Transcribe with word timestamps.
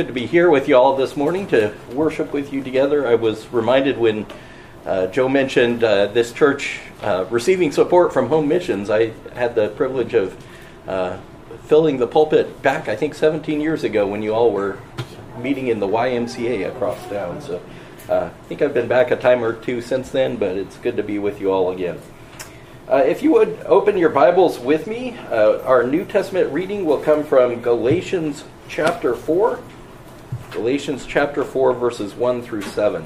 good 0.00 0.06
to 0.06 0.12
be 0.14 0.24
here 0.24 0.48
with 0.48 0.66
you 0.66 0.74
all 0.74 0.96
this 0.96 1.14
morning 1.14 1.46
to 1.46 1.74
worship 1.92 2.32
with 2.32 2.54
you 2.54 2.64
together. 2.64 3.06
I 3.06 3.16
was 3.16 3.46
reminded 3.52 3.98
when 3.98 4.24
uh, 4.86 5.08
Joe 5.08 5.28
mentioned 5.28 5.84
uh, 5.84 6.06
this 6.06 6.32
church 6.32 6.80
uh, 7.02 7.26
receiving 7.28 7.70
support 7.70 8.10
from 8.10 8.28
Home 8.28 8.48
Missions. 8.48 8.88
I 8.88 9.12
had 9.34 9.54
the 9.54 9.68
privilege 9.68 10.14
of 10.14 10.42
uh, 10.88 11.18
filling 11.64 11.98
the 11.98 12.06
pulpit 12.06 12.62
back, 12.62 12.88
I 12.88 12.96
think, 12.96 13.14
17 13.14 13.60
years 13.60 13.84
ago 13.84 14.06
when 14.06 14.22
you 14.22 14.32
all 14.32 14.52
were 14.52 14.78
meeting 15.36 15.68
in 15.68 15.80
the 15.80 15.86
YMCA 15.86 16.74
across 16.74 17.06
town. 17.10 17.42
So 17.42 17.60
uh, 18.08 18.30
I 18.32 18.44
think 18.46 18.62
I've 18.62 18.72
been 18.72 18.88
back 18.88 19.10
a 19.10 19.16
time 19.16 19.44
or 19.44 19.52
two 19.52 19.82
since 19.82 20.08
then, 20.08 20.38
but 20.38 20.56
it's 20.56 20.78
good 20.78 20.96
to 20.96 21.02
be 21.02 21.18
with 21.18 21.42
you 21.42 21.52
all 21.52 21.72
again. 21.72 22.00
Uh, 22.88 23.02
if 23.04 23.22
you 23.22 23.32
would 23.32 23.60
open 23.66 23.98
your 23.98 24.08
Bibles 24.08 24.58
with 24.58 24.86
me, 24.86 25.18
our 25.28 25.84
New 25.84 26.06
Testament 26.06 26.50
reading 26.54 26.86
will 26.86 27.02
come 27.02 27.22
from 27.22 27.60
Galatians 27.60 28.44
chapter 28.66 29.14
4. 29.14 29.60
Galatians 30.50 31.06
chapter 31.06 31.44
4, 31.44 31.74
verses 31.74 32.12
1 32.14 32.42
through 32.42 32.62
7. 32.62 33.04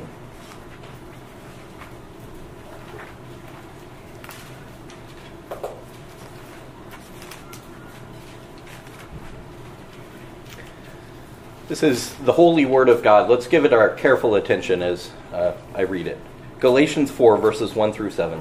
This 11.68 11.82
is 11.82 12.14
the 12.14 12.32
holy 12.32 12.64
word 12.64 12.88
of 12.88 13.02
God. 13.02 13.28
Let's 13.28 13.46
give 13.46 13.66
it 13.66 13.74
our 13.74 13.90
careful 13.90 14.36
attention 14.36 14.80
as 14.80 15.10
uh, 15.30 15.52
I 15.74 15.82
read 15.82 16.06
it. 16.06 16.18
Galatians 16.60 17.10
4, 17.10 17.36
verses 17.36 17.74
1 17.74 17.92
through 17.92 18.10
7. 18.10 18.40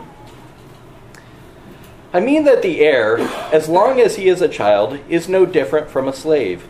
I 2.14 2.22
mean 2.22 2.46
that 2.46 2.62
the 2.62 2.80
heir, 2.80 3.18
as 3.52 3.68
long 3.68 4.00
as 4.00 4.16
he 4.16 4.30
is 4.30 4.42
a 4.42 4.48
child, 4.48 5.00
is 5.10 5.28
no 5.28 5.46
different 5.46 5.90
from 5.90 6.08
a 6.08 6.14
slave 6.14 6.70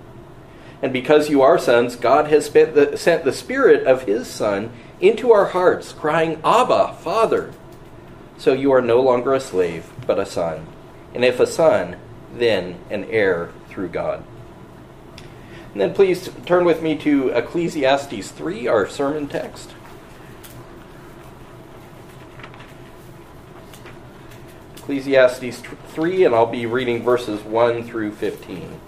And 0.81 0.91
because 0.91 1.29
you 1.29 1.41
are 1.41 1.59
sons, 1.59 1.95
God 1.95 2.27
has 2.27 2.49
the, 2.49 2.97
sent 2.97 3.23
the 3.23 3.33
Spirit 3.33 3.85
of 3.85 4.03
His 4.03 4.27
Son 4.27 4.71
into 4.99 5.31
our 5.31 5.47
hearts, 5.47 5.93
crying, 5.93 6.41
Abba, 6.43 6.93
Father. 6.93 7.53
So 8.37 8.53
you 8.53 8.71
are 8.71 8.81
no 8.81 8.99
longer 9.01 9.33
a 9.33 9.39
slave, 9.39 9.91
but 10.07 10.19
a 10.19 10.25
son. 10.25 10.65
And 11.13 11.23
if 11.23 11.39
a 11.39 11.45
son, 11.45 11.97
then 12.33 12.79
an 12.89 13.05
heir 13.05 13.51
through 13.69 13.89
God. 13.89 14.23
And 15.73 15.81
then 15.81 15.93
please 15.93 16.29
turn 16.45 16.65
with 16.65 16.81
me 16.81 16.97
to 16.97 17.29
Ecclesiastes 17.29 18.31
3, 18.31 18.67
our 18.67 18.87
sermon 18.87 19.27
text. 19.27 19.73
Ecclesiastes 24.77 25.61
3, 25.89 26.25
and 26.25 26.35
I'll 26.35 26.47
be 26.47 26.65
reading 26.65 27.03
verses 27.03 27.41
1 27.41 27.83
through 27.83 28.13
15. 28.13 28.79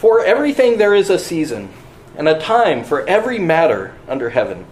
For 0.00 0.24
everything 0.24 0.78
there 0.78 0.94
is 0.94 1.10
a 1.10 1.18
season, 1.18 1.68
and 2.16 2.26
a 2.26 2.40
time 2.40 2.84
for 2.84 3.06
every 3.06 3.38
matter 3.38 3.94
under 4.08 4.30
heaven 4.30 4.64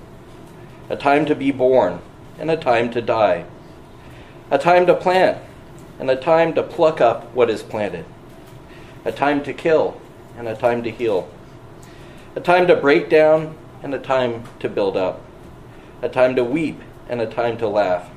a 0.89 0.97
time 0.97 1.27
to 1.27 1.35
be 1.35 1.51
born, 1.51 2.01
and 2.39 2.51
a 2.51 2.57
time 2.57 2.91
to 2.93 3.03
die, 3.03 3.45
a 4.51 4.57
time 4.57 4.87
to 4.87 4.95
plant, 4.95 5.37
and 5.99 6.09
a 6.09 6.17
time 6.17 6.55
to 6.55 6.63
pluck 6.63 7.03
up 7.03 7.31
what 7.35 7.51
is 7.51 7.63
planted, 7.63 8.07
a 9.05 9.13
time 9.13 9.43
to 9.43 9.53
kill, 9.53 10.01
and 10.39 10.49
a 10.49 10.57
time 10.57 10.83
to 10.83 10.91
heal, 10.91 11.29
a 12.35 12.41
time 12.41 12.67
to 12.67 12.75
break 12.75 13.11
down, 13.11 13.55
and 13.83 13.93
a 13.93 13.99
time 13.99 14.45
to 14.61 14.67
build 14.71 14.97
up, 14.97 15.21
a 16.01 16.09
time 16.09 16.37
to 16.37 16.43
weep, 16.43 16.81
and 17.07 17.21
a 17.21 17.27
time 17.27 17.59
to 17.59 17.69
laugh, 17.69 18.09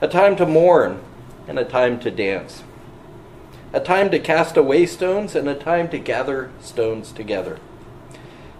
a 0.00 0.06
time 0.06 0.36
to 0.36 0.46
mourn, 0.46 1.02
and 1.48 1.58
a 1.58 1.64
time 1.64 1.98
to 1.98 2.12
dance 2.12 2.62
a 3.74 3.80
time 3.80 4.10
to 4.10 4.18
cast 4.18 4.56
away 4.58 4.84
stones 4.84 5.34
and 5.34 5.48
a 5.48 5.54
time 5.54 5.88
to 5.88 5.98
gather 5.98 6.50
stones 6.60 7.10
together, 7.10 7.58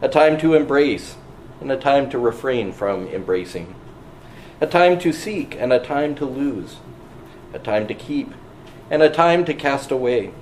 a 0.00 0.08
time 0.08 0.38
to 0.38 0.54
embrace 0.54 1.16
and 1.60 1.70
a 1.70 1.76
time 1.76 2.08
to 2.08 2.18
refrain 2.18 2.72
from 2.72 3.06
embracing, 3.08 3.74
a 4.60 4.66
time 4.66 4.98
to 4.98 5.12
seek 5.12 5.54
and 5.56 5.70
a 5.70 5.78
time 5.78 6.14
to 6.14 6.24
lose, 6.24 6.76
a 7.52 7.58
time 7.58 7.86
to 7.86 7.94
keep 7.94 8.32
and 8.90 9.02
a 9.02 9.10
time 9.10 9.44
to 9.44 9.52
cast 9.52 9.90
away, 9.90 10.32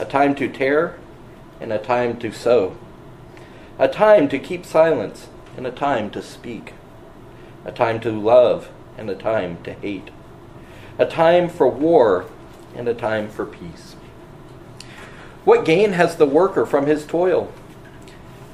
a 0.00 0.04
time 0.04 0.34
to 0.34 0.48
tear 0.48 0.98
and 1.60 1.72
a 1.72 1.78
time 1.78 2.18
to 2.18 2.32
sow, 2.32 2.76
a 3.78 3.86
time 3.86 4.28
to 4.28 4.38
keep 4.38 4.66
silence 4.66 5.28
and 5.56 5.64
a 5.64 5.70
time 5.70 6.10
to 6.10 6.20
speak, 6.20 6.74
a 7.64 7.70
time 7.70 8.00
to 8.00 8.10
love 8.10 8.68
and 8.98 9.08
a 9.08 9.14
time 9.14 9.62
to 9.62 9.72
hate, 9.74 10.10
a 10.98 11.06
time 11.06 11.48
for 11.48 11.68
war 11.68 12.26
and 12.76 12.88
a 12.88 12.94
time 12.94 13.28
for 13.28 13.46
peace. 13.46 13.96
What 15.44 15.64
gain 15.64 15.92
has 15.92 16.16
the 16.16 16.26
worker 16.26 16.66
from 16.66 16.86
his 16.86 17.06
toil? 17.06 17.52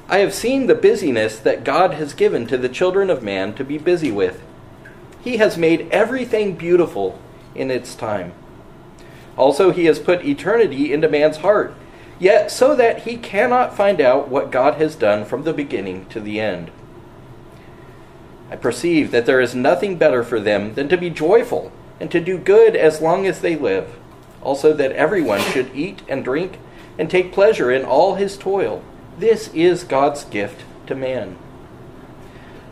I 0.07 0.19
have 0.19 0.33
seen 0.33 0.67
the 0.67 0.75
busyness 0.75 1.39
that 1.39 1.63
God 1.63 1.95
has 1.95 2.13
given 2.13 2.45
to 2.47 2.57
the 2.57 2.69
children 2.69 3.09
of 3.09 3.23
man 3.23 3.53
to 3.55 3.63
be 3.63 3.77
busy 3.77 4.11
with. 4.11 4.43
He 5.23 5.37
has 5.37 5.57
made 5.57 5.89
everything 5.89 6.55
beautiful 6.55 7.19
in 7.55 7.71
its 7.71 7.95
time. 7.95 8.33
Also, 9.37 9.71
he 9.71 9.85
has 9.85 9.97
put 9.97 10.23
eternity 10.23 10.93
into 10.93 11.09
man's 11.09 11.37
heart, 11.37 11.73
yet 12.19 12.51
so 12.51 12.75
that 12.75 13.03
he 13.03 13.17
cannot 13.17 13.75
find 13.75 13.99
out 13.99 14.29
what 14.29 14.51
God 14.51 14.75
has 14.75 14.95
done 14.95 15.25
from 15.25 15.43
the 15.43 15.53
beginning 15.53 16.05
to 16.07 16.19
the 16.19 16.39
end. 16.39 16.69
I 18.51 18.55
perceive 18.55 19.09
that 19.09 19.25
there 19.25 19.41
is 19.41 19.55
nothing 19.55 19.97
better 19.97 20.23
for 20.23 20.39
them 20.39 20.75
than 20.75 20.89
to 20.89 20.97
be 20.97 21.09
joyful 21.09 21.71
and 21.99 22.11
to 22.11 22.19
do 22.19 22.37
good 22.37 22.75
as 22.75 23.01
long 23.01 23.25
as 23.25 23.41
they 23.41 23.55
live 23.55 23.97
also 24.43 24.73
that 24.73 24.91
everyone 24.91 25.41
should 25.41 25.75
eat 25.75 26.01
and 26.07 26.23
drink 26.23 26.59
and 26.97 27.09
take 27.09 27.33
pleasure 27.33 27.71
in 27.71 27.83
all 27.83 28.15
his 28.15 28.37
toil. 28.37 28.83
This 29.17 29.47
is 29.53 29.83
God's 29.83 30.25
gift 30.25 30.63
to 30.87 30.95
man. 30.95 31.37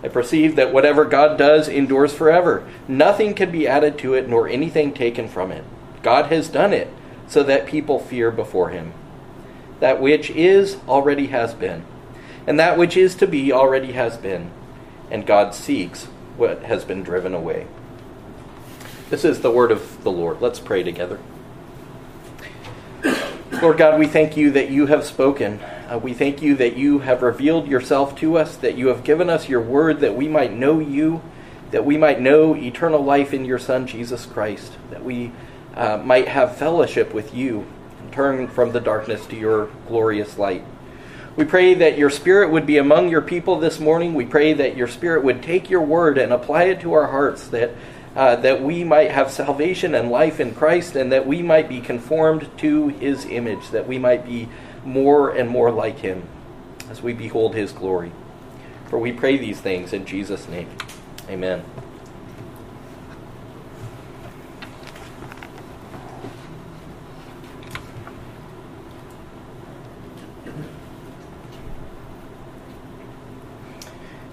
I 0.04 0.08
perceive 0.08 0.56
that 0.56 0.74
whatever 0.74 1.06
God 1.06 1.38
does 1.38 1.68
endures 1.68 2.14
forever. 2.14 2.68
Nothing 2.88 3.34
can 3.34 3.52
be 3.52 3.68
added 3.68 3.98
to 4.00 4.14
it, 4.16 4.28
nor 4.28 4.48
anything 4.48 4.94
taken 4.94 5.28
from 5.28 5.52
it. 5.52 5.64
God 6.02 6.32
has 6.32 6.50
done 6.50 6.74
it 6.74 6.90
so 7.28 7.44
that 7.44 7.68
people 7.68 8.00
fear 8.00 8.32
before 8.32 8.70
him. 8.70 8.94
That 9.80 10.02
which 10.02 10.30
is 10.32 10.78
already 10.88 11.28
has 11.28 11.54
been, 11.54 11.86
and 12.48 12.60
that 12.60 12.78
which 12.78 12.98
is 12.98 13.16
to 13.16 13.28
be 13.28 13.52
already 13.52 13.92
has 13.94 14.18
been, 14.18 14.52
and 15.12 15.26
God 15.26 15.54
seeks 15.54 16.06
what 16.36 16.64
has 16.64 16.84
been 16.84 17.04
driven 17.04 17.34
away. 17.34 17.68
This 19.10 19.24
is 19.24 19.42
the 19.42 19.52
word 19.52 19.72
of 19.72 20.04
the 20.04 20.12
Lord. 20.12 20.42
Let's 20.42 20.60
pray 20.60 20.84
together. 20.84 21.20
Lord 23.60 23.78
God, 23.78 24.00
we 24.00 24.08
thank 24.08 24.38
you 24.38 24.52
that 24.52 24.72
you 24.72 24.88
have 24.88 25.06
spoken. 25.06 25.60
Uh, 25.62 26.00
we 26.02 26.14
thank 26.14 26.42
you 26.42 26.56
that 26.56 26.78
you 26.78 27.00
have 27.00 27.22
revealed 27.22 27.68
yourself 27.68 28.16
to 28.20 28.38
us, 28.38 28.56
that 28.56 28.76
you 28.76 28.88
have 28.88 29.04
given 29.04 29.30
us 29.30 29.50
your 29.50 29.62
word 29.62 30.00
that 30.00 30.16
we 30.16 30.28
might 30.28 30.54
know 30.54 30.80
you, 30.80 31.22
that 31.70 31.86
we 31.86 31.98
might 31.98 32.22
know 32.22 32.56
eternal 32.56 33.04
life 33.04 33.34
in 33.34 33.46
your 33.46 33.60
Son, 33.60 33.86
Jesus 33.86 34.26
Christ, 34.26 34.72
that 34.90 35.04
we 35.04 35.32
uh, 35.76 35.98
might 35.98 36.30
have 36.30 36.58
fellowship 36.58 37.14
with 37.14 37.36
you 37.36 37.68
and 38.00 38.12
turn 38.14 38.48
from 38.48 38.72
the 38.72 38.80
darkness 38.80 39.28
to 39.28 39.36
your 39.36 39.70
glorious 39.88 40.40
light. 40.40 40.64
We 41.36 41.44
pray 41.44 41.74
that 41.76 41.98
your 41.98 42.10
Spirit 42.10 42.52
would 42.52 42.66
be 42.66 42.78
among 42.78 43.10
your 43.10 43.22
people 43.22 43.60
this 43.60 43.80
morning. 43.80 44.14
We 44.14 44.26
pray 44.26 44.54
that 44.54 44.78
your 44.78 44.88
Spirit 44.88 45.24
would 45.24 45.44
take 45.44 45.70
your 45.70 45.82
word 45.82 46.18
and 46.18 46.34
apply 46.34 46.64
it 46.64 46.82
to 46.82 46.94
our 46.94 47.08
hearts, 47.08 47.48
that 47.50 47.72
uh, 48.16 48.36
that 48.38 48.62
we 48.62 48.84
might 48.84 49.12
have 49.12 49.32
salvation 49.32 49.96
and 49.96 50.12
life 50.12 50.40
in 50.40 50.54
Christ, 50.54 50.96
and 50.96 51.12
that 51.12 51.26
we 51.26 51.42
might 51.42 51.70
be 51.70 51.80
conformed 51.80 52.50
to 52.60 52.90
his 52.90 53.26
image, 53.26 53.70
that 53.70 53.88
we 53.88 53.98
might 53.98 54.26
be 54.26 54.50
more 54.84 55.30
and 55.30 55.50
more 55.50 55.72
like 55.72 56.00
him 56.00 56.24
as 56.90 57.02
we 57.02 57.14
behold 57.14 57.56
his 57.56 57.72
glory. 57.72 58.12
For 58.90 59.00
we 59.00 59.14
pray 59.14 59.38
these 59.38 59.62
things 59.62 59.94
in 59.94 60.06
Jesus' 60.06 60.48
name. 60.50 60.70
Amen. 61.30 61.64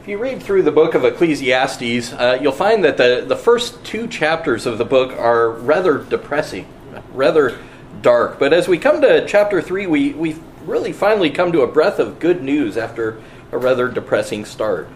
If 0.09 0.13
you 0.13 0.17
read 0.17 0.43
through 0.43 0.63
the 0.63 0.73
book 0.73 0.95
of 0.95 1.05
Ecclesiastes, 1.05 2.15
uh, 2.15 2.39
you'll 2.41 2.51
find 2.51 2.83
that 2.83 2.97
the, 2.97 3.27
the 3.29 3.37
first 3.37 3.85
two 3.85 4.07
chapters 4.09 4.65
of 4.65 4.79
the 4.79 4.85
book 4.87 5.13
are 5.13 5.51
rather 5.51 5.99
depressing, 5.99 6.67
rather 7.13 7.59
dark. 8.01 8.39
But 8.39 8.55
as 8.55 8.69
we 8.69 8.79
come 8.79 9.03
to 9.03 9.27
chapter 9.27 9.61
3, 9.61 9.87
we, 9.87 10.15
we 10.15 10.37
really 10.65 10.95
finally 10.95 11.29
come 11.29 11.53
to 11.53 11.61
a 11.61 11.67
breath 11.67 11.99
of 11.99 12.21
good 12.21 12.43
news 12.43 12.79
after 12.79 13.21
a 13.53 13.59
rather 13.59 13.87
depressing 13.87 14.47
start. 14.47 14.89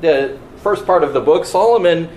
The 0.00 0.36
first 0.56 0.84
part 0.84 1.04
of 1.04 1.12
the 1.12 1.20
book, 1.20 1.44
Solomon 1.44 2.08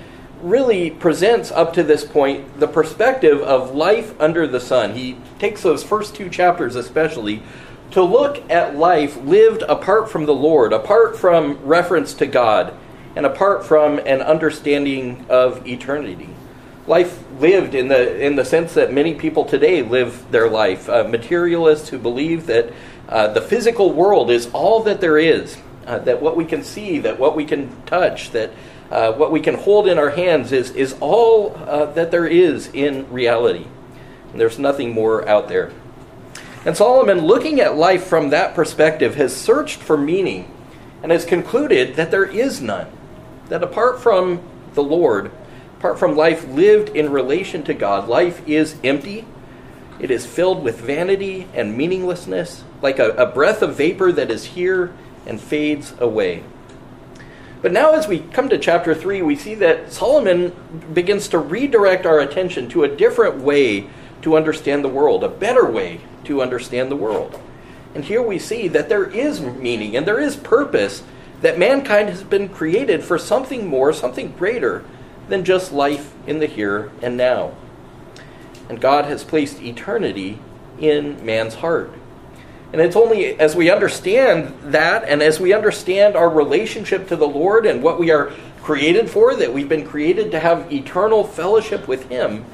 really 0.42 0.90
presents 0.90 1.52
up 1.52 1.74
to 1.74 1.84
this 1.84 2.04
point 2.04 2.60
the 2.60 2.68
perspective 2.68 3.40
of 3.42 3.76
life 3.76 4.20
under 4.20 4.48
the 4.48 4.60
sun. 4.60 4.96
He 4.96 5.16
takes 5.38 5.62
those 5.62 5.84
first 5.84 6.16
two 6.16 6.28
chapters, 6.28 6.76
especially, 6.76 7.44
to 7.92 8.04
look 8.04 8.50
at 8.50 8.76
life 8.76 9.18
lived 9.18 9.64
apart 9.64 10.10
from 10.10 10.26
the 10.26 10.34
Lord, 10.34 10.74
apart 10.74 11.18
from 11.18 11.60
reference 11.64 12.14
to 12.16 12.26
God, 12.26 12.74
and 13.16 13.26
apart 13.26 13.66
from 13.66 14.00
an 14.00 14.22
understanding 14.22 15.26
of 15.30 15.68
eternity. 15.68 16.30
Life 16.88 17.24
lived 17.40 17.76
in 17.76 17.90
the 17.90 18.20
in 18.20 18.36
the 18.36 18.46
sense 18.46 18.74
that 18.74 18.92
many 18.92 19.14
people 19.14 19.46
today 19.46 19.82
live 19.82 20.32
their 20.32 20.50
life, 20.50 20.90
uh, 20.90 21.04
materialists 21.04 21.90
who 21.90 22.00
believe 22.00 22.48
that 22.48 22.74
uh, 23.08 23.28
the 23.28 23.42
physical 23.42 23.92
world 23.92 24.32
is 24.32 24.50
all 24.54 24.84
that 24.84 25.02
there 25.02 25.18
is, 25.18 25.58
uh, 25.86 26.00
that 26.00 26.22
what 26.22 26.36
we 26.38 26.46
can 26.46 26.64
see, 26.64 27.00
that 27.00 27.20
what 27.20 27.36
we 27.36 27.46
can 27.46 27.70
touch, 27.84 28.32
that 28.32 28.52
uh, 28.90 29.14
what 29.14 29.32
we 29.32 29.40
can 29.40 29.56
hold 29.56 29.88
in 29.88 29.98
our 29.98 30.10
hands 30.10 30.52
is, 30.52 30.72
is 30.72 30.96
all 31.00 31.56
uh, 31.56 31.86
that 31.94 32.12
there 32.12 32.28
is 32.28 32.68
in 32.74 33.10
reality. 33.12 33.66
And 34.32 34.40
there's 34.40 34.60
nothing 34.60 34.94
more 34.94 35.28
out 35.28 35.48
there. 35.48 35.72
And 36.64 36.78
Solomon, 36.78 37.26
looking 37.26 37.60
at 37.60 37.76
life 37.76 38.06
from 38.06 38.30
that 38.30 38.54
perspective, 38.54 39.16
has 39.16 39.36
searched 39.36 39.80
for 39.80 39.98
meaning 39.98 40.52
and 41.02 41.12
has 41.12 41.26
concluded 41.26 41.96
that 41.96 42.12
there 42.12 42.26
is 42.26 42.62
none. 42.62 42.88
That 43.50 43.64
apart 43.64 44.00
from 44.00 44.42
the 44.76 44.84
Lord, 44.84 45.32
apart 45.80 45.98
from 45.98 46.16
life 46.16 46.48
lived 46.48 46.90
in 46.90 47.12
relation 47.12 47.64
to 47.64 47.74
God, 47.74 48.08
life 48.08 48.48
is 48.48 48.76
empty. 48.84 49.26
It 50.00 50.12
is 50.12 50.28
filled 50.28 50.64
with 50.64 50.80
vanity 50.80 51.48
and 51.54 51.76
meaninglessness, 51.76 52.64
like 52.82 53.00
a, 53.00 53.10
a 53.12 53.26
breath 53.26 53.64
of 53.64 53.76
vapor 53.76 54.12
that 54.12 54.30
is 54.30 54.46
here 54.46 54.94
and 55.26 55.42
fades 55.42 55.94
away. 56.00 56.44
But 57.64 57.72
now, 57.72 57.94
as 57.94 58.08
we 58.08 58.20
come 58.20 58.50
to 58.50 58.58
chapter 58.58 58.94
3, 58.96 59.22
we 59.24 59.36
see 59.36 59.56
that 59.56 59.92
Solomon 59.92 60.56
begins 60.94 61.28
to 61.30 61.40
redirect 61.40 62.06
our 62.06 62.20
attention 62.20 62.70
to 62.70 62.84
a 62.84 62.96
different 62.96 63.38
way 63.38 63.88
to 64.22 64.36
understand 64.36 64.84
the 64.84 64.90
world, 64.90 65.24
a 65.24 65.30
better 65.30 65.70
way 65.70 66.02
to 66.32 66.42
understand 66.42 66.90
the 66.90 66.96
world. 66.96 67.40
And 67.94 68.06
here 68.06 68.22
we 68.22 68.40
see 68.40 68.68
that 68.70 68.90
there 68.90 69.06
is 69.06 69.42
meaning 69.42 69.96
and 69.96 70.08
there 70.08 70.20
is 70.20 70.36
purpose, 70.36 71.04
that 71.42 71.60
mankind 71.60 72.10
has 72.10 72.24
been 72.24 72.50
created 72.50 73.04
for 73.04 73.18
something 73.18 73.68
more, 73.68 73.92
something 73.92 74.32
greater 74.32 74.84
than 75.28 75.44
just 75.44 75.72
life 75.72 76.14
in 76.26 76.40
the 76.40 76.46
here 76.46 76.92
and 77.02 77.18
now. 77.18 77.54
And 78.70 78.80
God 78.80 79.06
has 79.06 79.24
placed 79.24 79.62
eternity 79.62 80.40
in 80.80 81.24
man's 81.26 81.56
heart. 81.56 81.92
And 82.72 82.82
it's 82.82 82.96
only 82.96 83.38
as 83.38 83.56
we 83.56 83.70
understand 83.70 84.58
that 84.72 85.04
and 85.04 85.22
as 85.22 85.40
we 85.40 85.52
understand 85.52 86.16
our 86.16 86.30
relationship 86.30 87.08
to 87.10 87.18
the 87.18 87.28
Lord 87.28 87.66
and 87.66 87.84
what 87.84 88.00
we 88.00 88.12
are 88.12 88.32
created 88.62 89.10
for, 89.10 89.36
that 89.36 89.54
we've 89.54 89.68
been 89.68 89.86
created 89.86 90.32
to 90.32 90.40
have 90.40 90.72
eternal 90.72 91.26
fellowship 91.26 91.88
with 91.88 92.08
Him, 92.08 92.46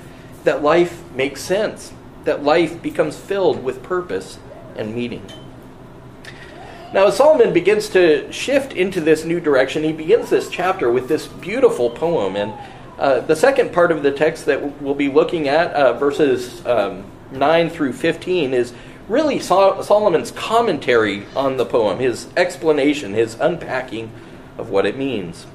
that 0.43 0.63
life 0.63 1.03
makes 1.11 1.41
sense, 1.41 1.93
that 2.27 2.43
life 2.43 2.81
becomes 2.81 3.17
filled 3.17 3.63
with 3.63 3.81
purpose 3.81 4.37
and 4.75 4.93
meaning. 4.93 5.25
Now, 6.93 7.07
as 7.07 7.17
Solomon 7.17 7.51
begins 7.51 7.89
to 7.89 8.31
shift 8.31 8.73
into 8.73 9.01
this 9.01 9.25
new 9.25 9.39
direction, 9.39 9.83
he 9.83 9.91
begins 9.91 10.29
this 10.29 10.49
chapter 10.49 10.91
with 10.91 11.07
this 11.07 11.27
beautiful 11.27 11.89
poem. 11.89 12.35
And 12.35 12.53
uh, 12.97 13.21
the 13.21 13.35
second 13.35 13.73
part 13.73 13.91
of 13.91 14.03
the 14.03 14.11
text 14.11 14.45
that 14.45 14.81
we'll 14.81 14.95
be 14.95 15.09
looking 15.09 15.47
at, 15.47 15.73
uh, 15.73 15.93
verses 15.93 16.65
um, 16.65 17.05
9 17.31 17.69
through 17.69 17.93
15, 17.93 18.53
is 18.53 18.73
really 19.09 19.39
Solomon's 19.39 20.31
commentary 20.31 21.25
on 21.35 21.57
the 21.57 21.65
poem, 21.65 21.99
his 21.99 22.27
explanation, 22.37 23.13
his 23.13 23.35
unpacking 23.39 24.11
of 24.57 24.69
what 24.69 24.85
it 24.85 24.97
means. 24.97 25.45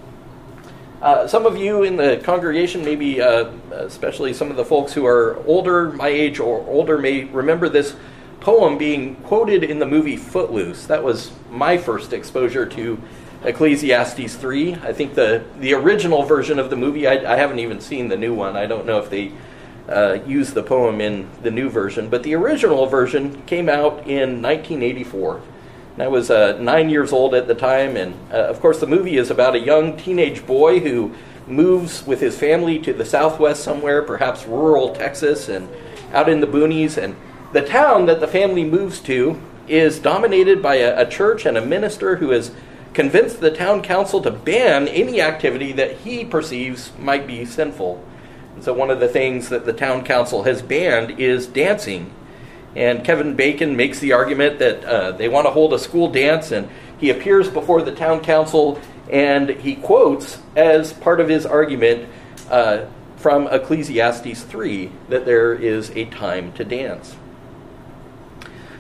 Uh, 1.02 1.26
some 1.26 1.46
of 1.46 1.56
you 1.56 1.82
in 1.82 1.96
the 1.96 2.19
congregation, 2.22 2.84
maybe 2.84 3.20
uh, 3.20 3.50
especially 3.72 4.32
some 4.32 4.52
of 4.52 4.56
the 4.56 4.64
folks 4.64 4.93
who 4.93 5.04
are 5.04 5.37
older, 5.46 5.90
my 5.90 6.06
age 6.06 6.38
or 6.38 6.60
older, 6.69 6.96
may 6.96 7.25
remember 7.25 7.69
this 7.69 7.96
poem 8.38 8.78
being 8.78 9.16
quoted 9.16 9.64
in 9.64 9.81
the 9.81 9.87
movie 9.87 10.16
Footloose. 10.16 10.87
That 10.87 11.02
was 11.02 11.32
my 11.50 11.76
first 11.76 12.12
exposure 12.12 12.66
to 12.66 13.02
Ecclesiastes 13.43 14.37
3. 14.37 14.75
I 14.76 14.93
think 14.93 15.16
the, 15.16 15.43
the 15.58 15.75
original 15.75 16.22
version 16.22 16.60
of 16.60 16.70
the 16.70 16.76
movie, 16.76 17.08
I, 17.08 17.32
I 17.32 17.37
haven't 17.37 17.58
even 17.58 17.81
seen 17.81 18.06
the 18.06 18.16
new 18.16 18.32
one. 18.32 18.56
I 18.56 18.66
don't 18.66 18.87
know 18.87 19.00
if 19.00 19.10
they 19.10 19.32
uh, 19.88 20.19
use 20.25 20.52
the 20.52 20.62
poem 20.62 21.00
in 21.00 21.28
the 21.43 21.50
new 21.50 21.69
version, 21.69 22.10
but 22.10 22.22
the 22.22 22.37
original 22.37 22.87
version 22.87 23.43
came 23.46 23.69
out 23.69 24.06
in 24.06 24.40
1984. 24.40 25.43
And 25.94 26.03
I 26.03 26.09
was 26.09 26.31
uh, 26.31 26.59
nine 26.59 26.89
years 26.89 27.12
old 27.12 27.35
at 27.35 27.47
the 27.47 27.55
time, 27.55 27.97
and 27.97 28.15
uh, 28.33 28.37
of 28.49 28.61
course, 28.61 28.81
the 28.81 28.87
movie 28.87 29.17
is 29.19 29.31
about 29.31 29.55
a 29.55 29.61
young 29.61 29.97
teenage 29.97 30.47
boy 30.47 30.81
who 30.81 31.15
moves 31.47 32.06
with 32.06 32.21
his 32.21 32.39
family 32.39 32.79
to 32.79 32.93
the 32.93 33.05
southwest 33.05 33.62
somewhere, 33.62 34.03
perhaps 34.03 34.47
rural 34.47 34.94
Texas, 34.94 35.49
and 35.49 35.69
out 36.12 36.29
in 36.29 36.41
the 36.41 36.47
boonies. 36.47 36.97
And 36.97 37.15
the 37.53 37.62
town 37.62 38.06
that 38.06 38.21
the 38.21 38.29
family 38.29 38.65
moves 38.65 39.00
to 39.00 39.41
is 39.69 39.99
dominated 39.99 40.62
by 40.62 40.77
a, 40.77 41.03
a 41.03 41.09
church 41.09 41.44
and 41.44 41.59
a 41.59 41.65
minister 41.65 42.17
who 42.17 42.31
has 42.31 42.53
convinced 42.95 43.41
the 43.41 43.50
town 43.50 43.83
council 43.83 44.21
to 44.23 44.31
ban 44.31 44.88
any 44.88 45.21
activity 45.21 45.73
that 45.73 45.99
he 45.99 46.25
perceives 46.25 46.93
might 46.99 47.27
be 47.27 47.45
sinful. 47.45 48.03
And 48.55 48.65
So, 48.65 48.73
one 48.73 48.91
of 48.91 49.00
the 49.00 49.09
things 49.09 49.49
that 49.50 49.65
the 49.67 49.73
town 49.73 50.05
council 50.05 50.45
has 50.45 50.62
banned 50.62 51.19
is 51.21 51.47
dancing. 51.47 52.12
And 52.75 53.05
Kevin 53.05 53.37
Bacon 53.37 53.77
makes 53.77 53.99
the 53.99 54.13
argument 54.13 54.59
that 54.59 54.85
uh, 54.85 55.13
they 55.13 55.29
want 55.29 55.47
to 55.47 55.51
hold 55.51 55.75
a 55.75 55.79
school 55.79 56.11
dance, 56.11 56.53
and 56.53 56.69
he 56.99 57.11
appears 57.11 57.49
before 57.49 57.83
the 57.83 57.95
town 57.95 58.21
council 58.21 58.81
and 59.13 59.51
he 59.51 59.77
quotes 59.77 60.39
as 60.57 60.93
part 60.93 61.21
of 61.21 61.29
his 61.29 61.45
argument 61.45 62.09
uh, 62.51 62.87
from 63.17 63.47
Ecclesiastes 63.47 64.43
3 64.43 64.91
that 65.11 65.27
there 65.27 65.53
is 65.55 65.91
a 65.91 66.07
time 66.07 66.53
to 66.55 66.65
dance. 66.65 67.17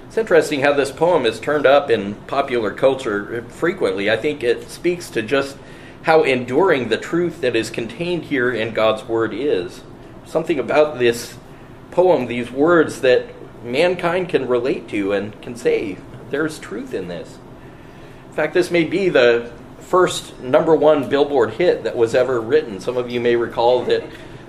It's 0.06 0.16
interesting 0.16 0.60
how 0.60 0.72
this 0.72 0.90
poem 0.90 1.26
is 1.26 1.38
turned 1.38 1.66
up 1.66 1.90
in 1.90 2.14
popular 2.26 2.70
culture 2.70 3.42
frequently. 3.48 4.10
I 4.10 4.16
think 4.16 4.42
it 4.42 4.68
speaks 4.68 5.10
to 5.10 5.22
just 5.22 5.56
how 6.02 6.22
enduring 6.22 6.88
the 6.88 6.98
truth 6.98 7.40
that 7.42 7.54
is 7.54 7.70
contained 7.70 8.24
here 8.24 8.50
in 8.50 8.74
God's 8.74 9.04
Word 9.04 9.32
is. 9.32 9.82
Something 10.26 10.58
about 10.58 10.98
this 10.98 11.36
poem, 11.90 12.26
these 12.26 12.50
words 12.50 13.00
that 13.02 13.28
mankind 13.64 14.28
can 14.28 14.48
relate 14.48 14.88
to 14.88 15.12
and 15.12 15.40
can 15.42 15.56
say, 15.56 15.98
there's 16.30 16.58
truth 16.58 16.94
in 16.94 17.08
this. 17.08 17.38
In 18.28 18.34
fact, 18.34 18.54
this 18.54 18.70
may 18.70 18.84
be 18.84 19.08
the 19.08 19.52
first 19.78 20.40
number 20.40 20.74
one 20.74 21.08
Billboard 21.08 21.54
hit 21.54 21.84
that 21.84 21.96
was 21.96 22.14
ever 22.14 22.40
written. 22.40 22.80
Some 22.80 22.96
of 22.96 23.10
you 23.10 23.20
may 23.20 23.36
recall 23.36 23.84
that 23.84 24.04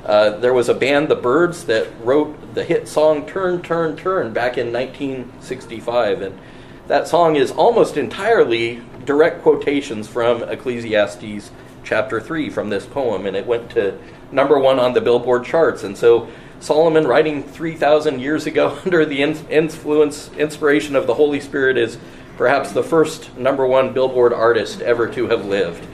uh, 0.06 0.38
there 0.38 0.54
was 0.54 0.70
a 0.70 0.74
band, 0.74 1.10
The 1.10 1.16
Byrds, 1.16 1.66
that 1.66 1.88
wrote 2.02 2.56
the 2.56 2.64
hit 2.64 2.88
song 2.88 3.26
Turn, 3.26 3.62
Turn, 3.62 3.96
Turn 3.96 4.34
back 4.34 4.58
in 4.58 4.72
1965. 4.72 6.22
And 6.22 6.40
that 6.88 7.08
song 7.08 7.36
is 7.36 7.52
almost 7.52 7.98
entirely 7.98 8.82
direct 9.06 9.42
quotations 9.42 10.08
from 10.08 10.44
Ecclesiastes 10.44 11.52
chapter 11.84 12.22
3 12.22 12.50
from 12.50 12.70
this 12.70 12.86
poem, 12.86 13.26
and 13.26 13.36
it 13.36 13.46
went 13.46 13.70
to 13.72 13.98
number 14.32 14.58
one 14.58 14.80
on 14.80 14.94
the 14.94 15.02
Billboard 15.02 15.46
charts. 15.46 15.84
And 15.84 15.98
so 15.98 16.30
Solomon, 16.64 17.06
writing 17.06 17.44
3,000 17.44 18.22
years 18.22 18.46
ago 18.46 18.80
under 18.86 19.06
the 19.06 19.22
influence, 19.22 20.32
inspiration 20.38 20.96
of 20.96 21.08
the 21.08 21.16
Holy 21.16 21.42
Spirit, 21.42 21.78
is 21.78 21.98
perhaps 22.38 22.72
the 22.72 22.82
first 22.82 23.36
number 23.38 23.68
one 23.68 23.92
Billboard 23.92 24.32
artist 24.32 24.80
ever 24.80 25.10
to 25.10 25.28
have 25.28 25.44
lived. 25.44 25.86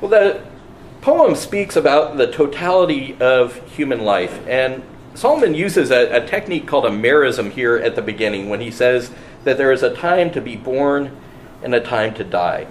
Well, 0.00 0.10
the 0.10 0.42
poem 1.02 1.36
speaks 1.36 1.76
about 1.76 2.16
the 2.16 2.26
totality 2.26 3.16
of 3.20 3.54
human 3.76 4.00
life, 4.00 4.44
and 4.48 4.82
Solomon 5.14 5.54
uses 5.54 5.92
a, 5.92 6.24
a 6.24 6.26
technique 6.26 6.66
called 6.66 6.86
a 6.86 6.90
merism 6.90 7.48
here 7.48 7.76
at 7.76 7.94
the 7.94 8.02
beginning 8.02 8.48
when 8.48 8.60
he 8.60 8.72
says 8.72 9.12
that 9.44 9.56
there 9.56 9.70
is 9.70 9.84
a 9.84 9.94
time 9.94 10.32
to 10.32 10.40
be 10.40 10.56
born 10.56 11.16
and 11.62 11.76
a 11.76 11.80
time 11.80 12.12
to 12.14 12.24
die. 12.24 12.66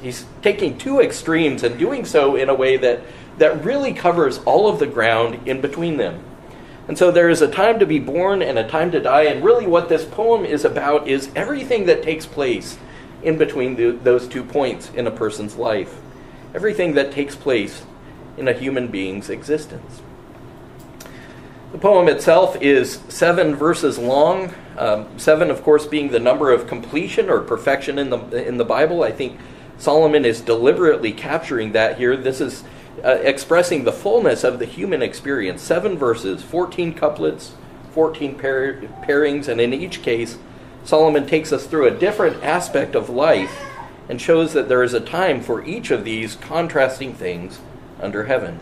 He's 0.00 0.24
taking 0.40 0.78
two 0.78 1.00
extremes 1.00 1.64
and 1.64 1.76
doing 1.76 2.04
so 2.04 2.36
in 2.36 2.48
a 2.48 2.54
way 2.54 2.76
that, 2.76 3.00
that 3.38 3.64
really 3.64 3.92
covers 3.92 4.38
all 4.38 4.68
of 4.68 4.78
the 4.78 4.86
ground 4.86 5.46
in 5.46 5.60
between 5.60 5.96
them. 5.96 6.22
And 6.88 6.96
so 6.96 7.10
there 7.10 7.28
is 7.28 7.42
a 7.42 7.50
time 7.50 7.78
to 7.80 7.86
be 7.86 7.98
born 7.98 8.42
and 8.42 8.58
a 8.58 8.68
time 8.68 8.92
to 8.92 9.00
die, 9.00 9.24
and 9.24 9.44
really 9.44 9.66
what 9.66 9.88
this 9.88 10.04
poem 10.04 10.44
is 10.44 10.64
about 10.64 11.08
is 11.08 11.30
everything 11.34 11.86
that 11.86 12.02
takes 12.02 12.26
place 12.26 12.78
in 13.22 13.36
between 13.38 13.74
the, 13.74 13.90
those 13.90 14.28
two 14.28 14.44
points 14.44 14.90
in 14.94 15.06
a 15.06 15.10
person's 15.10 15.56
life. 15.56 16.00
Everything 16.54 16.94
that 16.94 17.10
takes 17.10 17.34
place 17.34 17.84
in 18.36 18.46
a 18.46 18.52
human 18.52 18.88
being's 18.88 19.30
existence. 19.30 20.00
The 21.72 21.78
poem 21.78 22.08
itself 22.08 22.56
is 22.62 23.00
seven 23.08 23.54
verses 23.54 23.98
long. 23.98 24.54
Um, 24.78 25.18
seven, 25.18 25.50
of 25.50 25.62
course, 25.62 25.86
being 25.86 26.10
the 26.10 26.20
number 26.20 26.52
of 26.52 26.68
completion 26.68 27.28
or 27.28 27.40
perfection 27.40 27.98
in 27.98 28.10
the 28.10 28.46
in 28.46 28.56
the 28.56 28.64
Bible. 28.64 29.02
I 29.02 29.10
think 29.10 29.38
Solomon 29.76 30.24
is 30.24 30.40
deliberately 30.40 31.12
capturing 31.12 31.72
that 31.72 31.98
here. 31.98 32.16
This 32.16 32.40
is 32.40 32.62
uh, 33.04 33.18
expressing 33.22 33.84
the 33.84 33.92
fullness 33.92 34.44
of 34.44 34.58
the 34.58 34.64
human 34.64 35.02
experience. 35.02 35.62
Seven 35.62 35.96
verses, 35.98 36.42
14 36.42 36.94
couplets, 36.94 37.52
14 37.92 38.36
pair- 38.36 38.80
pairings, 39.02 39.48
and 39.48 39.60
in 39.60 39.72
each 39.72 40.02
case, 40.02 40.38
Solomon 40.84 41.26
takes 41.26 41.52
us 41.52 41.66
through 41.66 41.86
a 41.86 41.98
different 41.98 42.42
aspect 42.42 42.94
of 42.94 43.10
life 43.10 43.64
and 44.08 44.20
shows 44.20 44.52
that 44.52 44.68
there 44.68 44.82
is 44.82 44.94
a 44.94 45.00
time 45.00 45.40
for 45.40 45.64
each 45.64 45.90
of 45.90 46.04
these 46.04 46.36
contrasting 46.36 47.12
things 47.12 47.58
under 48.00 48.24
heaven. 48.24 48.60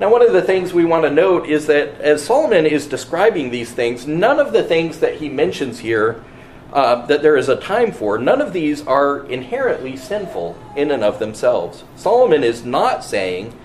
Now, 0.00 0.12
one 0.12 0.22
of 0.22 0.32
the 0.32 0.42
things 0.42 0.72
we 0.72 0.84
want 0.84 1.04
to 1.04 1.10
note 1.10 1.48
is 1.48 1.66
that 1.66 2.00
as 2.00 2.24
Solomon 2.24 2.66
is 2.66 2.86
describing 2.86 3.50
these 3.50 3.72
things, 3.72 4.06
none 4.06 4.38
of 4.38 4.52
the 4.52 4.62
things 4.62 5.00
that 5.00 5.16
he 5.16 5.28
mentions 5.28 5.80
here 5.80 6.22
uh, 6.72 7.06
that 7.06 7.22
there 7.22 7.36
is 7.36 7.48
a 7.48 7.56
time 7.56 7.92
for, 7.92 8.18
none 8.18 8.40
of 8.40 8.52
these 8.52 8.86
are 8.86 9.24
inherently 9.26 9.96
sinful 9.96 10.56
in 10.76 10.90
and 10.90 11.02
of 11.02 11.18
themselves. 11.18 11.84
Solomon 11.96 12.44
is 12.44 12.64
not 12.64 13.04
saying 13.04 13.58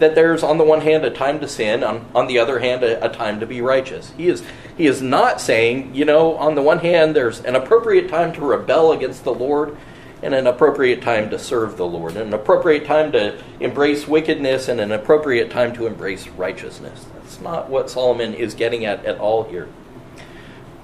that 0.00 0.14
there's, 0.14 0.42
on 0.42 0.58
the 0.58 0.64
one 0.64 0.80
hand, 0.80 1.04
a 1.04 1.10
time 1.10 1.38
to 1.40 1.46
sin, 1.46 1.84
on, 1.84 2.06
on 2.14 2.26
the 2.26 2.38
other 2.38 2.58
hand, 2.58 2.82
a, 2.82 3.04
a 3.04 3.08
time 3.08 3.38
to 3.38 3.46
be 3.46 3.60
righteous. 3.60 4.12
He 4.16 4.28
is, 4.28 4.42
he 4.76 4.86
is 4.86 5.02
not 5.02 5.40
saying, 5.40 5.94
you 5.94 6.04
know, 6.04 6.36
on 6.36 6.54
the 6.54 6.62
one 6.62 6.78
hand, 6.78 7.14
there's 7.14 7.40
an 7.40 7.54
appropriate 7.54 8.08
time 8.08 8.32
to 8.32 8.40
rebel 8.40 8.92
against 8.92 9.24
the 9.24 9.34
Lord, 9.34 9.76
and 10.22 10.34
an 10.34 10.46
appropriate 10.46 11.00
time 11.00 11.30
to 11.30 11.38
serve 11.38 11.76
the 11.76 11.86
Lord, 11.86 12.16
an 12.16 12.34
appropriate 12.34 12.84
time 12.84 13.10
to 13.12 13.42
embrace 13.58 14.06
wickedness, 14.06 14.68
and 14.68 14.80
an 14.80 14.92
appropriate 14.92 15.50
time 15.50 15.72
to 15.74 15.86
embrace 15.86 16.28
righteousness. 16.28 17.06
That's 17.14 17.40
not 17.40 17.70
what 17.70 17.88
Solomon 17.88 18.34
is 18.34 18.54
getting 18.54 18.84
at 18.84 19.04
at 19.06 19.18
all 19.18 19.44
here. 19.44 19.68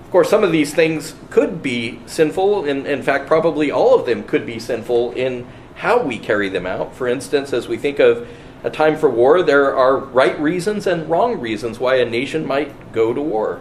Of 0.06 0.12
course, 0.12 0.30
some 0.30 0.44
of 0.44 0.52
these 0.52 0.72
things 0.72 1.16
could 1.30 1.64
be 1.64 1.98
sinful, 2.06 2.66
and 2.66 2.86
in 2.86 3.02
fact, 3.02 3.26
probably 3.26 3.72
all 3.72 3.98
of 3.98 4.06
them 4.06 4.22
could 4.22 4.46
be 4.46 4.60
sinful 4.60 5.10
in 5.14 5.44
how 5.74 6.00
we 6.00 6.16
carry 6.16 6.48
them 6.48 6.64
out. 6.64 6.94
For 6.94 7.08
instance, 7.08 7.52
as 7.52 7.66
we 7.66 7.76
think 7.76 7.98
of 7.98 8.28
a 8.62 8.70
time 8.70 8.96
for 8.96 9.10
war, 9.10 9.42
there 9.42 9.74
are 9.74 9.98
right 9.98 10.38
reasons 10.38 10.86
and 10.86 11.10
wrong 11.10 11.40
reasons 11.40 11.80
why 11.80 11.96
a 11.96 12.08
nation 12.08 12.46
might 12.46 12.92
go 12.92 13.12
to 13.12 13.20
war. 13.20 13.60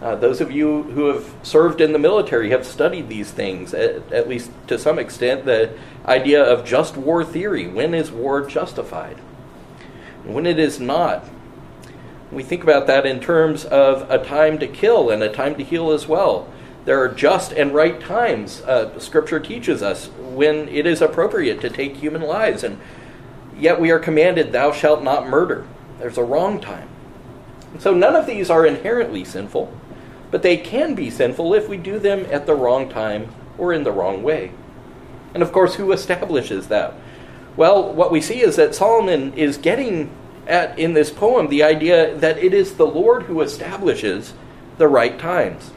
Uh, 0.00 0.16
those 0.16 0.40
of 0.40 0.50
you 0.50 0.84
who 0.84 1.08
have 1.08 1.30
served 1.42 1.82
in 1.82 1.92
the 1.92 1.98
military 1.98 2.48
have 2.48 2.64
studied 2.64 3.10
these 3.10 3.30
things, 3.30 3.74
at, 3.74 4.10
at, 4.10 4.30
least 4.30 4.50
to 4.68 4.78
some 4.78 4.98
extent, 4.98 5.44
the 5.44 5.76
idea 6.06 6.42
of 6.42 6.64
just 6.64 6.96
war 6.96 7.22
theory. 7.22 7.68
When 7.68 7.92
is 7.92 8.10
war 8.10 8.46
justified? 8.46 9.18
When 10.24 10.46
it 10.46 10.58
is 10.58 10.80
not. 10.80 11.28
We 12.32 12.42
think 12.42 12.62
about 12.62 12.86
that 12.88 13.06
in 13.06 13.20
terms 13.20 13.64
of 13.64 14.10
a 14.10 14.22
time 14.22 14.58
to 14.58 14.66
kill 14.66 15.10
and 15.10 15.22
a 15.22 15.32
time 15.32 15.54
to 15.56 15.64
heal 15.64 15.90
as 15.90 16.08
well. 16.08 16.48
There 16.84 17.00
are 17.00 17.08
just 17.08 17.52
and 17.52 17.74
right 17.74 18.00
times, 18.00 18.62
uh, 18.62 18.98
Scripture 18.98 19.40
teaches 19.40 19.82
us, 19.82 20.08
when 20.18 20.68
it 20.68 20.86
is 20.86 21.02
appropriate 21.02 21.60
to 21.60 21.70
take 21.70 21.96
human 21.96 22.22
lives. 22.22 22.62
And 22.62 22.80
yet 23.56 23.80
we 23.80 23.90
are 23.90 23.98
commanded, 23.98 24.52
Thou 24.52 24.72
shalt 24.72 25.02
not 25.02 25.28
murder. 25.28 25.66
There's 25.98 26.18
a 26.18 26.24
wrong 26.24 26.60
time. 26.60 26.88
so 27.78 27.92
none 27.92 28.16
of 28.16 28.26
these 28.26 28.50
are 28.50 28.64
inherently 28.66 29.24
sinful 29.24 29.72
but 30.30 30.42
they 30.42 30.56
can 30.56 30.94
be 30.94 31.10
sinful 31.10 31.54
if 31.54 31.68
we 31.68 31.76
do 31.76 31.98
them 31.98 32.26
at 32.30 32.46
the 32.46 32.54
wrong 32.54 32.88
time 32.88 33.32
or 33.58 33.72
in 33.72 33.84
the 33.84 33.92
wrong 33.92 34.22
way. 34.22 34.52
And 35.34 35.42
of 35.42 35.52
course, 35.52 35.76
who 35.76 35.92
establishes 35.92 36.68
that? 36.68 36.94
Well, 37.56 37.92
what 37.92 38.10
we 38.10 38.20
see 38.20 38.40
is 38.40 38.56
that 38.56 38.74
Solomon 38.74 39.32
is 39.34 39.56
getting 39.56 40.10
at 40.46 40.78
in 40.78 40.94
this 40.94 41.10
poem 41.10 41.48
the 41.48 41.62
idea 41.62 42.14
that 42.16 42.38
it 42.38 42.54
is 42.54 42.74
the 42.74 42.86
Lord 42.86 43.24
who 43.24 43.40
establishes 43.40 44.34
the 44.78 44.88
right 44.88 45.18
times. 45.18 45.70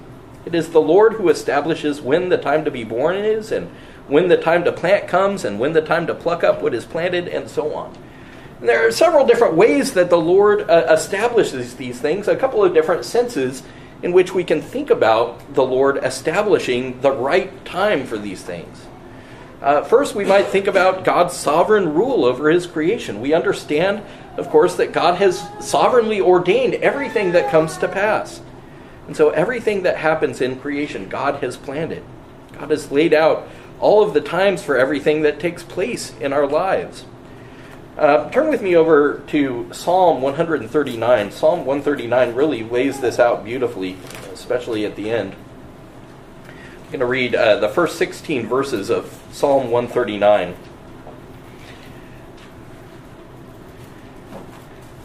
It 0.45 0.55
is 0.55 0.69
the 0.69 0.81
Lord 0.81 1.13
who 1.13 1.29
establishes 1.29 2.01
when 2.01 2.29
the 2.29 2.37
time 2.37 2.65
to 2.65 2.71
be 2.71 2.83
born 2.83 3.15
is, 3.15 3.51
and 3.51 3.69
when 4.07 4.27
the 4.27 4.37
time 4.37 4.63
to 4.63 4.71
plant 4.71 5.07
comes, 5.07 5.45
and 5.45 5.59
when 5.59 5.73
the 5.73 5.81
time 5.81 6.07
to 6.07 6.15
pluck 6.15 6.43
up 6.43 6.61
what 6.61 6.73
is 6.73 6.85
planted, 6.85 7.27
and 7.27 7.49
so 7.49 7.73
on. 7.73 7.95
And 8.59 8.67
there 8.67 8.85
are 8.85 8.91
several 8.91 9.25
different 9.25 9.55
ways 9.55 9.93
that 9.93 10.09
the 10.09 10.19
Lord 10.19 10.69
uh, 10.69 10.87
establishes 10.89 11.75
these 11.75 11.99
things, 11.99 12.27
a 12.27 12.35
couple 12.35 12.63
of 12.63 12.73
different 12.73 13.05
senses 13.05 13.63
in 14.01 14.11
which 14.11 14.33
we 14.33 14.43
can 14.43 14.61
think 14.61 14.89
about 14.89 15.53
the 15.53 15.63
Lord 15.63 15.97
establishing 16.03 16.99
the 17.01 17.11
right 17.11 17.63
time 17.65 18.05
for 18.05 18.17
these 18.17 18.41
things. 18.41 18.87
Uh, 19.61 19.83
first, 19.83 20.15
we 20.15 20.23
might 20.23 20.47
think 20.47 20.67
about 20.67 21.03
God's 21.03 21.35
sovereign 21.35 21.93
rule 21.93 22.23
over 22.23 22.49
his 22.49 22.65
creation. 22.65 23.19
We 23.19 23.33
understand, 23.33 24.01
of 24.39 24.49
course, 24.49 24.75
that 24.75 24.93
God 24.93 25.15
has 25.15 25.47
sovereignly 25.59 26.21
ordained 26.21 26.75
everything 26.75 27.33
that 27.33 27.51
comes 27.51 27.77
to 27.77 27.87
pass. 27.87 28.41
And 29.07 29.15
so, 29.15 29.29
everything 29.31 29.83
that 29.83 29.97
happens 29.97 30.41
in 30.41 30.59
creation, 30.59 31.09
God 31.09 31.43
has 31.43 31.57
planned 31.57 31.91
it. 31.91 32.03
God 32.53 32.71
has 32.71 32.91
laid 32.91 33.13
out 33.13 33.47
all 33.79 34.03
of 34.03 34.13
the 34.13 34.21
times 34.21 34.63
for 34.63 34.77
everything 34.77 35.21
that 35.21 35.39
takes 35.39 35.63
place 35.63 36.13
in 36.19 36.33
our 36.33 36.47
lives. 36.47 37.05
Uh, 37.97 38.29
turn 38.29 38.49
with 38.49 38.61
me 38.61 38.75
over 38.75 39.21
to 39.27 39.67
Psalm 39.73 40.21
139. 40.21 41.31
Psalm 41.31 41.65
139 41.65 42.33
really 42.33 42.63
lays 42.63 43.01
this 43.01 43.19
out 43.19 43.43
beautifully, 43.43 43.97
especially 44.31 44.85
at 44.85 44.95
the 44.95 45.11
end. 45.11 45.35
I'm 46.45 46.85
going 46.87 46.99
to 47.01 47.05
read 47.05 47.35
uh, 47.35 47.59
the 47.59 47.67
first 47.67 47.97
16 47.97 48.47
verses 48.47 48.89
of 48.89 49.21
Psalm 49.31 49.69
139. 49.69 50.55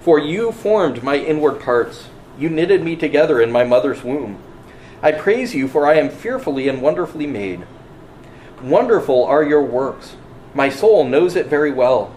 For 0.00 0.18
you 0.18 0.52
formed 0.52 1.02
my 1.02 1.16
inward 1.16 1.60
parts, 1.60 2.08
you 2.38 2.48
knitted 2.48 2.82
me 2.82 2.96
together 2.96 3.40
in 3.40 3.50
my 3.50 3.64
mother's 3.64 4.04
womb. 4.04 4.42
I 5.02 5.12
praise 5.12 5.54
you, 5.54 5.68
for 5.68 5.86
I 5.86 5.94
am 5.94 6.10
fearfully 6.10 6.68
and 6.68 6.80
wonderfully 6.80 7.26
made. 7.26 7.66
Wonderful 8.62 9.24
are 9.24 9.44
your 9.44 9.62
works. 9.62 10.16
My 10.54 10.68
soul 10.68 11.04
knows 11.04 11.36
it 11.36 11.46
very 11.46 11.72
well 11.72 12.14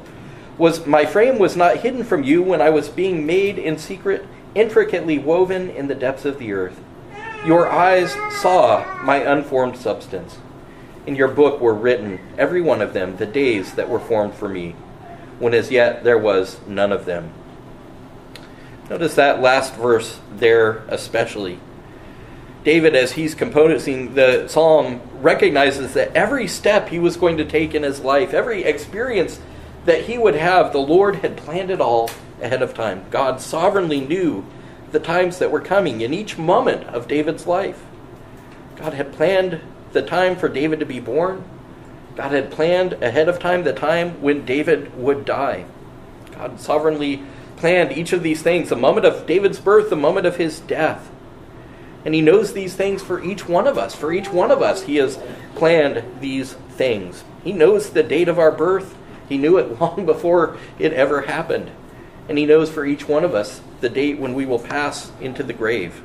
was 0.61 0.85
my 0.85 1.03
frame 1.05 1.39
was 1.39 1.57
not 1.57 1.77
hidden 1.77 2.03
from 2.03 2.23
you 2.23 2.43
when 2.43 2.61
I 2.61 2.69
was 2.69 2.87
being 2.87 3.25
made 3.25 3.57
in 3.57 3.79
secret, 3.79 4.27
intricately 4.53 5.17
woven 5.17 5.71
in 5.71 5.87
the 5.87 5.95
depths 5.95 6.23
of 6.23 6.37
the 6.37 6.53
earth. 6.53 6.79
Your 7.43 7.67
eyes 7.67 8.15
saw 8.29 9.01
my 9.03 9.17
unformed 9.17 9.75
substance. 9.75 10.37
In 11.07 11.15
your 11.15 11.29
book 11.29 11.59
were 11.59 11.73
written, 11.73 12.19
every 12.37 12.61
one 12.61 12.79
of 12.79 12.93
them, 12.93 13.17
the 13.17 13.25
days 13.25 13.73
that 13.73 13.89
were 13.89 13.99
formed 13.99 14.35
for 14.35 14.47
me, 14.47 14.75
when 15.39 15.55
as 15.55 15.71
yet 15.71 16.03
there 16.03 16.19
was 16.19 16.59
none 16.67 16.91
of 16.91 17.05
them. 17.05 17.33
Notice 18.91 19.15
that 19.15 19.39
last 19.39 19.73
verse 19.75 20.19
there, 20.35 20.83
especially. 20.89 21.61
David, 22.65 22.93
as 22.93 23.13
he's 23.13 23.33
composing 23.33 24.15
the 24.15 24.49
psalm, 24.49 24.99
recognizes 25.21 25.93
that 25.93 26.13
every 26.13 26.45
step 26.45 26.89
he 26.89 26.99
was 26.99 27.15
going 27.15 27.37
to 27.37 27.45
take 27.45 27.73
in 27.73 27.83
his 27.83 28.01
life, 28.01 28.33
every 28.33 28.65
experience 28.65 29.39
that 29.85 30.03
he 30.03 30.17
would 30.17 30.35
have, 30.35 30.73
the 30.73 30.79
Lord 30.79 31.15
had 31.15 31.37
planned 31.37 31.71
it 31.71 31.79
all 31.79 32.09
ahead 32.41 32.61
of 32.61 32.73
time. 32.73 33.05
God 33.09 33.39
sovereignly 33.39 34.01
knew 34.01 34.45
the 34.91 34.99
times 34.99 35.39
that 35.39 35.51
were 35.51 35.61
coming 35.61 36.01
in 36.01 36.13
each 36.13 36.37
moment 36.37 36.83
of 36.87 37.07
David's 37.07 37.47
life. 37.47 37.85
God 38.75 38.93
had 38.93 39.13
planned 39.13 39.61
the 39.93 40.01
time 40.01 40.35
for 40.35 40.49
David 40.49 40.81
to 40.81 40.85
be 40.85 40.99
born. 40.99 41.45
God 42.17 42.33
had 42.33 42.51
planned 42.51 42.91
ahead 43.01 43.29
of 43.29 43.39
time 43.39 43.63
the 43.63 43.71
time 43.71 44.21
when 44.21 44.45
David 44.45 44.97
would 44.97 45.23
die. 45.23 45.63
God 46.33 46.59
sovereignly 46.59 47.23
planned 47.61 47.91
each 47.91 48.11
of 48.11 48.23
these 48.23 48.41
things 48.41 48.69
the 48.69 48.75
moment 48.75 49.05
of 49.05 49.27
David's 49.27 49.59
birth, 49.59 49.91
the 49.91 49.95
moment 49.95 50.25
of 50.25 50.37
his 50.37 50.59
death. 50.61 51.11
And 52.03 52.15
he 52.15 52.21
knows 52.21 52.53
these 52.53 52.75
things 52.75 53.03
for 53.03 53.23
each 53.23 53.47
one 53.47 53.67
of 53.67 53.77
us. 53.77 53.93
For 53.93 54.11
each 54.11 54.29
one 54.29 54.49
of 54.49 54.63
us, 54.63 54.81
he 54.81 54.95
has 54.95 55.19
planned 55.53 56.03
these 56.21 56.53
things. 56.53 57.23
He 57.43 57.53
knows 57.53 57.91
the 57.91 58.01
date 58.01 58.27
of 58.27 58.39
our 58.39 58.51
birth. 58.51 58.97
He 59.29 59.37
knew 59.37 59.59
it 59.59 59.79
long 59.79 60.07
before 60.07 60.57
it 60.79 60.91
ever 60.93 61.21
happened. 61.21 61.69
And 62.27 62.39
He 62.39 62.47
knows 62.47 62.71
for 62.71 62.83
each 62.83 63.07
one 63.07 63.23
of 63.23 63.35
us 63.35 63.61
the 63.79 63.89
date 63.89 64.17
when 64.17 64.33
we 64.33 64.47
will 64.47 64.59
pass 64.59 65.11
into 65.21 65.43
the 65.43 65.53
grave. 65.53 66.01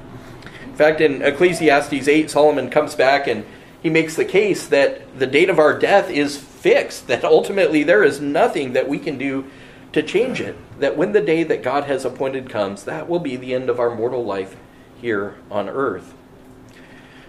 In 0.65 0.75
fact, 0.75 1.01
in 1.01 1.23
Ecclesiastes 1.23 2.07
8, 2.07 2.31
Solomon 2.31 2.69
comes 2.69 2.95
back 2.95 3.27
and 3.27 3.47
he 3.83 3.89
makes 3.89 4.17
the 4.17 4.25
case 4.27 4.67
that 4.67 5.19
the 5.19 5.27
date 5.27 5.49
of 5.49 5.59
our 5.59 5.79
death 5.79 6.11
is 6.11 6.37
fixed, 6.37 7.07
that 7.07 7.25
ultimately 7.25 7.83
there 7.83 8.05
is 8.05 8.21
nothing 8.21 8.75
that 8.75 8.89
we 8.89 8.99
can 8.99 9.17
do 9.17 9.51
to 9.93 10.03
change 10.03 10.41
it. 10.41 10.57
That 10.79 10.97
when 10.97 11.13
the 11.13 11.21
day 11.21 11.43
that 11.43 11.63
God 11.63 11.85
has 11.85 12.05
appointed 12.05 12.51
comes, 12.51 12.85
that 12.85 13.09
will 13.09 13.19
be 13.19 13.37
the 13.37 13.55
end 13.55 13.71
of 13.71 13.81
our 13.81 13.95
mortal 13.95 14.25
life 14.25 14.57
here 15.01 15.37
on 15.51 15.69
earth. 15.69 16.15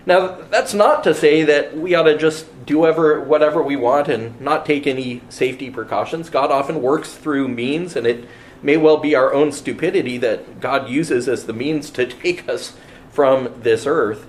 Now, 0.05 0.39
that's 0.49 0.73
not 0.73 1.03
to 1.03 1.13
say 1.13 1.43
that 1.43 1.75
we 1.77 1.93
ought 1.93 2.03
to 2.03 2.17
just 2.17 2.65
do 2.65 2.85
ever, 2.85 3.19
whatever 3.19 3.61
we 3.61 3.75
want 3.75 4.07
and 4.07 4.39
not 4.39 4.65
take 4.65 4.87
any 4.87 5.21
safety 5.27 5.69
precautions. 5.69 6.29
God 6.29 6.49
often 6.49 6.81
works 6.81 7.13
through 7.13 7.49
means, 7.49 7.97
and 7.97 8.07
it 8.07 8.25
may 8.61 8.77
well 8.77 8.97
be 8.97 9.15
our 9.15 9.33
own 9.33 9.51
stupidity 9.51 10.17
that 10.19 10.61
God 10.61 10.89
uses 10.89 11.27
as 11.27 11.45
the 11.45 11.53
means 11.53 11.89
to 11.91 12.05
take 12.07 12.47
us 12.47 12.77
from 13.11 13.53
this 13.61 13.85
earth. 13.85 14.25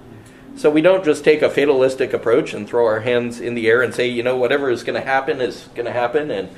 So 0.56 0.68
we 0.68 0.80
don't 0.80 1.04
just 1.04 1.22
take 1.22 1.42
a 1.42 1.50
fatalistic 1.50 2.12
approach 2.12 2.52
and 2.52 2.68
throw 2.68 2.84
our 2.84 3.00
hands 3.00 3.40
in 3.40 3.54
the 3.54 3.68
air 3.68 3.80
and 3.80 3.94
say, 3.94 4.08
you 4.08 4.24
know, 4.24 4.36
whatever 4.36 4.70
is 4.70 4.82
going 4.82 5.00
to 5.00 5.06
happen 5.06 5.40
is 5.40 5.68
going 5.76 5.86
to 5.86 5.92
happen, 5.92 6.32
and 6.32 6.48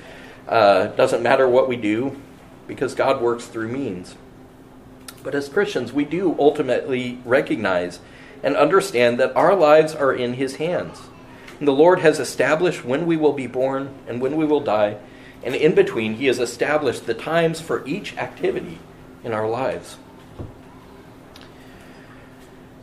uh, 0.49 0.87
doesn't 0.87 1.23
matter 1.23 1.47
what 1.47 1.69
we 1.69 1.77
do, 1.77 2.19
because 2.71 2.95
God 2.95 3.21
works 3.21 3.47
through 3.47 3.67
means. 3.67 4.15
But 5.25 5.35
as 5.35 5.49
Christians, 5.49 5.93
we 5.93 6.05
do 6.05 6.37
ultimately 6.39 7.19
recognize 7.25 7.99
and 8.45 8.55
understand 8.55 9.19
that 9.19 9.35
our 9.35 9.57
lives 9.57 9.93
are 9.93 10.13
in 10.13 10.35
His 10.35 10.57
hands. 10.57 11.01
And 11.59 11.67
the 11.67 11.73
Lord 11.73 11.99
has 11.99 12.21
established 12.21 12.85
when 12.85 13.07
we 13.07 13.17
will 13.17 13.33
be 13.33 13.49
born 13.49 13.93
and 14.07 14.21
when 14.21 14.37
we 14.37 14.45
will 14.45 14.61
die, 14.61 14.99
and 15.43 15.57
in 15.57 15.75
between, 15.75 16.15
He 16.15 16.27
has 16.27 16.39
established 16.39 17.07
the 17.07 17.13
times 17.15 17.61
for 17.61 17.85
each 17.89 18.17
activity 18.17 18.79
in 19.25 19.33
our 19.33 19.49
lives. 19.49 19.97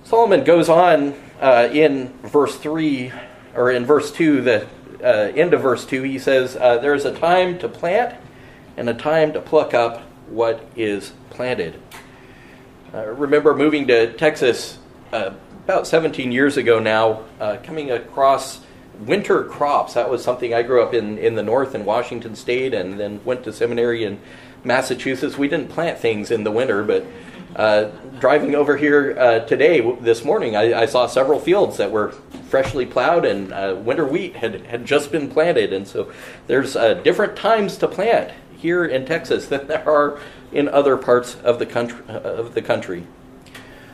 Solomon 0.03 0.43
goes 0.43 0.67
on 0.67 1.15
uh, 1.39 1.69
in 1.71 2.09
verse 2.23 2.57
3, 2.57 3.13
or 3.55 3.71
in 3.71 3.85
verse 3.85 4.11
2, 4.11 4.41
the 4.41 4.67
uh, 5.01 5.31
end 5.33 5.53
of 5.53 5.61
verse 5.61 5.85
2, 5.85 6.03
he 6.03 6.19
says, 6.19 6.57
uh, 6.57 6.77
There 6.77 6.93
is 6.93 7.05
a 7.05 7.17
time 7.17 7.57
to 7.59 7.69
plant 7.69 8.19
and 8.77 8.87
a 8.87 8.93
time 8.93 9.33
to 9.33 9.41
pluck 9.41 9.73
up 9.73 10.01
what 10.29 10.63
is 10.75 11.11
planted. 11.29 11.81
I 12.93 12.99
uh, 12.99 13.05
remember 13.05 13.55
moving 13.55 13.87
to 13.87 14.13
Texas 14.13 14.77
uh, 15.11 15.31
about 15.65 15.87
17 15.87 16.31
years 16.31 16.55
ago 16.55 16.79
now, 16.79 17.23
uh, 17.39 17.57
coming 17.63 17.91
across 17.91 18.61
winter 18.99 19.43
crops. 19.43 19.95
That 19.95 20.09
was 20.09 20.23
something 20.23 20.53
I 20.53 20.61
grew 20.63 20.81
up 20.81 20.93
in 20.93 21.17
in 21.17 21.35
the 21.35 21.43
north 21.43 21.75
in 21.75 21.85
Washington 21.85 22.35
State, 22.35 22.73
and 22.73 22.99
then 22.99 23.19
went 23.25 23.43
to 23.43 23.53
seminary 23.53 24.03
in 24.03 24.19
Massachusetts. 24.63 25.37
We 25.37 25.47
didn't 25.47 25.69
plant 25.69 25.99
things 25.99 26.31
in 26.31 26.43
the 26.43 26.51
winter, 26.51 26.83
but 26.83 27.05
uh, 27.55 27.85
driving 28.19 28.55
over 28.55 28.77
here 28.77 29.17
uh, 29.19 29.39
today, 29.39 29.81
this 29.99 30.23
morning, 30.23 30.55
I, 30.55 30.81
I, 30.81 30.85
saw 30.85 31.07
several 31.07 31.39
fields 31.39 31.77
that 31.77 31.91
were 31.91 32.11
freshly 32.49 32.85
plowed, 32.85 33.25
and 33.25 33.51
uh, 33.51 33.75
winter 33.79 34.05
wheat 34.05 34.35
had 34.35 34.65
had 34.67 34.85
just 34.85 35.11
been 35.11 35.29
planted. 35.29 35.73
And 35.73 35.87
so, 35.87 36.11
there's 36.47 36.75
uh, 36.75 36.95
different 36.95 37.35
times 37.35 37.77
to 37.77 37.87
plant 37.87 38.31
here 38.57 38.85
in 38.85 39.05
Texas 39.05 39.47
than 39.47 39.67
there 39.67 39.87
are 39.87 40.19
in 40.51 40.67
other 40.67 40.97
parts 40.97 41.35
of 41.35 41.59
the 41.59 41.65
country. 41.65 42.03
Of 42.07 42.53
the 42.53 42.61
country. 42.61 43.05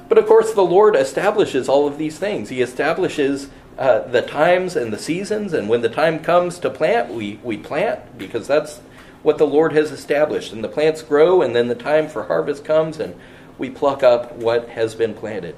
But 0.10 0.17
of 0.17 0.25
course, 0.27 0.53
the 0.53 0.62
Lord 0.62 0.96
establishes 0.96 1.67
all 1.67 1.88
of 1.88 1.98
these 1.98 2.20
things. 2.20 2.50
He 2.50 2.62
establishes 2.62 3.50
uh, 3.77 4.00
the 4.00 4.22
times 4.22 4.75
and 4.75 4.93
the 4.93 5.00
seasons, 5.00 5.53
and 5.53 5.67
when 5.67 5.82
the 5.82 5.89
time 5.89 6.20
comes 6.20 6.60
to 6.60 6.70
plant, 6.70 7.12
we, 7.12 7.39
we 7.43 7.58
plant 7.58 8.17
because 8.17 8.48
that's 8.48 8.79
what 9.24 9.38
the 9.38 9.48
Lord 9.48 9.74
has 9.74 9.91
established. 9.91 10.53
And 10.53 10.63
the 10.63 10.70
plants 10.70 11.01
grow, 11.01 11.41
and 11.41 11.55
then 11.55 11.67
the 11.67 11.75
time 11.75 12.08
for 12.08 12.24
harvest 12.24 12.63
comes, 12.63 13.00
and 13.00 13.15
we 13.58 13.70
pluck 13.70 14.03
up 14.03 14.34
what 14.34 14.70
has 14.70 14.93
been 14.93 15.13
planted. 15.13 15.55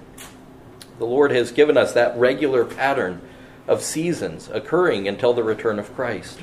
The 1.00 1.06
Lord 1.06 1.32
has 1.32 1.52
given 1.52 1.76
us 1.76 1.94
that 1.94 2.18
regular 2.18 2.64
pattern 2.64 3.22
of 3.68 3.82
seasons 3.82 4.50
occurring 4.50 5.08
until 5.08 5.34
the 5.34 5.44
return 5.44 5.80
of 5.80 5.94
Christ. 5.96 6.40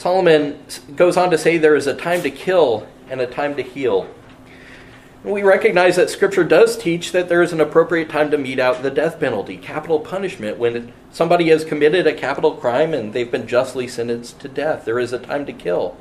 Solomon 0.00 0.58
goes 0.96 1.18
on 1.18 1.30
to 1.30 1.36
say 1.36 1.58
there 1.58 1.76
is 1.76 1.86
a 1.86 1.92
time 1.92 2.22
to 2.22 2.30
kill 2.30 2.88
and 3.10 3.20
a 3.20 3.26
time 3.26 3.54
to 3.56 3.62
heal. 3.62 4.08
We 5.22 5.42
recognize 5.42 5.96
that 5.96 6.08
Scripture 6.08 6.42
does 6.42 6.78
teach 6.78 7.12
that 7.12 7.28
there 7.28 7.42
is 7.42 7.52
an 7.52 7.60
appropriate 7.60 8.08
time 8.08 8.30
to 8.30 8.38
mete 8.38 8.58
out 8.58 8.82
the 8.82 8.90
death 8.90 9.20
penalty, 9.20 9.58
capital 9.58 10.00
punishment, 10.00 10.56
when 10.56 10.94
somebody 11.10 11.50
has 11.50 11.66
committed 11.66 12.06
a 12.06 12.14
capital 12.14 12.52
crime 12.52 12.94
and 12.94 13.12
they've 13.12 13.30
been 13.30 13.46
justly 13.46 13.86
sentenced 13.86 14.40
to 14.40 14.48
death. 14.48 14.86
There 14.86 14.98
is 14.98 15.12
a 15.12 15.18
time 15.18 15.44
to 15.44 15.52
kill. 15.52 15.98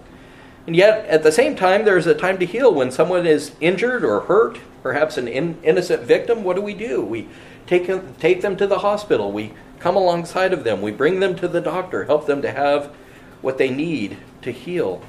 And 0.65 0.77
yet, 0.77 1.05
at 1.07 1.23
the 1.23 1.31
same 1.33 1.57
time, 1.57 1.83
there 1.83 1.97
is 1.97 2.07
a 2.07 2.15
time 2.15 2.38
to 2.39 2.45
heal. 2.45 2.73
When 2.73 2.91
someone 2.91 3.27
is 3.27 3.51
injured 3.59 4.05
or 4.05 4.21
hurt, 4.21 4.59
perhaps 4.81 5.17
an 5.17 5.27
in- 5.27 5.59
innocent 5.62 6.03
victim, 6.03 6.45
what 6.45 6.55
do 6.55 6.62
we 6.62 6.73
do? 6.73 7.01
We 7.01 7.27
take, 7.67 8.17
take 8.17 8.39
them 8.39 8.55
to 8.55 8.65
the 8.65 8.79
hospital. 8.79 9.33
We 9.33 9.51
come 9.79 9.97
alongside 9.97 10.53
of 10.53 10.63
them. 10.63 10.81
We 10.81 10.91
bring 10.91 11.19
them 11.19 11.35
to 11.35 11.49
the 11.49 11.59
doctor, 11.59 12.05
help 12.05 12.27
them 12.27 12.41
to 12.43 12.51
have 12.53 12.95
what 13.41 13.58
they 13.58 13.69
need 13.69 14.17
to 14.41 14.52
heal. 14.52 15.02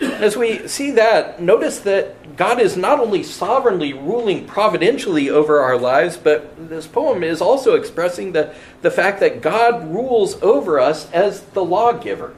As 0.00 0.36
we 0.36 0.66
see 0.66 0.90
that, 0.92 1.40
notice 1.40 1.78
that 1.80 2.36
God 2.36 2.60
is 2.60 2.76
not 2.76 2.98
only 2.98 3.22
sovereignly 3.22 3.92
ruling 3.92 4.46
providentially 4.46 5.30
over 5.30 5.60
our 5.60 5.78
lives, 5.78 6.16
but 6.16 6.68
this 6.68 6.86
poem 6.86 7.22
is 7.22 7.40
also 7.40 7.74
expressing 7.74 8.32
the, 8.32 8.52
the 8.80 8.90
fact 8.90 9.20
that 9.20 9.40
God 9.40 9.88
rules 9.92 10.42
over 10.42 10.80
us 10.80 11.10
as 11.12 11.42
the 11.42 11.64
lawgiver. 11.64 12.34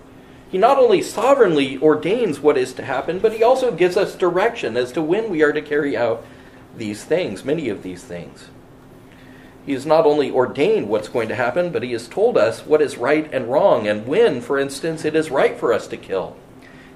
He 0.50 0.58
not 0.58 0.78
only 0.78 1.00
sovereignly 1.00 1.78
ordains 1.78 2.38
what 2.38 2.58
is 2.58 2.74
to 2.74 2.84
happen, 2.84 3.18
but 3.18 3.32
he 3.32 3.42
also 3.42 3.72
gives 3.72 3.96
us 3.96 4.14
direction 4.14 4.76
as 4.76 4.92
to 4.92 5.02
when 5.02 5.30
we 5.30 5.42
are 5.42 5.52
to 5.52 5.62
carry 5.62 5.96
out 5.96 6.24
these 6.76 7.02
things, 7.02 7.44
many 7.44 7.68
of 7.68 7.82
these 7.82 8.04
things. 8.04 8.50
He 9.64 9.72
has 9.72 9.86
not 9.86 10.04
only 10.04 10.30
ordained 10.30 10.88
what's 10.88 11.08
going 11.08 11.28
to 11.28 11.34
happen, 11.34 11.70
but 11.70 11.82
he 11.82 11.92
has 11.92 12.06
told 12.06 12.36
us 12.36 12.66
what 12.66 12.82
is 12.82 12.98
right 12.98 13.28
and 13.32 13.50
wrong, 13.50 13.86
and 13.86 14.06
when, 14.06 14.40
for 14.40 14.58
instance, 14.58 15.04
it 15.04 15.16
is 15.16 15.30
right 15.30 15.58
for 15.58 15.72
us 15.72 15.86
to 15.88 15.96
kill 15.96 16.36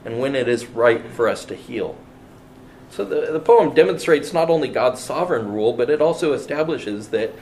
and 0.04 0.20
when 0.20 0.34
it 0.34 0.48
is 0.48 0.66
right 0.66 1.06
for 1.06 1.28
us 1.28 1.44
to 1.46 1.54
heal. 1.54 1.96
So 2.90 3.04
the, 3.04 3.32
the 3.32 3.40
poem 3.40 3.74
demonstrates 3.74 4.32
not 4.32 4.48
only 4.50 4.68
God's 4.68 5.00
sovereign 5.00 5.52
rule, 5.52 5.72
but 5.72 5.90
it 5.90 6.00
also 6.00 6.32
establishes 6.32 7.08
that 7.08 7.32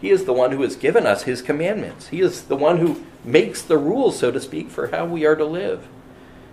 He 0.00 0.10
is 0.10 0.24
the 0.24 0.32
one 0.32 0.52
who 0.52 0.62
has 0.62 0.76
given 0.76 1.06
us 1.06 1.24
His 1.24 1.42
commandments. 1.42 2.08
He 2.08 2.20
is 2.20 2.44
the 2.44 2.56
one 2.56 2.78
who 2.78 3.04
makes 3.24 3.62
the 3.62 3.78
rules, 3.78 4.18
so 4.18 4.30
to 4.30 4.40
speak, 4.40 4.70
for 4.70 4.88
how 4.88 5.04
we 5.04 5.26
are 5.26 5.36
to 5.36 5.44
live. 5.44 5.86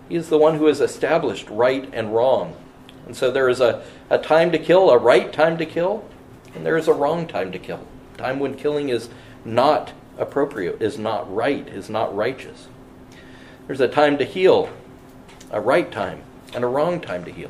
He 0.10 0.16
is 0.16 0.30
the 0.30 0.38
one 0.38 0.58
who 0.58 0.66
has 0.66 0.82
established 0.82 1.50
right 1.50 1.90
and 1.94 2.14
wrong. 2.14 2.56
And 3.06 3.16
so 3.16 3.32
there 3.32 3.48
is 3.48 3.62
a, 3.62 3.84
a 4.10 4.18
time 4.18 4.52
to 4.52 4.60
kill, 4.60 4.90
a 4.90 4.98
right 4.98 5.32
time 5.32 5.58
to 5.58 5.66
kill, 5.66 6.04
and 6.54 6.66
there 6.66 6.78
is 6.78 6.90
a 6.90 6.94
wrong 6.94 7.28
time 7.28 7.52
to 7.54 7.60
kill. 7.60 7.88
Time 8.22 8.40
when 8.40 8.54
killing 8.54 8.90
is 8.90 9.10
not 9.44 9.94
appropriate, 10.20 10.80
is 10.80 11.00
not 11.00 11.34
right, 11.34 11.68
is 11.68 11.90
not 11.90 12.16
righteous. 12.16 12.68
There's 13.66 13.82
a 13.82 13.88
time 13.88 14.20
to 14.20 14.26
heal, 14.26 14.70
a 15.50 15.60
right 15.60 15.92
time 15.92 16.22
and 16.54 16.64
a 16.64 16.68
wrong 16.68 17.02
time 17.02 17.26
to 17.26 17.32
heal. 17.32 17.50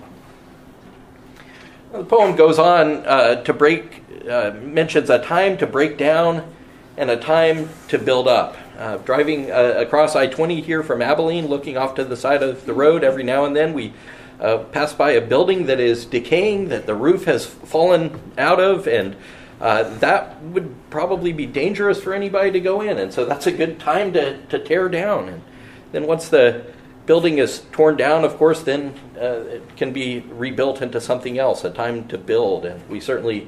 The 1.91 2.05
poem 2.05 2.37
goes 2.37 2.57
on 2.57 3.05
uh, 3.05 3.43
to 3.43 3.51
break, 3.51 4.01
uh, 4.29 4.51
mentions 4.61 5.09
a 5.09 5.19
time 5.19 5.57
to 5.57 5.67
break 5.67 5.97
down 5.97 6.49
and 6.95 7.11
a 7.11 7.17
time 7.17 7.67
to 7.89 7.99
build 7.99 8.29
up. 8.29 8.55
Uh, 8.77 8.95
driving 8.97 9.51
uh, 9.51 9.73
across 9.75 10.15
I 10.15 10.27
20 10.27 10.61
here 10.61 10.83
from 10.83 11.01
Abilene, 11.01 11.47
looking 11.47 11.75
off 11.75 11.95
to 11.95 12.05
the 12.05 12.15
side 12.15 12.41
of 12.43 12.65
the 12.65 12.73
road 12.73 13.03
every 13.03 13.23
now 13.23 13.43
and 13.43 13.53
then, 13.53 13.73
we 13.73 13.91
uh, 14.39 14.59
pass 14.59 14.93
by 14.93 15.11
a 15.11 15.21
building 15.21 15.65
that 15.65 15.81
is 15.81 16.05
decaying, 16.05 16.69
that 16.69 16.85
the 16.85 16.95
roof 16.95 17.25
has 17.25 17.45
fallen 17.45 18.21
out 18.37 18.61
of, 18.61 18.87
and 18.87 19.17
uh, 19.61 19.83
that 19.99 20.41
would 20.41 20.73
probably 20.89 21.31
be 21.31 21.45
dangerous 21.45 22.01
for 22.01 22.13
anybody 22.15 22.49
to 22.49 22.59
go 22.59 22.81
in. 22.81 22.97
And 22.97 23.13
so 23.13 23.25
that's 23.25 23.45
a 23.45 23.51
good 23.51 23.79
time 23.79 24.11
to, 24.13 24.43
to 24.47 24.57
tear 24.57 24.89
down. 24.89 25.29
And 25.29 25.43
then 25.91 26.07
once 26.07 26.29
the 26.29 26.65
building 27.05 27.37
is 27.37 27.61
torn 27.71 27.95
down, 27.95 28.25
of 28.25 28.37
course, 28.37 28.63
then 28.63 28.95
uh, 29.15 29.43
it 29.45 29.75
can 29.75 29.93
be 29.93 30.21
rebuilt 30.29 30.81
into 30.81 30.99
something 30.99 31.37
else, 31.37 31.63
a 31.63 31.69
time 31.69 32.07
to 32.07 32.17
build. 32.17 32.65
And 32.65 32.89
we 32.89 32.99
certainly, 32.99 33.47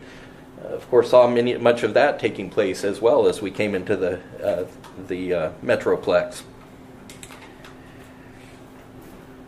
uh, 0.64 0.68
of 0.68 0.88
course, 0.92 1.10
saw 1.10 1.28
many, 1.28 1.58
much 1.58 1.82
of 1.82 1.96
that 1.96 2.20
taking 2.20 2.48
place 2.48 2.84
as 2.84 3.02
well 3.02 3.28
as 3.28 3.42
we 3.42 3.50
came 3.50 3.74
into 3.74 3.96
the, 3.96 4.20
uh, 4.44 4.66
the 5.08 5.34
uh, 5.34 5.52
Metroplex. 5.64 6.44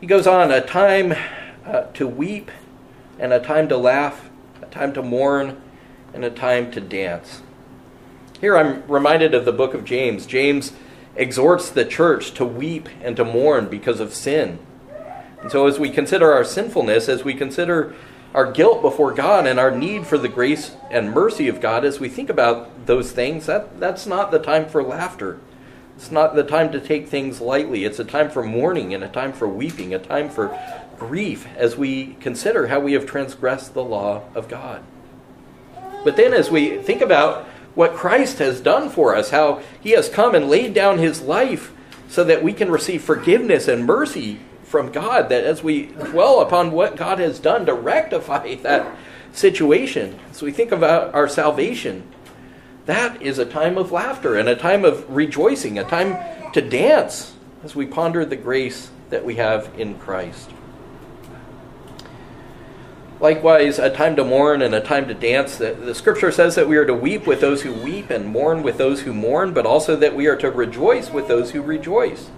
He 0.01 0.07
goes 0.07 0.25
on 0.25 0.51
a 0.51 0.61
time 0.61 1.15
to 1.93 2.07
weep, 2.07 2.51
and 3.17 3.33
a 3.33 3.39
time 3.39 3.67
to 3.69 3.77
laugh, 3.77 4.29
a 4.61 4.65
time 4.67 4.93
to 4.93 5.01
mourn, 5.01 5.61
and 6.15 6.25
a 6.25 6.31
time 6.31 6.71
to 6.71 6.81
dance. 6.81 7.41
Here 8.41 8.57
I'm 8.57 8.85
reminded 8.87 9.33
of 9.33 9.45
the 9.45 9.51
book 9.51 9.73
of 9.73 9.85
James. 9.85 10.25
James 10.25 10.73
exhorts 11.15 11.69
the 11.69 11.85
church 11.85 12.31
to 12.33 12.45
weep 12.45 12.89
and 13.01 13.15
to 13.15 13.23
mourn 13.23 13.67
because 13.67 13.99
of 13.99 14.13
sin. 14.13 14.59
And 15.41 15.51
so, 15.51 15.67
as 15.67 15.77
we 15.77 15.89
consider 15.89 16.33
our 16.33 16.43
sinfulness, 16.43 17.07
as 17.07 17.23
we 17.23 17.33
consider 17.33 17.93
our 18.33 18.51
guilt 18.51 18.81
before 18.81 19.13
God 19.13 19.45
and 19.45 19.59
our 19.59 19.71
need 19.71 20.07
for 20.07 20.17
the 20.17 20.27
grace 20.27 20.75
and 20.89 21.11
mercy 21.11 21.47
of 21.47 21.61
God, 21.61 21.85
as 21.85 21.99
we 21.99 22.09
think 22.09 22.29
about 22.29 22.85
those 22.85 23.11
things, 23.11 23.45
that, 23.45 23.79
that's 23.79 24.05
not 24.05 24.31
the 24.31 24.39
time 24.39 24.67
for 24.67 24.83
laughter. 24.83 25.39
It's 25.95 26.11
not 26.11 26.35
the 26.35 26.43
time 26.43 26.71
to 26.73 26.79
take 26.79 27.07
things 27.07 27.39
lightly. 27.39 27.85
It's 27.85 27.99
a 27.99 28.03
time 28.03 28.29
for 28.29 28.43
mourning 28.43 28.93
and 28.93 29.03
a 29.03 29.07
time 29.07 29.31
for 29.31 29.47
weeping, 29.47 29.93
a 29.93 29.99
time 29.99 30.29
for 30.29 30.57
grief 30.97 31.47
as 31.55 31.77
we 31.77 32.15
consider 32.19 32.67
how 32.67 32.79
we 32.79 32.93
have 32.93 33.05
transgressed 33.05 33.73
the 33.73 33.83
law 33.83 34.23
of 34.33 34.49
God. 34.49 34.83
But 36.05 36.17
then, 36.17 36.35
as 36.35 36.51
we 36.51 36.77
think 36.77 37.01
about 37.01 37.45
what 37.73 37.95
Christ 37.95 38.37
has 38.37 38.61
done 38.61 38.91
for 38.91 39.15
us, 39.15 39.31
how 39.31 39.63
he 39.81 39.89
has 39.91 40.07
come 40.07 40.35
and 40.35 40.47
laid 40.47 40.75
down 40.75 40.99
his 40.99 41.23
life 41.23 41.73
so 42.07 42.23
that 42.23 42.43
we 42.43 42.53
can 42.53 42.69
receive 42.69 43.03
forgiveness 43.03 43.67
and 43.67 43.87
mercy 43.87 44.39
from 44.63 44.91
God, 44.91 45.29
that 45.29 45.43
as 45.43 45.63
we 45.63 45.87
dwell 45.87 46.41
upon 46.41 46.71
what 46.71 46.95
God 46.95 47.17
has 47.17 47.39
done 47.39 47.65
to 47.65 47.73
rectify 47.73 48.53
that 48.61 48.95
situation, 49.33 50.19
as 50.29 50.43
we 50.43 50.51
think 50.51 50.71
about 50.71 51.15
our 51.15 51.27
salvation, 51.27 52.03
that 52.85 53.19
is 53.19 53.39
a 53.39 53.45
time 53.45 53.75
of 53.75 53.91
laughter 53.91 54.35
and 54.35 54.47
a 54.47 54.55
time 54.55 54.85
of 54.85 55.09
rejoicing, 55.09 55.79
a 55.79 55.83
time 55.83 56.51
to 56.53 56.61
dance 56.61 57.33
as 57.63 57.75
we 57.75 57.87
ponder 57.87 58.23
the 58.23 58.35
grace 58.35 58.91
that 59.09 59.25
we 59.25 59.37
have 59.37 59.71
in 59.75 59.97
Christ. 59.97 60.51
Likewise, 63.19 63.79
a 63.79 63.89
time 63.89 64.17
to 64.17 64.25
mourn 64.25 64.61
and 64.61 64.75
a 64.75 64.81
time 64.81 65.07
to 65.07 65.13
dance. 65.13 65.57
The, 65.57 65.73
the, 65.73 65.95
scripture 65.95 66.33
says 66.33 66.55
that 66.55 66.67
we 66.67 66.75
are 66.75 66.85
to 66.85 66.93
weep 66.93 67.25
with 67.25 67.39
those 67.39 67.61
who 67.61 67.71
weep 67.71 68.09
and 68.09 68.27
mourn 68.27 68.61
with 68.61 68.77
those 68.77 69.01
who 69.01 69.13
mourn, 69.13 69.53
but 69.53 69.65
also 69.65 69.95
that 69.95 70.13
we 70.13 70.27
are 70.27 70.35
to 70.35 70.51
rejoice 70.51 71.09
with 71.09 71.29
those 71.29 71.51
who 71.51 71.61
rejoice. 71.61 72.29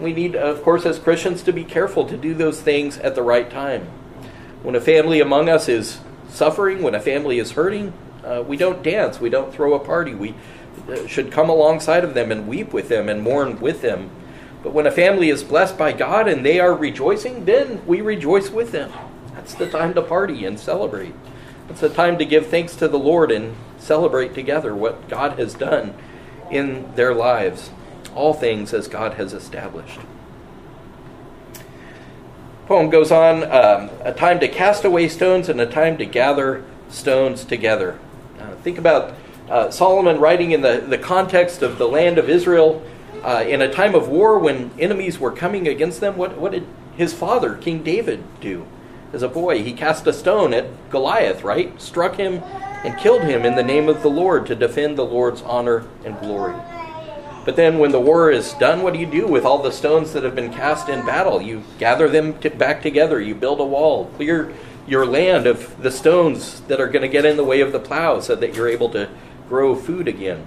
We 0.00 0.12
need, 0.12 0.34
of 0.34 0.62
course, 0.64 0.84
as 0.84 0.98
Christians, 0.98 1.44
to 1.44 1.52
be 1.52 1.62
careful 1.62 2.06
to 2.06 2.16
do 2.16 2.34
those 2.34 2.60
things 2.60 2.98
at 2.98 3.14
the 3.14 3.22
right 3.22 3.48
time. 3.48 3.86
When 4.64 4.74
a 4.74 4.80
family 4.80 5.20
among 5.20 5.48
us 5.48 5.68
is 5.68 6.00
suffering, 6.28 6.82
when 6.82 6.96
a 6.96 7.00
family 7.00 7.38
is 7.38 7.52
hurting, 7.52 7.92
uh, 8.24 8.42
we 8.44 8.56
don't 8.56 8.82
dance, 8.82 9.20
we 9.20 9.30
don't 9.30 9.54
throw 9.54 9.74
a 9.74 9.78
party. 9.78 10.14
We 10.14 10.34
uh, 10.88 11.06
should 11.06 11.30
come 11.30 11.48
alongside 11.48 12.02
of 12.02 12.14
them 12.14 12.32
and 12.32 12.48
weep 12.48 12.72
with 12.72 12.88
them 12.88 13.08
and 13.08 13.22
mourn 13.22 13.60
with 13.60 13.80
them. 13.80 14.10
But 14.64 14.72
when 14.72 14.86
a 14.86 14.90
family 14.90 15.30
is 15.30 15.44
blessed 15.44 15.78
by 15.78 15.92
God 15.92 16.26
and 16.26 16.44
they 16.44 16.58
are 16.58 16.74
rejoicing, 16.74 17.44
then 17.44 17.86
we 17.86 18.00
rejoice 18.00 18.50
with 18.50 18.72
them. 18.72 18.92
That's 19.40 19.54
the 19.54 19.70
time 19.70 19.94
to 19.94 20.02
party 20.02 20.44
and 20.44 20.60
celebrate. 20.60 21.14
It's 21.70 21.80
the 21.80 21.88
time 21.88 22.18
to 22.18 22.26
give 22.26 22.48
thanks 22.48 22.76
to 22.76 22.88
the 22.88 22.98
Lord 22.98 23.32
and 23.32 23.56
celebrate 23.78 24.34
together 24.34 24.76
what 24.76 25.08
God 25.08 25.38
has 25.38 25.54
done 25.54 25.94
in 26.50 26.94
their 26.94 27.14
lives. 27.14 27.70
All 28.14 28.34
things 28.34 28.74
as 28.74 28.86
God 28.86 29.14
has 29.14 29.32
established. 29.32 29.98
Poem 32.66 32.90
goes 32.90 33.10
on 33.10 33.44
um, 33.44 33.88
a 34.02 34.12
time 34.12 34.40
to 34.40 34.46
cast 34.46 34.84
away 34.84 35.08
stones 35.08 35.48
and 35.48 35.58
a 35.58 35.66
time 35.66 35.96
to 35.96 36.04
gather 36.04 36.62
stones 36.90 37.42
together. 37.42 37.98
Uh, 38.38 38.54
think 38.56 38.76
about 38.76 39.14
uh, 39.48 39.70
Solomon 39.70 40.20
writing 40.20 40.50
in 40.50 40.60
the, 40.60 40.84
the 40.86 40.98
context 40.98 41.62
of 41.62 41.78
the 41.78 41.88
land 41.88 42.18
of 42.18 42.28
Israel 42.28 42.84
uh, 43.22 43.42
in 43.48 43.62
a 43.62 43.72
time 43.72 43.94
of 43.94 44.06
war 44.06 44.38
when 44.38 44.70
enemies 44.78 45.18
were 45.18 45.32
coming 45.32 45.66
against 45.66 46.00
them. 46.00 46.18
What, 46.18 46.36
what 46.36 46.52
did 46.52 46.66
his 46.94 47.14
father, 47.14 47.54
King 47.54 47.82
David, 47.82 48.22
do? 48.42 48.66
As 49.12 49.22
a 49.22 49.28
boy. 49.28 49.62
He 49.62 49.72
cast 49.72 50.06
a 50.06 50.12
stone 50.12 50.54
at 50.54 50.90
Goliath, 50.90 51.42
right? 51.42 51.80
Struck 51.80 52.16
him 52.16 52.42
and 52.84 52.98
killed 52.98 53.22
him 53.22 53.44
in 53.44 53.56
the 53.56 53.62
name 53.62 53.88
of 53.88 54.02
the 54.02 54.10
Lord 54.10 54.46
to 54.46 54.54
defend 54.54 54.96
the 54.96 55.04
Lord's 55.04 55.42
honor 55.42 55.86
and 56.04 56.18
glory. 56.20 56.54
But 57.44 57.56
then, 57.56 57.78
when 57.78 57.90
the 57.90 58.00
war 58.00 58.30
is 58.30 58.52
done, 58.54 58.82
what 58.82 58.92
do 58.92 59.00
you 59.00 59.06
do 59.06 59.26
with 59.26 59.44
all 59.44 59.62
the 59.62 59.72
stones 59.72 60.12
that 60.12 60.24
have 60.24 60.34
been 60.34 60.52
cast 60.52 60.88
in 60.88 61.06
battle? 61.06 61.40
You 61.40 61.62
gather 61.78 62.08
them 62.08 62.32
back 62.58 62.82
together, 62.82 63.20
you 63.20 63.34
build 63.34 63.60
a 63.60 63.64
wall, 63.64 64.06
clear 64.16 64.52
your 64.86 65.06
land 65.06 65.46
of 65.46 65.82
the 65.82 65.90
stones 65.90 66.60
that 66.62 66.80
are 66.80 66.88
going 66.88 67.02
to 67.02 67.08
get 67.08 67.24
in 67.24 67.36
the 67.36 67.44
way 67.44 67.60
of 67.60 67.72
the 67.72 67.80
plow 67.80 68.20
so 68.20 68.36
that 68.36 68.54
you're 68.54 68.68
able 68.68 68.90
to 68.90 69.08
grow 69.48 69.74
food 69.74 70.06
again 70.06 70.46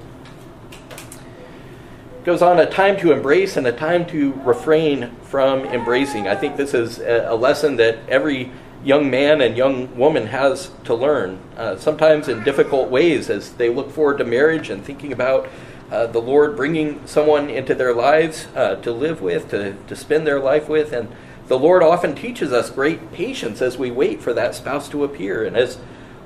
goes 2.24 2.42
on 2.42 2.60
a 2.60 2.70
time 2.70 2.98
to 2.98 3.12
embrace 3.12 3.58
and 3.58 3.68
a 3.68 3.72
time 3.72 4.06
to 4.06 4.34
refrain 4.46 5.14
from 5.24 5.66
embracing. 5.66 6.28
I 6.28 6.36
think 6.36 6.56
this 6.56 6.74
is 6.74 7.00
a 7.00 7.36
lesson 7.36 7.76
that 7.78 7.98
every 8.08 8.52
young 8.84 9.10
man 9.10 9.42
and 9.42 9.56
young 9.56 9.96
woman 9.98 10.28
has 10.28 10.72
to 10.86 10.94
learn, 10.94 11.40
uh, 11.58 11.78
sometimes 11.78 12.28
in 12.28 12.44
difficult 12.44 12.90
ways 12.90 13.30
as 13.30 13.52
they 13.54 13.70
look 13.70 13.92
forward 13.92 14.18
to 14.18 14.26
marriage 14.26 14.70
and 14.70 14.84
thinking 14.84 15.12
about 15.12 15.50
uh, 15.92 16.08
the 16.08 16.20
Lord 16.20 16.56
bringing 16.56 17.06
someone 17.06 17.50
into 17.50 17.76
their 17.76 17.94
lives 17.94 18.48
uh, 18.56 18.76
to 18.76 18.92
live 18.92 19.22
with, 19.22 19.50
to, 19.52 19.74
to 19.74 19.96
spend 19.96 20.26
their 20.26 20.40
life 20.40 20.68
with. 20.68 20.92
And 20.92 21.10
the 21.48 21.60
Lord 21.60 21.84
often 21.84 22.16
teaches 22.16 22.52
us 22.52 22.70
great 22.70 23.12
patience 23.14 23.62
as 23.62 23.78
we 23.78 23.92
wait 23.92 24.22
for 24.22 24.34
that 24.34 24.56
spouse 24.56 24.90
to 24.90 25.04
appear. 25.04 25.46
And 25.46 25.56
as 25.56 25.78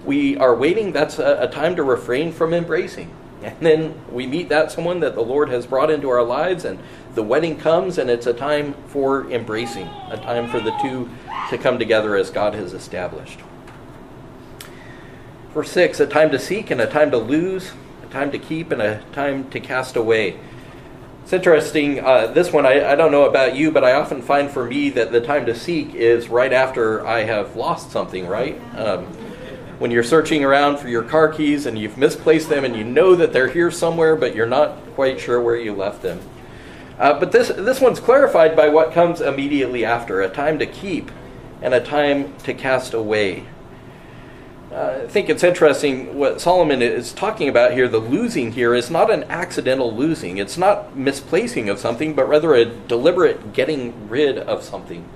we 0.05 0.37
are 0.37 0.55
waiting, 0.55 0.93
that's 0.93 1.19
a, 1.19 1.43
a 1.43 1.47
time 1.47 1.75
to 1.75 1.83
refrain 1.83 2.31
from 2.31 2.53
embracing. 2.53 3.11
And 3.43 3.55
then 3.59 4.01
we 4.11 4.25
meet 4.25 4.49
that 4.49 4.71
someone 4.71 4.99
that 5.01 5.15
the 5.15 5.21
Lord 5.21 5.49
has 5.49 5.67
brought 5.67 5.91
into 5.91 6.09
our 6.09 6.23
lives, 6.23 6.65
and 6.65 6.79
the 7.13 7.23
wedding 7.23 7.57
comes, 7.57 7.97
and 7.97 8.09
it's 8.09 8.25
a 8.25 8.33
time 8.33 8.73
for 8.87 9.29
embracing, 9.31 9.87
a 10.09 10.17
time 10.17 10.49
for 10.49 10.59
the 10.59 10.75
two 10.81 11.09
to 11.49 11.57
come 11.57 11.77
together 11.77 12.15
as 12.15 12.29
God 12.29 12.55
has 12.55 12.73
established. 12.73 13.39
Verse 15.53 15.71
6 15.71 15.99
a 15.99 16.07
time 16.07 16.29
to 16.31 16.39
seek 16.39 16.69
and 16.71 16.81
a 16.81 16.87
time 16.87 17.11
to 17.11 17.17
lose, 17.17 17.71
a 18.03 18.07
time 18.07 18.31
to 18.31 18.39
keep 18.39 18.71
and 18.71 18.81
a 18.81 19.03
time 19.11 19.49
to 19.49 19.59
cast 19.59 19.95
away. 19.95 20.39
It's 21.23 21.33
interesting, 21.33 21.99
uh, 21.99 22.27
this 22.27 22.53
one, 22.53 22.65
I, 22.65 22.91
I 22.91 22.95
don't 22.95 23.11
know 23.11 23.25
about 23.25 23.55
you, 23.55 23.71
but 23.71 23.83
I 23.83 23.93
often 23.93 24.21
find 24.21 24.49
for 24.49 24.65
me 24.65 24.89
that 24.91 25.11
the 25.11 25.19
time 25.19 25.45
to 25.47 25.55
seek 25.55 25.93
is 25.93 26.29
right 26.29 26.53
after 26.53 27.05
I 27.05 27.23
have 27.23 27.55
lost 27.55 27.91
something, 27.91 28.27
right? 28.27 28.57
Um, 28.77 29.07
when 29.79 29.91
you're 29.91 30.03
searching 30.03 30.43
around 30.43 30.77
for 30.77 30.87
your 30.87 31.03
car 31.03 31.29
keys 31.29 31.65
and 31.65 31.77
you've 31.77 31.97
misplaced 31.97 32.49
them 32.49 32.65
and 32.65 32.75
you 32.75 32.83
know 32.83 33.15
that 33.15 33.31
they're 33.31 33.47
here 33.47 33.69
somewhere, 33.69 34.15
but 34.15 34.35
you're 34.35 34.47
not 34.47 34.77
quite 34.95 35.19
sure 35.19 35.41
where 35.41 35.55
you 35.55 35.73
left 35.73 36.01
them. 36.01 36.19
Uh, 36.97 37.19
but 37.19 37.31
this, 37.31 37.49
this 37.49 37.79
one's 37.79 37.99
clarified 37.99 38.55
by 38.55 38.69
what 38.69 38.91
comes 38.91 39.21
immediately 39.21 39.85
after 39.85 40.21
a 40.21 40.29
time 40.29 40.57
to 40.57 40.65
keep 40.65 41.11
and 41.61 41.73
a 41.73 41.79
time 41.79 42.35
to 42.39 42.53
cast 42.53 42.93
away. 42.93 43.45
Uh, 44.71 45.01
I 45.03 45.07
think 45.07 45.29
it's 45.29 45.43
interesting 45.43 46.17
what 46.17 46.41
Solomon 46.41 46.81
is 46.81 47.13
talking 47.13 47.47
about 47.47 47.73
here. 47.73 47.87
The 47.87 47.99
losing 47.99 48.51
here 48.51 48.73
is 48.73 48.91
not 48.91 49.11
an 49.11 49.23
accidental 49.25 49.95
losing, 49.95 50.37
it's 50.37 50.57
not 50.57 50.95
misplacing 50.97 51.69
of 51.69 51.79
something, 51.79 52.13
but 52.13 52.27
rather 52.27 52.53
a 52.53 52.65
deliberate 52.65 53.53
getting 53.53 54.09
rid 54.09 54.37
of 54.37 54.63
something. 54.63 55.07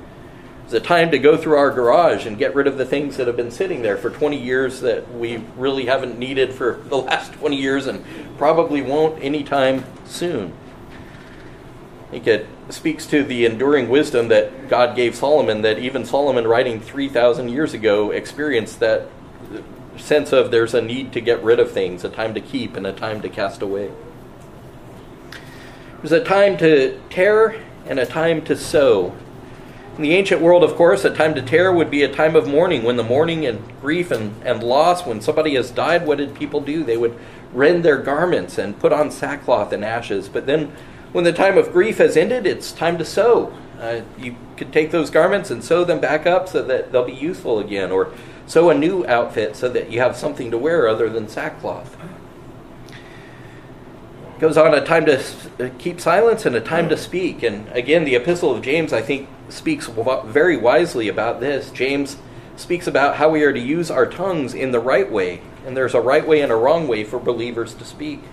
A 0.73 0.79
time 0.79 1.11
to 1.11 1.19
go 1.19 1.35
through 1.35 1.57
our 1.57 1.69
garage 1.69 2.25
and 2.25 2.37
get 2.37 2.55
rid 2.55 2.65
of 2.65 2.77
the 2.77 2.85
things 2.85 3.17
that 3.17 3.27
have 3.27 3.35
been 3.35 3.51
sitting 3.51 3.81
there 3.81 3.97
for 3.97 4.09
20 4.09 4.37
years 4.37 4.79
that 4.79 5.13
we 5.13 5.43
really 5.57 5.85
haven't 5.85 6.17
needed 6.17 6.53
for 6.53 6.81
the 6.85 6.95
last 6.95 7.33
20 7.33 7.57
years 7.57 7.87
and 7.87 8.05
probably 8.37 8.81
won't 8.81 9.21
anytime 9.21 9.83
soon. 10.05 10.53
I 12.07 12.11
think 12.11 12.27
it 12.27 12.47
speaks 12.69 13.05
to 13.07 13.23
the 13.23 13.45
enduring 13.45 13.89
wisdom 13.89 14.29
that 14.29 14.69
God 14.69 14.95
gave 14.95 15.13
Solomon, 15.13 15.61
that 15.63 15.77
even 15.77 16.05
Solomon, 16.05 16.47
writing 16.47 16.79
3,000 16.79 17.49
years 17.49 17.73
ago, 17.73 18.11
experienced 18.11 18.79
that 18.79 19.07
sense 19.97 20.31
of 20.31 20.51
there's 20.51 20.73
a 20.73 20.81
need 20.81 21.11
to 21.13 21.21
get 21.21 21.43
rid 21.43 21.59
of 21.59 21.71
things, 21.71 22.05
a 22.05 22.09
time 22.09 22.33
to 22.33 22.41
keep, 22.41 22.77
and 22.77 22.87
a 22.87 22.93
time 22.93 23.21
to 23.21 23.29
cast 23.29 23.61
away. 23.61 23.91
There's 25.97 26.13
a 26.13 26.23
time 26.23 26.57
to 26.57 26.97
tear 27.09 27.61
and 27.85 27.99
a 27.99 28.05
time 28.05 28.43
to 28.45 28.55
sow. 28.55 29.15
In 29.97 30.03
the 30.03 30.13
ancient 30.13 30.41
world, 30.41 30.63
of 30.63 30.75
course, 30.75 31.03
a 31.03 31.13
time 31.13 31.35
to 31.35 31.41
tear 31.41 31.71
would 31.71 31.91
be 31.91 32.03
a 32.03 32.13
time 32.13 32.35
of 32.35 32.47
mourning. 32.47 32.83
When 32.83 32.95
the 32.95 33.03
mourning 33.03 33.45
and 33.45 33.61
grief 33.81 34.09
and, 34.09 34.41
and 34.43 34.63
loss, 34.63 35.05
when 35.05 35.19
somebody 35.19 35.55
has 35.55 35.69
died, 35.69 36.07
what 36.07 36.17
did 36.17 36.33
people 36.33 36.61
do? 36.61 36.83
They 36.83 36.95
would 36.95 37.19
rend 37.53 37.83
their 37.83 37.97
garments 37.97 38.57
and 38.57 38.79
put 38.79 38.93
on 38.93 39.11
sackcloth 39.11 39.73
and 39.73 39.83
ashes. 39.83 40.29
But 40.29 40.45
then, 40.45 40.71
when 41.11 41.25
the 41.25 41.33
time 41.33 41.57
of 41.57 41.73
grief 41.73 41.97
has 41.97 42.15
ended, 42.15 42.47
it's 42.47 42.71
time 42.71 42.97
to 42.99 43.05
sew. 43.05 43.53
Uh, 43.79 44.01
you 44.17 44.37
could 44.55 44.71
take 44.71 44.91
those 44.91 45.09
garments 45.09 45.51
and 45.51 45.61
sew 45.61 45.83
them 45.83 45.99
back 45.99 46.25
up 46.25 46.47
so 46.47 46.63
that 46.63 46.93
they'll 46.93 47.03
be 47.03 47.11
useful 47.11 47.59
again, 47.59 47.91
or 47.91 48.13
sew 48.47 48.69
a 48.69 48.73
new 48.73 49.05
outfit 49.07 49.57
so 49.57 49.67
that 49.67 49.91
you 49.91 49.99
have 49.99 50.15
something 50.15 50.51
to 50.51 50.57
wear 50.57 50.87
other 50.87 51.09
than 51.09 51.27
sackcloth 51.27 51.97
goes 54.41 54.57
on 54.57 54.73
a 54.73 54.83
time 54.83 55.05
to 55.05 55.19
uh, 55.59 55.69
keep 55.77 56.01
silence 56.01 56.47
and 56.47 56.55
a 56.55 56.59
time 56.59 56.89
to 56.89 56.97
speak. 56.97 57.43
And 57.43 57.69
again, 57.73 58.05
the 58.05 58.15
Epistle 58.15 58.49
of 58.55 58.63
James, 58.63 58.91
I 58.91 58.99
think, 58.99 59.29
speaks 59.49 59.85
very 59.85 60.57
wisely 60.57 61.07
about 61.07 61.39
this. 61.39 61.69
James 61.69 62.17
speaks 62.55 62.87
about 62.87 63.17
how 63.17 63.29
we 63.29 63.43
are 63.43 63.53
to 63.53 63.59
use 63.59 63.91
our 63.91 64.07
tongues 64.07 64.55
in 64.55 64.71
the 64.71 64.79
right 64.79 65.09
way, 65.09 65.41
and 65.63 65.77
there's 65.77 65.93
a 65.93 66.01
right 66.01 66.27
way 66.27 66.41
and 66.41 66.51
a 66.51 66.55
wrong 66.55 66.87
way 66.87 67.03
for 67.03 67.19
believers 67.19 67.75
to 67.75 67.85
speak. 67.85 68.23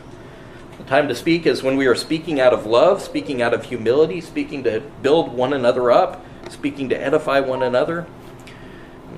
The 0.78 0.84
time 0.84 1.08
to 1.08 1.14
speak 1.14 1.44
is 1.44 1.62
when 1.62 1.76
we 1.76 1.86
are 1.86 1.94
speaking 1.94 2.40
out 2.40 2.54
of 2.54 2.64
love, 2.64 3.02
speaking 3.02 3.42
out 3.42 3.52
of 3.52 3.64
humility, 3.64 4.22
speaking 4.22 4.64
to 4.64 4.80
build 5.02 5.34
one 5.34 5.52
another 5.52 5.90
up, 5.90 6.24
speaking 6.48 6.88
to 6.88 6.96
edify 6.96 7.40
one 7.40 7.62
another. 7.62 8.06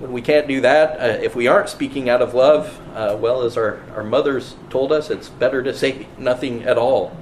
When 0.01 0.13
we 0.13 0.23
can't 0.23 0.49
do 0.49 0.63
that, 0.63 0.99
uh, 0.99 1.21
if 1.23 1.37
we 1.37 1.47
aren't 1.47 1.69
speaking 1.69 2.09
out 2.09 2.23
of 2.23 2.33
love, 2.33 2.81
uh, 2.95 3.19
well, 3.21 3.43
as 3.43 3.59
our, 3.59 3.83
our 3.95 4.03
mothers 4.03 4.57
told 4.71 4.93
us, 4.93 5.11
it's 5.11 5.29
better 5.29 5.63
to 5.63 5.75
say 5.75 6.07
nothing 6.17 6.63
at 6.63 6.79
all. 6.79 7.15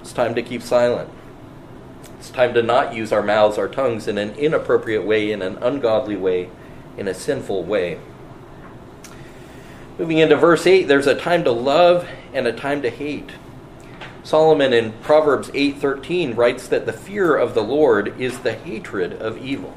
It's 0.00 0.12
time 0.12 0.34
to 0.34 0.42
keep 0.42 0.62
silent. 0.62 1.08
It's 2.18 2.30
time 2.30 2.54
to 2.54 2.62
not 2.62 2.92
use 2.92 3.12
our 3.12 3.22
mouths, 3.22 3.56
our 3.56 3.68
tongues 3.68 4.08
in 4.08 4.18
an 4.18 4.30
inappropriate 4.34 5.06
way, 5.06 5.30
in 5.30 5.42
an 5.42 5.58
ungodly 5.58 6.16
way, 6.16 6.50
in 6.96 7.06
a 7.06 7.14
sinful 7.14 7.62
way. 7.62 8.00
Moving 9.96 10.18
into 10.18 10.34
verse 10.34 10.66
8, 10.66 10.88
there's 10.88 11.06
a 11.06 11.14
time 11.14 11.44
to 11.44 11.52
love 11.52 12.08
and 12.34 12.48
a 12.48 12.52
time 12.52 12.82
to 12.82 12.90
hate. 12.90 13.30
Solomon 14.24 14.72
in 14.72 14.90
Proverbs 15.02 15.50
8:13 15.54 16.34
writes 16.34 16.66
that 16.66 16.84
the 16.84 16.92
fear 16.92 17.36
of 17.36 17.54
the 17.54 17.62
Lord 17.62 18.20
is 18.20 18.40
the 18.40 18.54
hatred 18.54 19.12
of 19.22 19.38
evil. 19.38 19.74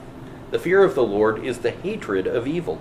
The 0.51 0.59
fear 0.59 0.83
of 0.83 0.95
the 0.95 1.03
Lord 1.03 1.43
is 1.43 1.59
the 1.59 1.71
hatred 1.71 2.27
of 2.27 2.47
evil. 2.47 2.79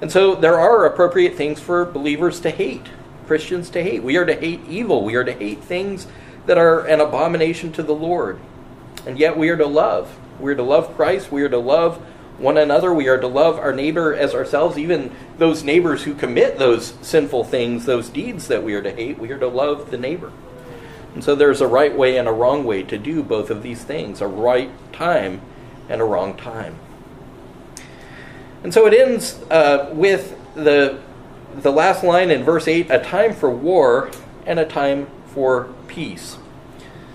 And 0.00 0.12
so 0.12 0.34
there 0.34 0.58
are 0.58 0.84
appropriate 0.84 1.34
things 1.34 1.60
for 1.60 1.84
believers 1.84 2.40
to 2.40 2.50
hate, 2.50 2.86
Christians 3.26 3.70
to 3.70 3.82
hate. 3.82 4.02
We 4.02 4.16
are 4.16 4.26
to 4.26 4.34
hate 4.34 4.60
evil. 4.68 5.04
We 5.04 5.14
are 5.14 5.24
to 5.24 5.32
hate 5.32 5.62
things 5.62 6.06
that 6.46 6.58
are 6.58 6.86
an 6.86 7.00
abomination 7.00 7.72
to 7.72 7.82
the 7.82 7.94
Lord. 7.94 8.38
And 9.06 9.18
yet 9.18 9.36
we 9.36 9.48
are 9.48 9.56
to 9.56 9.66
love. 9.66 10.18
We 10.40 10.52
are 10.52 10.56
to 10.56 10.62
love 10.62 10.94
Christ. 10.94 11.32
We 11.32 11.42
are 11.42 11.48
to 11.48 11.58
love 11.58 11.96
one 12.38 12.56
another. 12.56 12.92
We 12.92 13.08
are 13.08 13.18
to 13.18 13.26
love 13.26 13.58
our 13.58 13.72
neighbor 13.72 14.14
as 14.14 14.34
ourselves, 14.34 14.78
even 14.78 15.14
those 15.38 15.64
neighbors 15.64 16.04
who 16.04 16.14
commit 16.14 16.58
those 16.58 16.94
sinful 17.02 17.44
things, 17.44 17.84
those 17.84 18.08
deeds 18.08 18.48
that 18.48 18.62
we 18.62 18.74
are 18.74 18.82
to 18.82 18.92
hate. 18.92 19.18
We 19.18 19.30
are 19.30 19.38
to 19.38 19.48
love 19.48 19.90
the 19.90 19.98
neighbor. 19.98 20.32
And 21.14 21.24
so 21.24 21.34
there's 21.34 21.60
a 21.60 21.66
right 21.66 21.96
way 21.96 22.16
and 22.16 22.28
a 22.28 22.32
wrong 22.32 22.64
way 22.64 22.82
to 22.84 22.98
do 22.98 23.22
both 23.22 23.50
of 23.50 23.62
these 23.62 23.82
things 23.82 24.20
a 24.20 24.28
right 24.28 24.70
time 24.92 25.40
and 25.88 26.00
a 26.00 26.04
wrong 26.04 26.36
time. 26.36 26.78
And 28.62 28.74
so 28.74 28.86
it 28.86 28.94
ends 28.94 29.40
uh, 29.50 29.90
with 29.92 30.36
the, 30.54 31.00
the 31.56 31.70
last 31.70 32.02
line 32.02 32.30
in 32.30 32.42
verse 32.42 32.66
8 32.66 32.90
a 32.90 32.98
time 32.98 33.34
for 33.34 33.50
war 33.50 34.10
and 34.46 34.58
a 34.58 34.64
time 34.64 35.08
for 35.26 35.68
peace. 35.86 36.38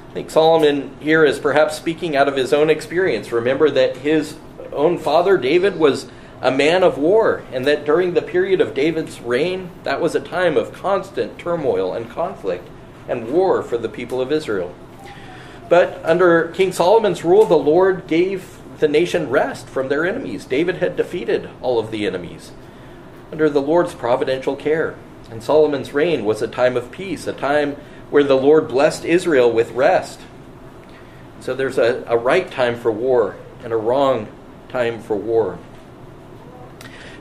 I 0.10 0.13
think 0.13 0.29
Solomon 0.29 0.95
here 0.99 1.25
is 1.25 1.39
perhaps 1.39 1.75
speaking 1.75 2.15
out 2.15 2.27
of 2.27 2.36
his 2.36 2.53
own 2.53 2.69
experience. 2.69 3.32
Remember 3.32 3.69
that 3.71 3.97
his 3.97 4.38
own 4.71 4.97
father, 4.97 5.38
David, 5.38 5.77
was 5.77 6.08
a 6.39 6.51
man 6.51 6.84
of 6.84 6.97
war, 6.97 7.43
and 7.51 7.65
that 7.65 7.86
during 7.86 8.13
the 8.13 8.21
period 8.21 8.60
of 8.60 8.73
David's 8.73 9.21
reign, 9.21 9.71
that 9.84 10.01
was 10.01 10.13
a 10.13 10.19
time 10.19 10.58
of 10.58 10.73
constant 10.73 11.39
turmoil 11.39 11.93
and 11.93 12.10
conflict 12.10 12.67
and 13.08 13.32
war 13.32 13.63
for 13.63 13.77
the 13.77 13.89
people 13.89 14.21
of 14.21 14.32
Israel. 14.32 14.75
But 15.69 16.03
under 16.03 16.49
King 16.49 16.71
Solomon's 16.71 17.23
rule, 17.23 17.45
the 17.45 17.56
Lord 17.56 18.08
gave 18.08 18.60
the 18.84 18.88
nation 18.89 19.30
rest 19.30 19.69
from 19.69 19.88
their 19.88 20.06
enemies. 20.06 20.43
David 20.43 20.76
had 20.76 20.98
defeated 20.98 21.50
all 21.62 21.80
of 21.80 21.89
the 21.89 22.06
enemies 22.06 22.52
under 23.32 23.50
the 23.50 23.62
Lord's 23.62 23.93
providential 23.93 24.58
care. 24.58 24.98
And 25.32 25.41
Solomon's 25.41 25.93
reign 25.93 26.26
was 26.26 26.41
a 26.41 26.50
time 26.50 26.76
of 26.76 26.91
peace, 26.91 27.26
a 27.26 27.32
time 27.32 27.78
where 28.10 28.26
the 28.26 28.36
Lord 28.36 28.67
blessed 28.67 29.06
Israel 29.06 29.50
with 29.50 29.72
rest. 29.72 30.19
So 31.39 31.54
there's 31.54 31.78
a, 31.78 32.04
a 32.08 32.17
right 32.17 32.52
time 32.52 32.78
for 32.78 32.91
war 32.91 33.38
and 33.63 33.72
a 33.72 33.78
wrong 33.78 34.28
time 34.67 35.02
for 35.02 35.15
war. 35.15 35.60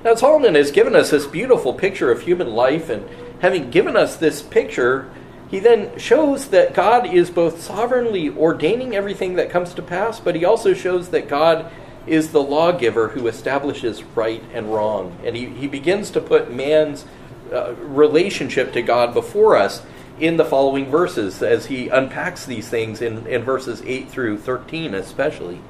Now, 0.02 0.16
Solomon 0.16 0.56
has 0.56 0.72
given 0.72 0.96
us 0.96 1.10
this 1.10 1.28
beautiful 1.28 1.74
picture 1.74 2.10
of 2.10 2.22
human 2.22 2.48
life, 2.48 2.90
and 2.90 3.08
having 3.40 3.70
given 3.70 3.96
us 3.96 4.16
this 4.16 4.42
picture, 4.42 5.08
he 5.52 5.58
then 5.58 5.98
shows 5.98 6.48
that 6.48 6.72
God 6.72 7.06
is 7.06 7.30
both 7.30 7.60
sovereignly 7.60 8.30
ordaining 8.30 8.96
everything 8.96 9.34
that 9.34 9.50
comes 9.50 9.74
to 9.74 9.82
pass, 9.82 10.18
but 10.18 10.34
he 10.34 10.46
also 10.46 10.72
shows 10.72 11.10
that 11.10 11.28
God 11.28 11.70
is 12.06 12.32
the 12.32 12.42
lawgiver 12.42 13.08
who 13.08 13.26
establishes 13.26 14.02
right 14.02 14.42
and 14.54 14.72
wrong. 14.72 15.14
And 15.22 15.36
he, 15.36 15.44
he 15.50 15.66
begins 15.66 16.10
to 16.12 16.22
put 16.22 16.50
man's 16.50 17.04
uh, 17.52 17.74
relationship 17.74 18.72
to 18.72 18.80
God 18.80 19.12
before 19.12 19.54
us 19.54 19.82
in 20.18 20.38
the 20.38 20.44
following 20.46 20.86
verses 20.86 21.42
as 21.42 21.66
he 21.66 21.88
unpacks 21.88 22.46
these 22.46 22.70
things 22.70 23.02
in, 23.02 23.26
in 23.26 23.42
verses 23.42 23.82
8 23.84 24.08
through 24.08 24.38
13, 24.38 24.94
especially. 24.94 25.60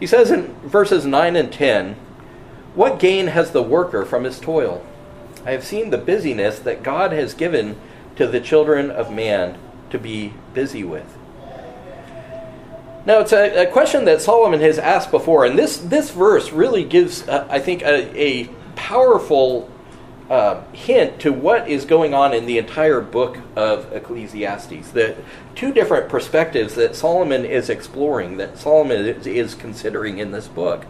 He 0.00 0.08
says 0.08 0.32
in 0.32 0.54
verses 0.62 1.06
9 1.06 1.36
and 1.36 1.52
10 1.52 1.94
What 2.74 2.98
gain 2.98 3.28
has 3.28 3.52
the 3.52 3.62
worker 3.62 4.04
from 4.04 4.24
his 4.24 4.40
toil? 4.40 4.84
I 5.44 5.52
have 5.52 5.64
seen 5.64 5.90
the 5.90 5.98
busyness 5.98 6.58
that 6.58 6.82
God 6.82 7.12
has 7.12 7.32
given 7.32 7.78
to 8.16 8.26
the 8.26 8.40
children 8.40 8.90
of 8.90 9.12
man 9.12 9.58
to 9.90 9.98
be 9.98 10.32
busy 10.54 10.84
with. 10.84 11.16
Now, 13.06 13.20
it's 13.20 13.32
a, 13.32 13.68
a 13.68 13.70
question 13.70 14.04
that 14.06 14.20
Solomon 14.20 14.60
has 14.60 14.78
asked 14.78 15.12
before, 15.12 15.44
and 15.44 15.56
this, 15.56 15.76
this 15.76 16.10
verse 16.10 16.50
really 16.50 16.82
gives, 16.82 17.28
uh, 17.28 17.46
I 17.48 17.60
think, 17.60 17.82
a, 17.82 18.20
a 18.20 18.48
powerful 18.74 19.70
uh, 20.28 20.64
hint 20.72 21.20
to 21.20 21.32
what 21.32 21.68
is 21.68 21.84
going 21.84 22.12
on 22.12 22.34
in 22.34 22.46
the 22.46 22.58
entire 22.58 23.00
book 23.00 23.38
of 23.54 23.92
Ecclesiastes. 23.92 24.90
The 24.90 25.16
two 25.54 25.72
different 25.72 26.08
perspectives 26.08 26.74
that 26.74 26.96
Solomon 26.96 27.44
is 27.44 27.70
exploring, 27.70 28.38
that 28.38 28.58
Solomon 28.58 29.06
is, 29.06 29.26
is 29.26 29.54
considering 29.54 30.18
in 30.18 30.32
this 30.32 30.48
book. 30.48 30.84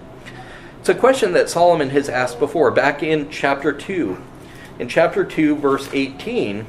It's 0.80 0.88
a 0.88 0.94
question 0.94 1.32
that 1.34 1.50
Solomon 1.50 1.90
has 1.90 2.08
asked 2.08 2.38
before, 2.38 2.70
back 2.70 3.02
in 3.02 3.28
chapter 3.28 3.72
2. 3.72 4.16
In 4.78 4.88
chapter 4.88 5.22
2, 5.22 5.56
verse 5.56 5.90
18, 5.92 6.66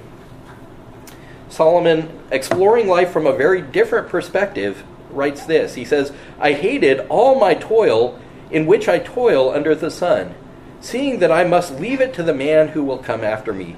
Solomon, 1.50 2.20
exploring 2.32 2.88
life 2.88 3.12
from 3.12 3.26
a 3.26 3.36
very 3.36 3.62
different 3.62 4.10
perspective, 4.10 4.84
writes 5.12 5.46
this. 5.46 5.76
He 5.76 5.86
says, 5.86 6.12
I 6.40 6.54
hated 6.54 7.08
all 7.10 7.40
my 7.40 7.54
toil 7.54 8.20
in 8.52 8.66
which 8.66 8.88
I 8.88 9.00
toil 9.00 9.52
under 9.52 9.74
the 9.74 9.92
sun 9.92 10.36
seeing 10.80 11.20
that 11.20 11.32
I 11.32 11.44
must 11.44 11.80
leave 11.80 12.02
it 12.02 12.14
to 12.16 12.24
the 12.24 12.34
man 12.34 12.70
who 12.70 12.84
will 12.84 12.98
come 12.98 13.24
after 13.24 13.54
me. 13.54 13.76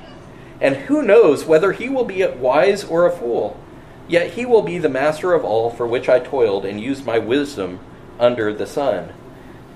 And 0.62 0.76
who 0.76 1.02
knows 1.02 1.46
whether 1.46 1.72
he 1.72 1.90
will 1.90 2.04
be 2.04 2.26
wise 2.26 2.84
or 2.84 3.06
a 3.06 3.12
fool? 3.12 3.60
Yet 4.08 4.32
he 4.32 4.46
will 4.46 4.62
be 4.62 4.78
the 4.78 4.90
master 4.90 5.34
of 5.34 5.46
all 5.46 5.70
for 5.70 5.88
which 5.88 6.10
I 6.10 6.20
toiled 6.20 6.66
and 6.66 6.82
used 6.82 7.06
my 7.06 7.20
wisdom 7.20 7.80
under 8.20 8.54
the 8.54 8.68
sun. 8.68 9.14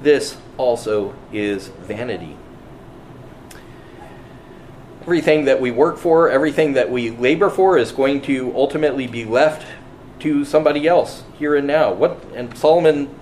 This 0.02 0.38
also 0.58 1.14
is 1.32 1.68
vanity. 1.68 2.36
Everything 5.04 5.46
that 5.46 5.60
we 5.60 5.70
work 5.70 5.98
for, 5.98 6.30
everything 6.30 6.74
that 6.74 6.90
we 6.90 7.10
labor 7.12 7.50
for, 7.50 7.78
is 7.78 7.92
going 7.92 8.22
to 8.22 8.56
ultimately 8.56 9.06
be 9.06 9.26
left 9.26 9.68
to 10.20 10.46
somebody 10.46 10.88
else 10.88 11.24
here 11.38 11.56
and 11.56 11.68
now. 11.68 11.92
What 11.92 12.24
and 12.34 12.58
Solomon 12.58 13.14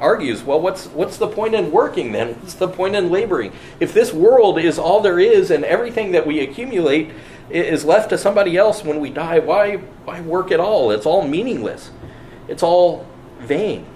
argues, 0.00 0.42
well, 0.42 0.60
what's, 0.60 0.86
what's 0.86 1.16
the 1.16 1.28
point 1.28 1.54
in 1.54 1.70
working 1.70 2.10
then? 2.10 2.34
What's 2.40 2.54
the 2.54 2.66
point 2.66 2.96
in 2.96 3.10
laboring? 3.10 3.52
If 3.78 3.94
this 3.94 4.12
world 4.12 4.58
is 4.58 4.78
all 4.78 5.00
there 5.00 5.20
is 5.20 5.52
and 5.52 5.64
everything 5.64 6.10
that 6.12 6.26
we 6.26 6.40
accumulate 6.40 7.12
is 7.48 7.84
left 7.84 8.10
to 8.10 8.18
somebody 8.18 8.56
else 8.56 8.82
when 8.82 9.00
we 9.00 9.10
die, 9.10 9.38
why, 9.38 9.76
why 10.04 10.20
work 10.22 10.50
at 10.50 10.58
all? 10.58 10.90
It's 10.90 11.06
all 11.06 11.26
meaningless, 11.26 11.90
it's 12.48 12.62
all 12.62 13.06
vain. 13.38 13.86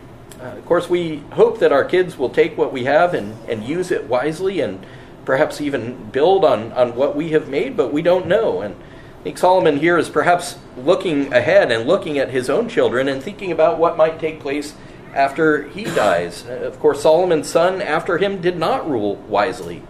Uh, 0.40 0.44
of 0.44 0.64
course, 0.66 0.88
we 0.88 1.18
hope 1.32 1.58
that 1.58 1.72
our 1.72 1.84
kids 1.84 2.16
will 2.16 2.30
take 2.30 2.56
what 2.56 2.72
we 2.72 2.84
have 2.84 3.12
and, 3.12 3.36
and 3.48 3.64
use 3.64 3.90
it 3.90 4.04
wisely 4.04 4.60
and 4.60 4.86
perhaps 5.28 5.60
even 5.60 6.08
build 6.10 6.42
on, 6.42 6.72
on 6.72 6.96
what 6.96 7.14
we 7.14 7.32
have 7.32 7.50
made, 7.50 7.76
but 7.76 7.92
we 7.92 8.00
don't 8.00 8.26
know. 8.26 8.62
And 8.62 8.74
I 9.20 9.22
think 9.24 9.36
Solomon 9.36 9.76
here 9.76 9.98
is 9.98 10.08
perhaps 10.08 10.56
looking 10.74 11.30
ahead 11.34 11.70
and 11.70 11.86
looking 11.86 12.16
at 12.16 12.30
his 12.30 12.48
own 12.48 12.66
children 12.66 13.08
and 13.08 13.22
thinking 13.22 13.52
about 13.52 13.78
what 13.78 13.98
might 13.98 14.18
take 14.18 14.40
place 14.40 14.72
after 15.12 15.68
he 15.68 15.84
dies. 15.84 16.46
Uh, 16.46 16.52
of 16.52 16.80
course, 16.80 17.02
Solomon's 17.02 17.46
son 17.46 17.82
after 17.82 18.16
him 18.16 18.40
did 18.40 18.56
not 18.56 18.88
rule 18.88 19.16
wisely. 19.16 19.82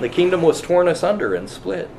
The 0.00 0.08
kingdom 0.08 0.40
was 0.40 0.62
torn 0.62 0.88
asunder 0.88 1.34
and 1.34 1.50
split. 1.50 1.90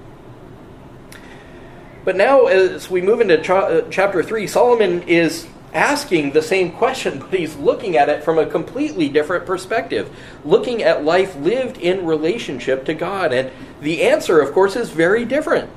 But 2.04 2.16
now, 2.16 2.48
as 2.48 2.90
we 2.90 3.04
move 3.04 3.22
into 3.22 3.40
uh, 3.54 3.88
chapter 3.92 4.24
3, 4.24 4.48
Solomon 4.48 5.04
is 5.04 5.46
asking 5.74 6.32
the 6.32 6.42
same 6.42 6.72
question, 6.72 7.20
but 7.32 7.34
he's 7.34 7.56
looking 7.56 7.98
at 7.98 8.10
it 8.10 8.24
from 8.24 8.38
a 8.38 8.46
completely 8.46 9.10
different 9.10 9.46
perspective, 9.46 10.16
looking 10.44 10.84
at 10.84 11.04
life 11.04 11.36
lived 11.36 11.78
in 11.78 12.06
relationship 12.06 12.86
to 12.86 12.94
God. 12.94 13.34
And 13.34 13.52
the 13.82 14.04
answer, 14.04 14.40
of 14.40 14.54
course, 14.54 14.76
is 14.76 14.90
very 14.90 15.26
different. 15.26 15.70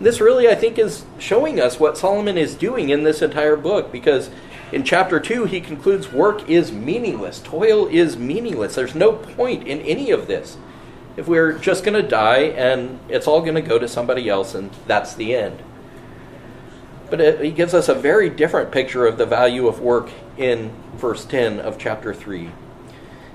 This 0.00 0.20
really, 0.20 0.48
I 0.48 0.54
think, 0.54 0.78
is 0.78 1.04
showing 1.18 1.60
us 1.60 1.80
what 1.80 1.98
Solomon 1.98 2.38
is 2.38 2.54
doing 2.54 2.90
in 2.90 3.02
this 3.02 3.20
entire 3.20 3.56
book 3.56 3.90
because 3.90 4.30
in 4.70 4.84
chapter 4.84 5.18
2, 5.18 5.46
he 5.46 5.60
concludes 5.60 6.12
work 6.12 6.48
is 6.48 6.70
meaningless. 6.70 7.40
Toil 7.40 7.86
is 7.88 8.16
meaningless. 8.16 8.74
There's 8.74 8.94
no 8.94 9.12
point 9.12 9.66
in 9.66 9.80
any 9.80 10.10
of 10.10 10.26
this. 10.26 10.56
If 11.16 11.26
we're 11.26 11.58
just 11.58 11.84
going 11.84 12.00
to 12.00 12.08
die 12.08 12.42
and 12.42 13.00
it's 13.08 13.26
all 13.26 13.40
going 13.40 13.54
to 13.54 13.62
go 13.62 13.78
to 13.78 13.88
somebody 13.88 14.28
else, 14.28 14.54
and 14.54 14.70
that's 14.86 15.14
the 15.14 15.34
end. 15.34 15.62
But 17.10 17.20
it, 17.20 17.40
he 17.40 17.50
gives 17.50 17.74
us 17.74 17.88
a 17.88 17.94
very 17.94 18.28
different 18.28 18.70
picture 18.70 19.06
of 19.06 19.18
the 19.18 19.26
value 19.26 19.66
of 19.66 19.80
work 19.80 20.10
in 20.36 20.72
verse 20.94 21.24
10 21.24 21.60
of 21.60 21.78
chapter 21.78 22.12
3. 22.12 22.50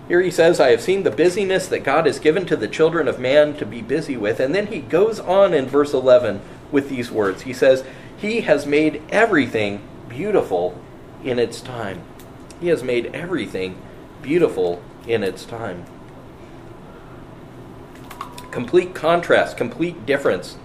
Here 0.08 0.22
he 0.22 0.32
says, 0.32 0.60
I 0.60 0.72
have 0.72 0.82
seen 0.82 1.04
the 1.04 1.12
busyness 1.12 1.68
that 1.68 1.84
God 1.84 2.06
has 2.06 2.20
given 2.20 2.46
to 2.48 2.58
the 2.58 2.68
children 2.68 3.08
of 3.08 3.20
man 3.20 3.56
to 3.58 3.66
be 3.66 3.82
busy 3.82 4.18
with. 4.18 4.40
And 4.40 4.54
then 4.54 4.68
he 4.68 4.80
goes 4.80 5.20
on 5.20 5.54
in 5.54 5.66
verse 5.66 5.94
11 5.94 6.42
with 6.72 6.90
these 6.90 7.10
words. 7.10 7.44
He 7.44 7.54
says, 7.54 7.86
He 8.18 8.42
has 8.42 8.66
made 8.66 9.02
everything 9.10 9.82
beautiful 10.10 10.80
in 11.24 11.40
its 11.40 11.62
time. 11.62 12.04
He 12.60 12.68
has 12.68 12.84
made 12.84 13.08
everything 13.16 13.82
beautiful 14.22 14.82
in 15.08 15.24
its 15.24 15.46
time. 15.46 15.86
Complete 18.52 18.94
contrast, 18.94 19.58
complete 19.58 20.06
difference 20.06 20.58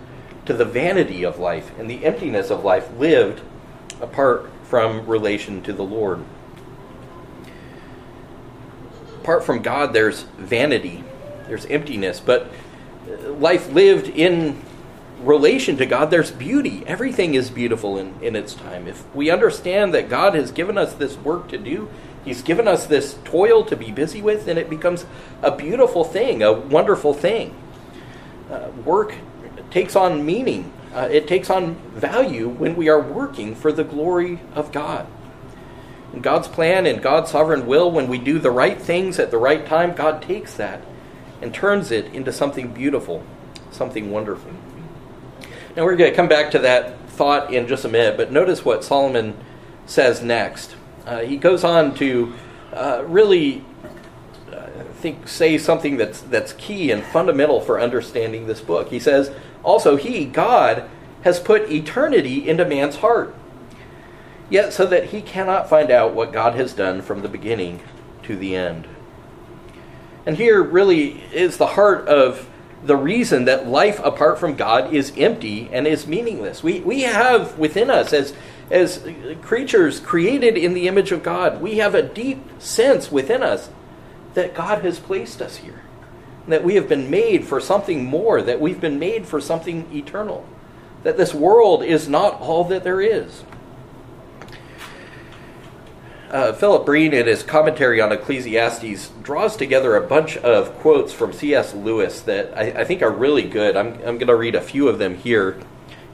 to 0.49 0.55
the 0.55 0.65
vanity 0.65 1.25
of 1.25 1.39
life 1.39 1.79
and 1.79 1.91
the 1.91 2.07
emptiness 2.07 2.49
of 2.49 2.65
life 2.65 2.91
lived 2.97 3.43
apart 4.01 4.51
from 4.65 5.07
relation 5.07 5.61
to 5.61 5.75
the 5.75 5.83
Lord. 5.83 6.25
Apart 9.21 9.45
from 9.45 9.61
God, 9.61 9.93
there's 9.93 10.23
vanity, 10.39 11.05
there's 11.49 11.67
emptiness, 11.67 12.19
but 12.19 12.51
life 13.27 13.71
lived 13.71 14.09
in 14.09 14.63
relation 15.21 15.77
to 15.77 15.85
God, 15.85 16.11
there's 16.11 16.31
beauty. 16.31 16.83
Everything 16.87 17.35
is 17.35 17.51
beautiful 17.51 17.99
in, 17.99 18.15
in 18.23 18.35
its 18.35 18.55
time. 18.55 18.89
If 18.89 19.05
we 19.15 19.31
understand 19.31 19.93
that 19.93 20.09
God 20.09 20.35
has 20.35 20.51
given 20.51 20.79
us 20.79 20.95
this 20.95 21.19
work 21.19 21.49
to 21.49 21.59
do, 21.59 21.91
He's 22.25 22.41
given 22.41 22.67
us 22.67 22.87
this 22.87 23.19
toil 23.25 23.67
to 23.67 23.77
be 23.77 23.93
busy 23.93 24.23
with, 24.23 24.49
and 24.49 24.59
it 24.59 24.71
becomes 24.71 25.05
a 25.43 25.55
beautiful 25.55 26.05
thing, 26.05 26.43
a 26.43 26.55
wonderful 26.55 27.13
thing. 27.13 27.55
Uh, 28.51 28.71
work 28.87 29.15
takes 29.71 29.97
on 29.97 30.25
meaning, 30.25 30.73
uh, 30.95 31.09
it 31.11 31.29
takes 31.29 31.51
on 31.51 31.75
value 31.93 32.49
when 32.49 32.77
we 32.77 32.89
are 32.89 33.01
working 33.01 33.55
for 33.55 33.73
the 33.73 33.85
glory 33.85 34.41
of 34.55 34.73
God. 34.73 35.07
In 36.13 36.21
God's 36.21 36.49
plan 36.49 36.87
and 36.87 37.03
God's 37.03 37.31
sovereign 37.31 37.67
will, 37.67 37.91
when 37.91 38.09
we 38.09 38.19
do 38.19 38.39
the 38.39 38.51
right 38.51 38.81
things 38.81 39.19
at 39.19 39.31
the 39.31 39.39
right 39.39 39.67
time, 39.67 39.95
God 39.95 40.23
takes 40.23 40.55
that 40.55 40.81
and 41.43 41.53
turns 41.53 41.91
it 41.91 42.07
into 42.15 42.33
something 42.33 42.73
beautiful, 42.73 43.23
something 43.71 44.11
wonderful. 44.11 44.51
Now 45.77 45.85
we're 45.85 45.97
going 45.97 46.11
to 46.11 46.17
come 46.17 46.29
back 46.29 46.51
to 46.53 46.59
that 46.61 46.99
thought 47.11 47.53
in 47.53 47.69
just 47.69 47.85
a 47.85 47.89
minute, 47.89 48.17
but 48.17 48.33
notice 48.33 48.65
what 48.65 48.83
Solomon 48.83 49.37
says 49.87 50.23
next. 50.23 50.75
Uh, 51.07 51.21
he 51.21 51.37
goes 51.37 51.63
on 51.63 51.95
to 51.97 52.35
uh, 52.73 53.05
really, 53.07 53.65
uh, 54.53 54.67
think, 54.95 55.29
say 55.29 55.59
something 55.59 55.97
that's 55.97 56.21
that's 56.21 56.53
key 56.55 56.91
and 56.91 57.03
fundamental 57.05 57.61
for 57.61 57.81
understanding 57.81 58.47
this 58.47 58.61
book. 58.61 58.89
He 58.89 58.99
says, 58.99 59.31
also, 59.63 59.97
He, 59.97 60.25
God, 60.25 60.89
has 61.23 61.41
put 61.41 61.71
eternity 61.71 62.49
into 62.49 62.65
man's 62.65 62.97
heart, 62.97 63.35
yet 64.49 64.73
so 64.73 64.87
that 64.87 65.07
he 65.07 65.21
cannot 65.21 65.69
find 65.69 65.91
out 65.91 66.15
what 66.15 66.33
God 66.33 66.55
has 66.55 66.73
done 66.73 67.03
from 67.03 67.23
the 67.23 67.29
beginning 67.29 67.81
to 68.23 68.37
the 68.37 68.55
end. 68.55 68.87
And 70.25 70.37
here 70.37 70.63
really 70.63 71.23
is 71.33 71.57
the 71.57 71.67
heart 71.69 72.07
of 72.07 72.49
the 72.85 72.97
reason 72.97 73.47
that 73.47 73.67
life 73.67 73.99
apart 74.05 74.39
from 74.39 74.55
God 74.55 74.95
is 74.95 75.13
empty 75.17 75.69
and 75.73 75.87
is 75.87 76.07
meaningless. 76.07 76.63
We, 76.63 76.81
we 76.81 77.03
have 77.03 77.59
within 77.59 77.91
us, 77.91 78.13
as, 78.13 78.35
as 78.71 79.05
creatures 79.43 79.99
created 79.99 80.57
in 80.57 80.75
the 80.75 80.87
image 80.87 81.11
of 81.11 81.23
God, 81.23 81.61
we 81.61 81.79
have 81.79 81.95
a 81.95 82.03
deep 82.03 82.39
sense 82.61 83.11
within 83.11 83.43
us 83.43 83.69
that 84.35 84.55
God 84.55 84.85
has 84.85 85.01
placed 85.01 85.43
us 85.43 85.57
here. 85.57 85.83
That 86.49 86.65
we 86.65 86.75
have 86.75 86.89
been 86.89 87.11
made 87.11 87.45
for 87.45 87.61
something 87.61 88.05
more, 88.05 88.43
that 88.43 88.61
we've 88.61 88.81
been 88.81 88.99
made 88.99 89.27
for 89.27 89.41
something 89.41 89.89
eternal. 89.95 90.47
That 91.05 91.17
this 91.17 91.33
world 91.33 91.85
is 91.85 92.09
not 92.09 92.41
all 92.41 92.65
that 92.65 92.83
there 92.85 93.01
is. 93.01 93.45
Uh, 96.31 96.53
Philip 96.53 96.85
Breen, 96.85 97.15
in 97.15 97.27
his 97.27 97.43
commentary 97.43 98.03
on 98.03 98.13
Ecclesiastes, 98.13 99.11
draws 99.23 99.57
together 99.57 99.97
a 99.97 100.07
bunch 100.07 100.37
of 100.37 100.75
quotes 100.81 101.11
from 101.11 101.33
C.S. 101.33 101.73
Lewis 101.73 102.21
that 102.23 102.53
I, 102.55 102.81
I 102.81 102.85
think 102.85 103.01
are 103.01 103.11
really 103.11 103.45
good. 103.45 103.79
I'm, 103.79 103.95
I'm 103.95 104.19
going 104.19 104.27
to 104.27 104.37
read 104.37 104.55
a 104.55 104.61
few 104.61 104.89
of 104.89 104.99
them 104.99 105.15
here. 105.15 105.53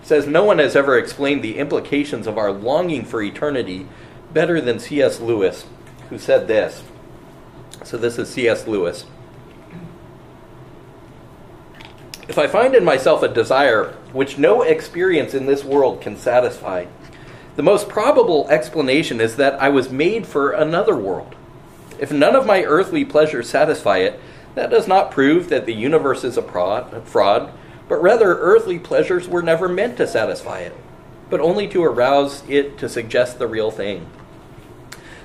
He 0.01 0.07
says, 0.07 0.29
No 0.29 0.44
one 0.44 0.59
has 0.61 0.77
ever 0.77 0.97
explained 0.97 1.42
the 1.42 1.59
implications 1.59 2.29
of 2.29 2.38
our 2.38 2.53
longing 2.53 3.05
for 3.05 3.23
eternity 3.23 3.88
better 4.33 4.61
than 4.61 4.79
C.S. 4.79 5.18
Lewis, 5.18 5.64
who 6.11 6.18
said 6.18 6.47
this. 6.47 6.85
So 7.83 7.97
this 7.97 8.16
is 8.16 8.29
C.S. 8.31 8.68
Lewis. 8.68 9.07
If 12.27 12.39
I 12.39 12.47
find 12.47 12.75
in 12.75 12.85
myself 12.85 13.23
a 13.23 13.29
desire 13.29 13.93
which 14.13 14.39
no 14.39 14.63
experience 14.63 15.35
in 15.35 15.45
this 15.45 15.63
world 15.63 16.01
can 16.01 16.17
satisfy, 16.17 16.87
the 17.57 17.63
most 17.63 17.89
probable 17.89 18.49
explanation 18.49 19.21
is 19.21 19.37
that 19.37 19.61
I 19.61 19.69
was 19.69 19.91
made 19.91 20.27
for 20.27 20.53
another 20.53 20.97
world. 20.97 21.35
If 21.99 22.11
none 22.11 22.35
of 22.35 22.47
my 22.47 22.63
earthly 22.63 23.05
pleasures 23.05 23.51
satisfy 23.51 23.99
it, 23.99 24.19
that 24.55 24.71
does 24.71 24.89
not 24.89 25.11
prove 25.11 25.51
that 25.51 25.67
the 25.67 25.75
universe 25.75 26.25
is 26.25 26.39
a 26.39 26.43
fraud, 26.43 26.91
but 27.89 28.03
rather 28.03 28.39
earthly 28.39 28.79
pleasures 28.79 29.29
were 29.29 29.43
never 29.43 29.69
meant 29.69 29.99
to 29.99 30.07
satisfy 30.07 30.61
it, 30.61 30.75
but 31.29 31.41
only 31.41 31.69
to 31.69 31.85
arouse 31.85 32.43
it 32.49 32.79
to 32.79 32.89
suggest 32.89 33.39
the 33.39 33.47
real 33.47 33.71
thing. 33.71 34.09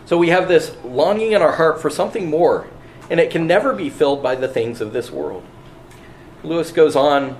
So 0.05 0.17
we 0.17 0.29
have 0.29 0.47
this 0.49 0.75
longing 0.83 1.31
in 1.31 1.41
our 1.41 1.53
heart 1.53 1.81
for 1.81 1.89
something 1.89 2.29
more, 2.29 2.67
and 3.09 3.21
it 3.21 3.31
can 3.31 3.47
never 3.47 3.73
be 3.73 3.89
filled 3.89 4.21
by 4.21 4.35
the 4.35 4.47
things 4.47 4.81
of 4.81 4.91
this 4.91 5.09
world. 5.11 5.43
Lewis 6.43 6.71
goes 6.71 6.95
on 6.95 7.37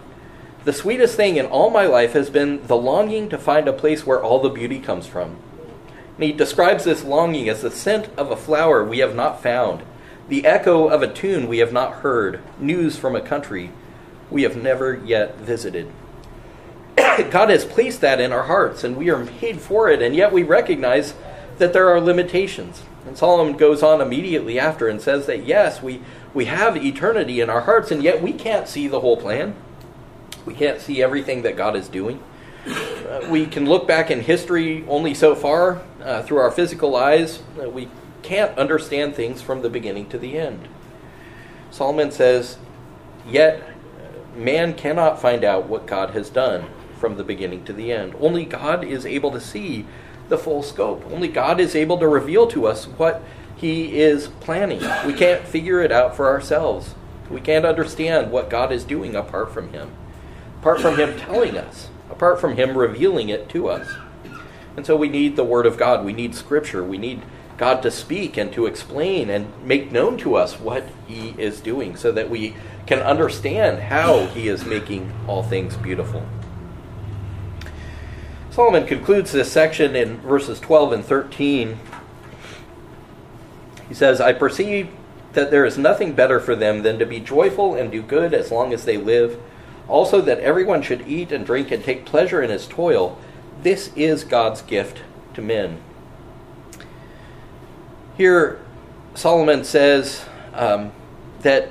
the 0.66 0.74
sweetest 0.74 1.16
thing 1.16 1.38
in 1.38 1.46
all 1.46 1.70
my 1.70 1.86
life 1.86 2.14
has 2.14 2.30
been 2.30 2.66
the 2.68 2.76
longing 2.76 3.30
to 3.30 3.38
find 3.38 3.68
a 3.68 3.74
place 3.74 4.06
where 4.06 4.22
all 4.22 4.42
the 4.42 4.50
beauty 4.50 4.80
comes 4.80 5.08
from. 5.08 5.38
And 6.16 6.24
he 6.24 6.34
describes 6.34 6.84
this 6.84 7.04
longing 7.04 7.48
as 7.48 7.62
the 7.62 7.72
scent 7.72 8.10
of 8.18 8.30
a 8.30 8.36
flower 8.36 8.84
we 8.84 9.00
have 9.00 9.16
not 9.16 9.42
found, 9.42 9.84
the 10.28 10.46
echo 10.46 10.90
of 10.90 11.02
a 11.02 11.12
tune 11.12 11.48
we 11.48 11.60
have 11.60 11.72
not 11.72 12.02
heard, 12.02 12.42
news 12.60 12.98
from 12.98 13.16
a 13.16 13.22
country 13.22 13.72
we 14.30 14.44
have 14.44 14.58
never 14.58 14.96
yet 14.96 15.38
visited. 15.38 15.90
God 16.98 17.50
has 17.50 17.64
placed 17.64 18.02
that 18.02 18.20
in 18.20 18.34
our 18.34 18.44
hearts, 18.44 18.84
and 18.84 18.98
we 18.98 19.10
are 19.10 19.26
made 19.42 19.62
for 19.62 19.90
it, 19.90 20.02
and 20.02 20.14
yet 20.14 20.34
we 20.34 20.44
recognize 20.44 21.14
that 21.58 21.72
there 21.72 21.90
are 21.90 22.02
limitations. 22.02 22.84
And 23.08 23.18
Solomon 23.18 23.56
goes 23.56 23.82
on 23.82 24.02
immediately 24.02 24.60
after 24.60 24.88
and 24.88 25.02
says 25.02 25.26
that 25.28 25.46
yes, 25.46 25.82
we, 25.82 26.02
we 26.34 26.46
have 26.46 26.78
eternity 26.78 27.42
in 27.42 27.50
our 27.50 27.62
hearts, 27.62 27.92
and 27.92 28.04
yet 28.04 28.22
we 28.22 28.34
can't 28.34 28.68
see 28.68 28.88
the 28.88 29.00
whole 29.00 29.18
plan. 29.18 29.56
We 30.46 30.54
can't 30.54 30.80
see 30.80 31.02
everything 31.02 31.42
that 31.44 31.58
God 31.58 31.76
is 31.76 31.90
doing. 31.90 32.24
Uh, 32.66 33.28
we 33.30 33.46
can 33.46 33.66
look 33.66 33.88
back 33.88 34.12
in 34.12 34.22
history 34.22 34.86
only 34.88 35.14
so 35.14 35.36
far 35.36 35.82
uh, 36.04 36.24
through 36.24 36.38
our 36.38 36.52
physical 36.52 36.96
eyes. 36.96 37.42
Uh, 37.62 37.70
we 37.70 37.90
can't 38.22 38.58
understand 38.58 39.16
things 39.16 39.42
from 39.42 39.62
the 39.62 39.70
beginning 39.70 40.08
to 40.10 40.18
the 40.18 40.38
end. 40.38 40.68
Solomon 41.72 42.12
says, 42.12 42.58
Yet 43.28 43.64
man 44.36 44.74
cannot 44.74 45.22
find 45.22 45.44
out 45.44 45.68
what 45.68 45.86
God 45.86 46.12
has 46.12 46.30
done 46.30 46.66
from 47.00 47.18
the 47.18 47.24
beginning 47.24 47.64
to 47.66 47.74
the 47.74 47.92
end. 47.92 48.16
Only 48.20 48.46
God 48.46 48.84
is 48.84 49.06
able 49.06 49.32
to 49.32 49.42
see 49.42 49.86
the 50.28 50.38
full 50.38 50.64
scope. 50.64 51.04
Only 51.12 51.28
God 51.28 51.60
is 51.60 51.76
able 51.76 51.98
to 51.98 52.08
reveal 52.08 52.48
to 52.48 52.68
us 52.68 52.86
what 52.86 53.24
He 53.60 54.00
is 54.00 54.28
planning. 54.40 54.82
We 55.06 55.14
can't 55.14 55.46
figure 55.46 55.82
it 55.82 55.92
out 55.92 56.16
for 56.16 56.28
ourselves. 56.28 56.96
We 57.30 57.42
can't 57.42 57.66
understand 57.66 58.32
what 58.32 58.50
God 58.50 58.72
is 58.72 58.84
doing 58.84 59.16
apart 59.16 59.54
from 59.54 59.74
Him 59.74 59.92
apart 60.60 60.82
from 60.82 60.98
Him 60.98 61.18
telling 61.18 61.58
us, 61.58 61.90
apart 62.12 62.40
from 62.40 62.58
Him 62.58 62.78
revealing 62.78 63.30
it 63.30 63.50
to 63.50 63.70
us. 63.70 63.90
And 64.76 64.86
so 64.86 64.96
we 64.96 65.10
need 65.10 65.36
the 65.36 65.44
Word 65.44 65.66
of 65.66 65.78
God. 65.78 66.06
We 66.06 66.14
need 66.14 66.36
Scripture. 66.36 66.84
We 66.84 66.98
need 66.98 67.22
God 67.58 67.82
to 67.84 67.92
speak 67.92 68.38
and 68.38 68.52
to 68.54 68.66
explain 68.66 69.30
and 69.30 69.52
make 69.66 69.92
known 69.92 70.18
to 70.20 70.36
us 70.36 70.60
what 70.60 70.88
He 71.08 71.30
is 71.38 71.62
doing 71.62 71.96
so 71.96 72.12
that 72.12 72.30
we 72.30 72.56
can 72.86 73.00
understand 73.00 73.84
how 73.84 74.28
He 74.28 74.48
is 74.48 74.66
making 74.66 75.12
all 75.28 75.44
things 75.44 75.76
beautiful. 75.78 76.26
Solomon 78.52 78.86
concludes 78.86 79.32
this 79.32 79.52
section 79.52 79.96
in 79.96 80.18
verses 80.18 80.60
12 80.60 80.92
and 80.92 81.06
13. 81.06 81.80
He 83.90 83.94
says, 83.94 84.22
I 84.22 84.32
perceive 84.32 84.90
that 85.34 85.52
there 85.52 85.66
is 85.66 85.78
nothing 85.78 86.14
better 86.14 86.40
for 86.40 86.56
them 86.56 86.84
than 86.84 86.98
to 87.00 87.06
be 87.06 87.20
joyful 87.20 87.76
and 87.76 87.92
do 87.92 88.02
good 88.02 88.34
as 88.34 88.52
long 88.52 88.74
as 88.74 88.86
they 88.86 88.98
live 88.98 89.38
also, 89.90 90.22
that 90.22 90.40
everyone 90.40 90.84
should 90.84 91.08
eat 91.08 91.32
and 91.32 91.46
drink 91.46 91.72
and 91.72 91.84
take 91.84 92.06
pleasure 92.06 92.44
in 92.44 92.52
his 92.52 92.68
toil. 92.68 93.18
This 93.64 93.92
is 93.96 94.24
God's 94.24 94.62
gift 94.62 95.02
to 95.34 95.42
men. 95.42 95.80
Here, 98.16 98.62
Solomon 99.16 99.64
says 99.64 100.26
um, 100.54 100.92
that 101.42 101.70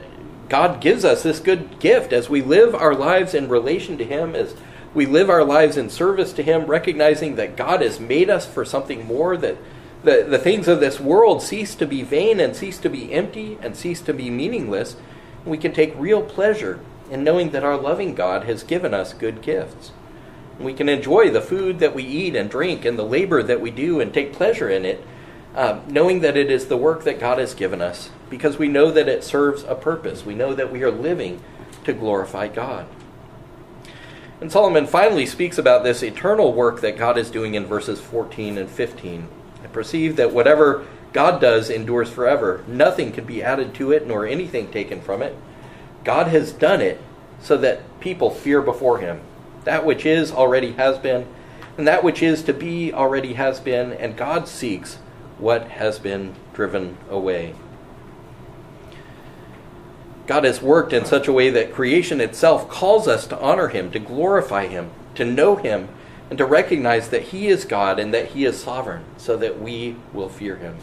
God 0.48 0.80
gives 0.80 1.04
us 1.04 1.22
this 1.22 1.38
good 1.38 1.78
gift 1.78 2.12
as 2.12 2.28
we 2.28 2.42
live 2.42 2.74
our 2.74 2.94
lives 2.94 3.34
in 3.34 3.48
relation 3.48 3.96
to 3.98 4.04
Him, 4.04 4.34
as 4.34 4.54
we 4.94 5.06
live 5.06 5.30
our 5.30 5.44
lives 5.44 5.76
in 5.76 5.88
service 5.88 6.32
to 6.32 6.42
Him, 6.42 6.66
recognizing 6.66 7.36
that 7.36 7.56
God 7.56 7.82
has 7.82 8.00
made 8.00 8.30
us 8.30 8.46
for 8.46 8.64
something 8.64 9.06
more, 9.06 9.36
that 9.36 9.58
the, 10.02 10.26
the 10.28 10.38
things 10.38 10.68
of 10.68 10.80
this 10.80 11.00
world 11.00 11.42
cease 11.42 11.74
to 11.74 11.86
be 11.86 12.02
vain 12.02 12.40
and 12.40 12.54
cease 12.54 12.78
to 12.78 12.88
be 12.88 13.12
empty 13.12 13.58
and 13.60 13.76
cease 13.76 14.00
to 14.02 14.14
be 14.14 14.30
meaningless. 14.30 14.96
We 15.44 15.58
can 15.58 15.72
take 15.72 15.92
real 15.96 16.22
pleasure 16.22 16.80
in 17.10 17.24
knowing 17.24 17.50
that 17.50 17.64
our 17.64 17.76
loving 17.76 18.14
God 18.14 18.44
has 18.44 18.62
given 18.62 18.94
us 18.94 19.12
good 19.12 19.42
gifts. 19.42 19.92
We 20.58 20.74
can 20.74 20.88
enjoy 20.88 21.30
the 21.30 21.40
food 21.40 21.78
that 21.78 21.94
we 21.94 22.04
eat 22.04 22.34
and 22.34 22.50
drink 22.50 22.84
and 22.84 22.98
the 22.98 23.04
labor 23.04 23.42
that 23.42 23.60
we 23.60 23.70
do 23.70 24.00
and 24.00 24.12
take 24.12 24.32
pleasure 24.32 24.68
in 24.68 24.84
it, 24.84 25.04
uh, 25.54 25.80
knowing 25.88 26.20
that 26.20 26.36
it 26.36 26.50
is 26.50 26.66
the 26.66 26.76
work 26.76 27.04
that 27.04 27.20
God 27.20 27.38
has 27.38 27.54
given 27.54 27.80
us 27.80 28.10
because 28.28 28.58
we 28.58 28.68
know 28.68 28.90
that 28.90 29.08
it 29.08 29.24
serves 29.24 29.62
a 29.64 29.74
purpose. 29.74 30.24
We 30.24 30.34
know 30.34 30.54
that 30.54 30.72
we 30.72 30.82
are 30.82 30.90
living 30.90 31.42
to 31.84 31.92
glorify 31.92 32.48
God. 32.48 32.86
And 34.40 34.52
Solomon 34.52 34.86
finally 34.86 35.26
speaks 35.26 35.58
about 35.58 35.82
this 35.82 36.02
eternal 36.02 36.52
work 36.52 36.80
that 36.82 36.96
God 36.96 37.18
is 37.18 37.30
doing 37.30 37.54
in 37.54 37.66
verses 37.66 38.00
14 38.00 38.58
and 38.58 38.70
15. 38.70 39.28
I 39.62 39.66
perceive 39.66 40.16
that 40.16 40.32
whatever 40.32 40.86
God 41.12 41.40
does 41.40 41.70
endures 41.70 42.10
forever. 42.10 42.64
Nothing 42.66 43.12
can 43.12 43.24
be 43.24 43.42
added 43.42 43.74
to 43.74 43.92
it, 43.92 44.06
nor 44.06 44.26
anything 44.26 44.70
taken 44.70 45.00
from 45.00 45.22
it. 45.22 45.36
God 46.04 46.28
has 46.28 46.52
done 46.52 46.80
it 46.80 47.00
so 47.40 47.56
that 47.58 48.00
people 48.00 48.30
fear 48.30 48.60
before 48.62 48.98
him. 48.98 49.20
That 49.64 49.84
which 49.84 50.06
is 50.06 50.32
already 50.32 50.72
has 50.72 50.98
been, 50.98 51.26
and 51.76 51.86
that 51.86 52.04
which 52.04 52.22
is 52.22 52.42
to 52.44 52.52
be 52.52 52.92
already 52.92 53.34
has 53.34 53.60
been, 53.60 53.92
and 53.92 54.16
God 54.16 54.48
seeks 54.48 54.96
what 55.38 55.68
has 55.68 55.98
been 55.98 56.34
driven 56.52 56.96
away. 57.10 57.54
God 60.26 60.44
has 60.44 60.60
worked 60.60 60.92
in 60.92 61.04
such 61.04 61.26
a 61.26 61.32
way 61.32 61.48
that 61.50 61.72
creation 61.72 62.20
itself 62.20 62.68
calls 62.68 63.08
us 63.08 63.26
to 63.28 63.40
honor 63.40 63.68
Him, 63.68 63.90
to 63.92 63.98
glorify 63.98 64.66
Him, 64.66 64.90
to 65.14 65.24
know 65.24 65.56
Him, 65.56 65.88
and 66.30 66.38
to 66.38 66.44
recognize 66.44 67.08
that 67.10 67.22
He 67.22 67.48
is 67.48 67.64
God 67.64 67.98
and 67.98 68.12
that 68.12 68.28
He 68.28 68.44
is 68.44 68.62
sovereign, 68.62 69.04
so 69.16 69.36
that 69.36 69.60
we 69.60 69.96
will 70.12 70.28
fear 70.28 70.56
Him. 70.56 70.76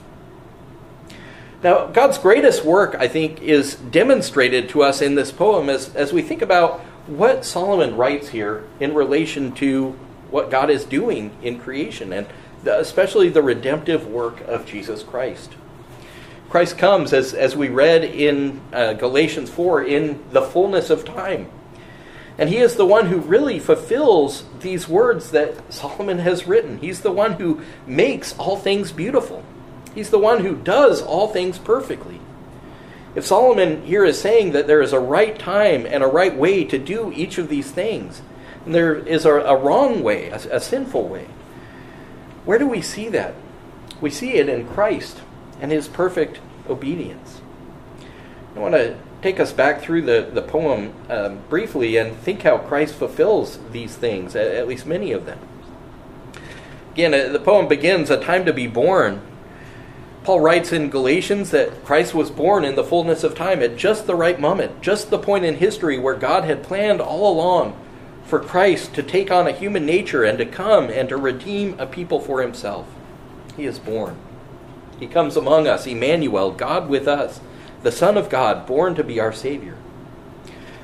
Now, 1.63 1.87
God's 1.87 2.17
greatest 2.17 2.63
work, 2.63 2.95
I 2.99 3.07
think, 3.07 3.41
is 3.41 3.75
demonstrated 3.75 4.69
to 4.69 4.83
us 4.83 5.01
in 5.01 5.15
this 5.15 5.31
poem 5.31 5.69
as, 5.69 5.95
as 5.95 6.13
we 6.13 6.21
think 6.21 6.41
about 6.41 6.81
what 7.07 7.45
Solomon 7.45 7.95
writes 7.95 8.29
here 8.29 8.63
in 8.79 8.93
relation 8.93 9.51
to 9.53 9.91
what 10.29 10.51
God 10.51 10.69
is 10.69 10.85
doing 10.85 11.35
in 11.41 11.59
creation, 11.59 12.11
and 12.11 12.27
the, 12.63 12.79
especially 12.79 13.29
the 13.29 13.41
redemptive 13.41 14.07
work 14.07 14.41
of 14.41 14.65
Jesus 14.65 15.03
Christ. 15.03 15.53
Christ 16.49 16.77
comes, 16.77 17.13
as, 17.13 17.33
as 17.33 17.55
we 17.55 17.69
read 17.69 18.03
in 18.03 18.61
uh, 18.71 18.93
Galatians 18.93 19.49
4, 19.49 19.83
in 19.83 20.23
the 20.31 20.41
fullness 20.41 20.89
of 20.89 21.05
time. 21.05 21.49
And 22.37 22.49
he 22.49 22.57
is 22.57 22.75
the 22.75 22.85
one 22.85 23.07
who 23.07 23.19
really 23.19 23.59
fulfills 23.59 24.43
these 24.59 24.89
words 24.89 25.31
that 25.31 25.73
Solomon 25.73 26.19
has 26.19 26.47
written. 26.47 26.79
He's 26.79 27.01
the 27.01 27.11
one 27.11 27.33
who 27.33 27.61
makes 27.87 28.37
all 28.37 28.57
things 28.57 28.91
beautiful. 28.91 29.43
He's 29.93 30.09
the 30.09 30.19
one 30.19 30.43
who 30.43 30.55
does 30.55 31.01
all 31.01 31.29
things 31.29 31.57
perfectly. 31.57 32.19
If 33.15 33.25
Solomon 33.25 33.83
here 33.85 34.03
is 34.03 34.19
saying 34.19 34.51
that 34.51 34.67
there 34.67 34.81
is 34.81 34.91
a 34.91 34.99
right 34.99 35.39
time 35.39 35.85
and 35.85 36.03
a 36.03 36.07
right 36.07 36.35
way 36.35 36.65
to 36.65 36.77
do 36.77 37.13
each 37.15 37.37
of 37.37 37.47
these 37.47 37.71
things, 37.71 38.21
and 38.65 38.75
there 38.75 38.95
is 38.95 39.23
a, 39.23 39.31
a 39.31 39.55
wrong 39.55 40.03
way, 40.03 40.27
a, 40.27 40.35
a 40.51 40.59
sinful 40.59 41.07
way, 41.07 41.27
where 42.43 42.59
do 42.59 42.67
we 42.67 42.81
see 42.81 43.07
that? 43.09 43.33
We 44.01 44.09
see 44.09 44.33
it 44.33 44.49
in 44.49 44.67
Christ 44.67 45.21
and 45.61 45.71
his 45.71 45.87
perfect 45.87 46.41
obedience. 46.69 47.39
I 48.55 48.59
want 48.59 48.73
to 48.73 48.97
take 49.25 49.39
us 49.39 49.51
back 49.51 49.81
through 49.81 50.03
the, 50.03 50.29
the 50.31 50.41
poem 50.43 50.93
um, 51.09 51.39
briefly 51.49 51.97
and 51.97 52.15
think 52.15 52.43
how 52.43 52.59
Christ 52.59 52.93
fulfills 52.93 53.57
these 53.71 53.95
things, 53.95 54.35
at, 54.35 54.51
at 54.51 54.67
least 54.67 54.85
many 54.85 55.11
of 55.13 55.25
them. 55.25 55.39
Again, 56.91 57.11
uh, 57.11 57.33
the 57.33 57.39
poem 57.39 57.67
begins 57.67 58.11
A 58.11 58.19
time 58.19 58.45
to 58.45 58.53
be 58.53 58.67
born. 58.67 59.21
Paul 60.23 60.41
writes 60.41 60.71
in 60.71 60.91
Galatians 60.91 61.49
that 61.49 61.83
Christ 61.83 62.13
was 62.13 62.29
born 62.29 62.63
in 62.63 62.75
the 62.75 62.83
fullness 62.83 63.23
of 63.23 63.33
time 63.33 63.63
at 63.63 63.77
just 63.77 64.05
the 64.05 64.13
right 64.13 64.39
moment, 64.39 64.83
just 64.83 65.09
the 65.09 65.17
point 65.17 65.43
in 65.43 65.55
history 65.55 65.97
where 65.97 66.13
God 66.13 66.43
had 66.43 66.61
planned 66.61 67.01
all 67.01 67.33
along 67.33 67.75
for 68.25 68.39
Christ 68.39 68.93
to 68.93 69.01
take 69.01 69.31
on 69.31 69.47
a 69.47 69.51
human 69.51 69.87
nature 69.87 70.23
and 70.23 70.37
to 70.37 70.45
come 70.45 70.91
and 70.91 71.09
to 71.09 71.17
redeem 71.17 71.79
a 71.79 71.87
people 71.87 72.19
for 72.19 72.43
himself. 72.43 72.85
He 73.57 73.65
is 73.65 73.79
born. 73.79 74.17
He 74.99 75.07
comes 75.07 75.35
among 75.35 75.67
us, 75.67 75.87
Emmanuel, 75.87 76.51
God 76.51 76.89
with 76.89 77.07
us, 77.07 77.41
the 77.85 77.91
Son 77.91 78.17
of 78.17 78.31
God, 78.31 78.65
born 78.65 78.95
to 78.95 79.03
be 79.03 79.19
our 79.19 79.31
Savior. 79.31 79.77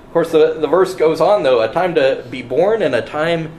Of 0.05 0.13
course, 0.13 0.31
the, 0.31 0.53
the 0.59 0.67
verse 0.67 0.93
goes 0.93 1.19
on, 1.19 1.41
though, 1.41 1.59
a 1.59 1.73
time 1.73 1.95
to 1.95 2.23
be 2.29 2.43
born 2.43 2.83
and 2.83 2.93
a 2.93 3.01
time 3.01 3.51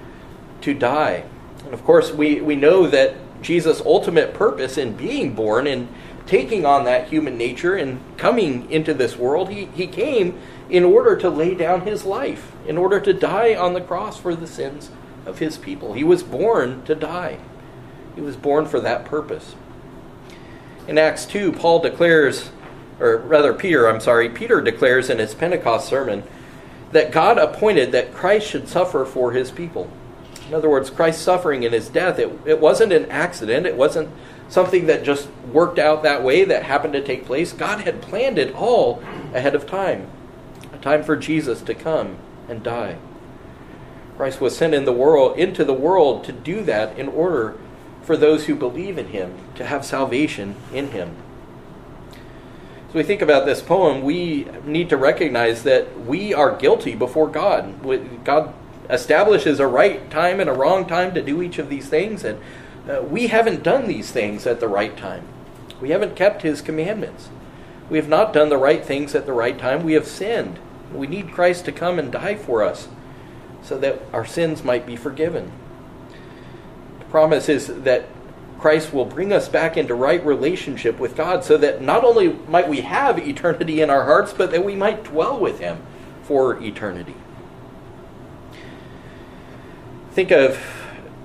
to 0.60 0.72
die. 0.72 1.24
And 1.64 1.74
of 1.74 1.82
course, 1.82 2.12
we, 2.12 2.40
we 2.40 2.54
know 2.54 2.86
that 2.86 3.16
Jesus' 3.42 3.80
ultimate 3.80 4.32
purpose 4.32 4.78
in 4.78 4.96
being 4.96 5.34
born 5.34 5.66
and 5.66 5.88
taking 6.24 6.64
on 6.64 6.84
that 6.84 7.08
human 7.08 7.36
nature 7.36 7.74
and 7.74 8.00
coming 8.16 8.70
into 8.70 8.94
this 8.94 9.16
world, 9.16 9.50
he, 9.50 9.64
he 9.74 9.88
came 9.88 10.40
in 10.70 10.84
order 10.84 11.16
to 11.16 11.28
lay 11.28 11.56
down 11.56 11.80
his 11.80 12.04
life, 12.04 12.52
in 12.64 12.78
order 12.78 13.00
to 13.00 13.12
die 13.12 13.56
on 13.56 13.74
the 13.74 13.80
cross 13.80 14.20
for 14.20 14.36
the 14.36 14.46
sins 14.46 14.92
of 15.26 15.40
his 15.40 15.58
people. 15.58 15.94
He 15.94 16.04
was 16.04 16.22
born 16.22 16.84
to 16.84 16.94
die, 16.94 17.40
he 18.14 18.20
was 18.20 18.36
born 18.36 18.66
for 18.66 18.78
that 18.78 19.04
purpose. 19.04 19.56
In 20.86 20.96
Acts 20.96 21.26
2, 21.26 21.50
Paul 21.50 21.80
declares, 21.80 22.52
or 23.02 23.18
rather, 23.18 23.52
Peter, 23.52 23.88
I'm 23.88 24.00
sorry, 24.00 24.28
Peter 24.28 24.60
declares 24.60 25.10
in 25.10 25.18
his 25.18 25.34
Pentecost 25.34 25.88
sermon 25.88 26.22
that 26.92 27.10
God 27.10 27.38
appointed 27.38 27.92
that 27.92 28.14
Christ 28.14 28.46
should 28.46 28.68
suffer 28.68 29.04
for 29.04 29.32
his 29.32 29.50
people. 29.50 29.90
In 30.46 30.54
other 30.54 30.70
words, 30.70 30.90
Christ's 30.90 31.22
suffering 31.22 31.62
in 31.62 31.72
his 31.72 31.88
death, 31.88 32.18
it, 32.18 32.30
it 32.44 32.60
wasn't 32.60 32.92
an 32.92 33.10
accident. 33.10 33.66
It 33.66 33.76
wasn't 33.76 34.10
something 34.48 34.86
that 34.86 35.02
just 35.02 35.28
worked 35.50 35.78
out 35.78 36.02
that 36.02 36.22
way, 36.22 36.44
that 36.44 36.64
happened 36.64 36.92
to 36.92 37.02
take 37.02 37.24
place. 37.24 37.52
God 37.52 37.80
had 37.80 38.02
planned 38.02 38.38
it 38.38 38.54
all 38.54 39.02
ahead 39.34 39.54
of 39.54 39.66
time 39.66 40.08
a 40.72 40.78
time 40.78 41.02
for 41.02 41.16
Jesus 41.16 41.60
to 41.62 41.74
come 41.74 42.18
and 42.48 42.62
die. 42.62 42.96
Christ 44.16 44.40
was 44.40 44.56
sent 44.56 44.74
in 44.74 44.84
the 44.84 44.92
world 44.92 45.38
into 45.38 45.64
the 45.64 45.72
world 45.72 46.24
to 46.24 46.32
do 46.32 46.62
that 46.64 46.98
in 46.98 47.08
order 47.08 47.56
for 48.02 48.16
those 48.16 48.46
who 48.46 48.54
believe 48.54 48.98
in 48.98 49.08
him 49.08 49.34
to 49.54 49.66
have 49.66 49.84
salvation 49.84 50.56
in 50.72 50.90
him. 50.90 51.16
As 52.92 52.96
we 52.96 53.04
think 53.04 53.22
about 53.22 53.46
this 53.46 53.62
poem, 53.62 54.02
we 54.02 54.46
need 54.66 54.90
to 54.90 54.98
recognize 54.98 55.62
that 55.62 56.04
we 56.04 56.34
are 56.34 56.54
guilty 56.54 56.94
before 56.94 57.26
God. 57.26 57.82
God 58.22 58.52
establishes 58.90 59.60
a 59.60 59.66
right 59.66 60.10
time 60.10 60.40
and 60.40 60.50
a 60.50 60.52
wrong 60.52 60.84
time 60.84 61.14
to 61.14 61.22
do 61.22 61.40
each 61.40 61.58
of 61.58 61.70
these 61.70 61.88
things, 61.88 62.22
and 62.22 62.38
uh, 62.86 63.00
we 63.00 63.28
haven't 63.28 63.62
done 63.62 63.88
these 63.88 64.10
things 64.10 64.46
at 64.46 64.60
the 64.60 64.68
right 64.68 64.94
time. 64.94 65.26
We 65.80 65.88
haven't 65.88 66.16
kept 66.16 66.42
his 66.42 66.60
commandments. 66.60 67.30
We 67.88 67.96
have 67.96 68.10
not 68.10 68.34
done 68.34 68.50
the 68.50 68.58
right 68.58 68.84
things 68.84 69.14
at 69.14 69.24
the 69.24 69.32
right 69.32 69.58
time. 69.58 69.84
We 69.84 69.94
have 69.94 70.06
sinned. 70.06 70.58
We 70.92 71.06
need 71.06 71.32
Christ 71.32 71.64
to 71.64 71.72
come 71.72 71.98
and 71.98 72.12
die 72.12 72.34
for 72.34 72.62
us 72.62 72.88
so 73.62 73.78
that 73.78 74.02
our 74.12 74.26
sins 74.26 74.62
might 74.64 74.84
be 74.84 74.96
forgiven 74.96 75.50
The 76.98 77.06
promise 77.06 77.48
is 77.48 77.68
that 77.68 78.04
Christ 78.62 78.92
will 78.92 79.04
bring 79.04 79.32
us 79.32 79.48
back 79.48 79.76
into 79.76 79.92
right 79.92 80.24
relationship 80.24 81.00
with 81.00 81.16
God 81.16 81.42
so 81.42 81.58
that 81.58 81.82
not 81.82 82.04
only 82.04 82.34
might 82.46 82.68
we 82.68 82.82
have 82.82 83.18
eternity 83.18 83.80
in 83.80 83.90
our 83.90 84.04
hearts, 84.04 84.32
but 84.32 84.52
that 84.52 84.64
we 84.64 84.76
might 84.76 85.02
dwell 85.02 85.38
with 85.38 85.58
Him 85.58 85.82
for 86.22 86.62
eternity. 86.62 87.16
Think 90.12 90.30
of 90.30 90.64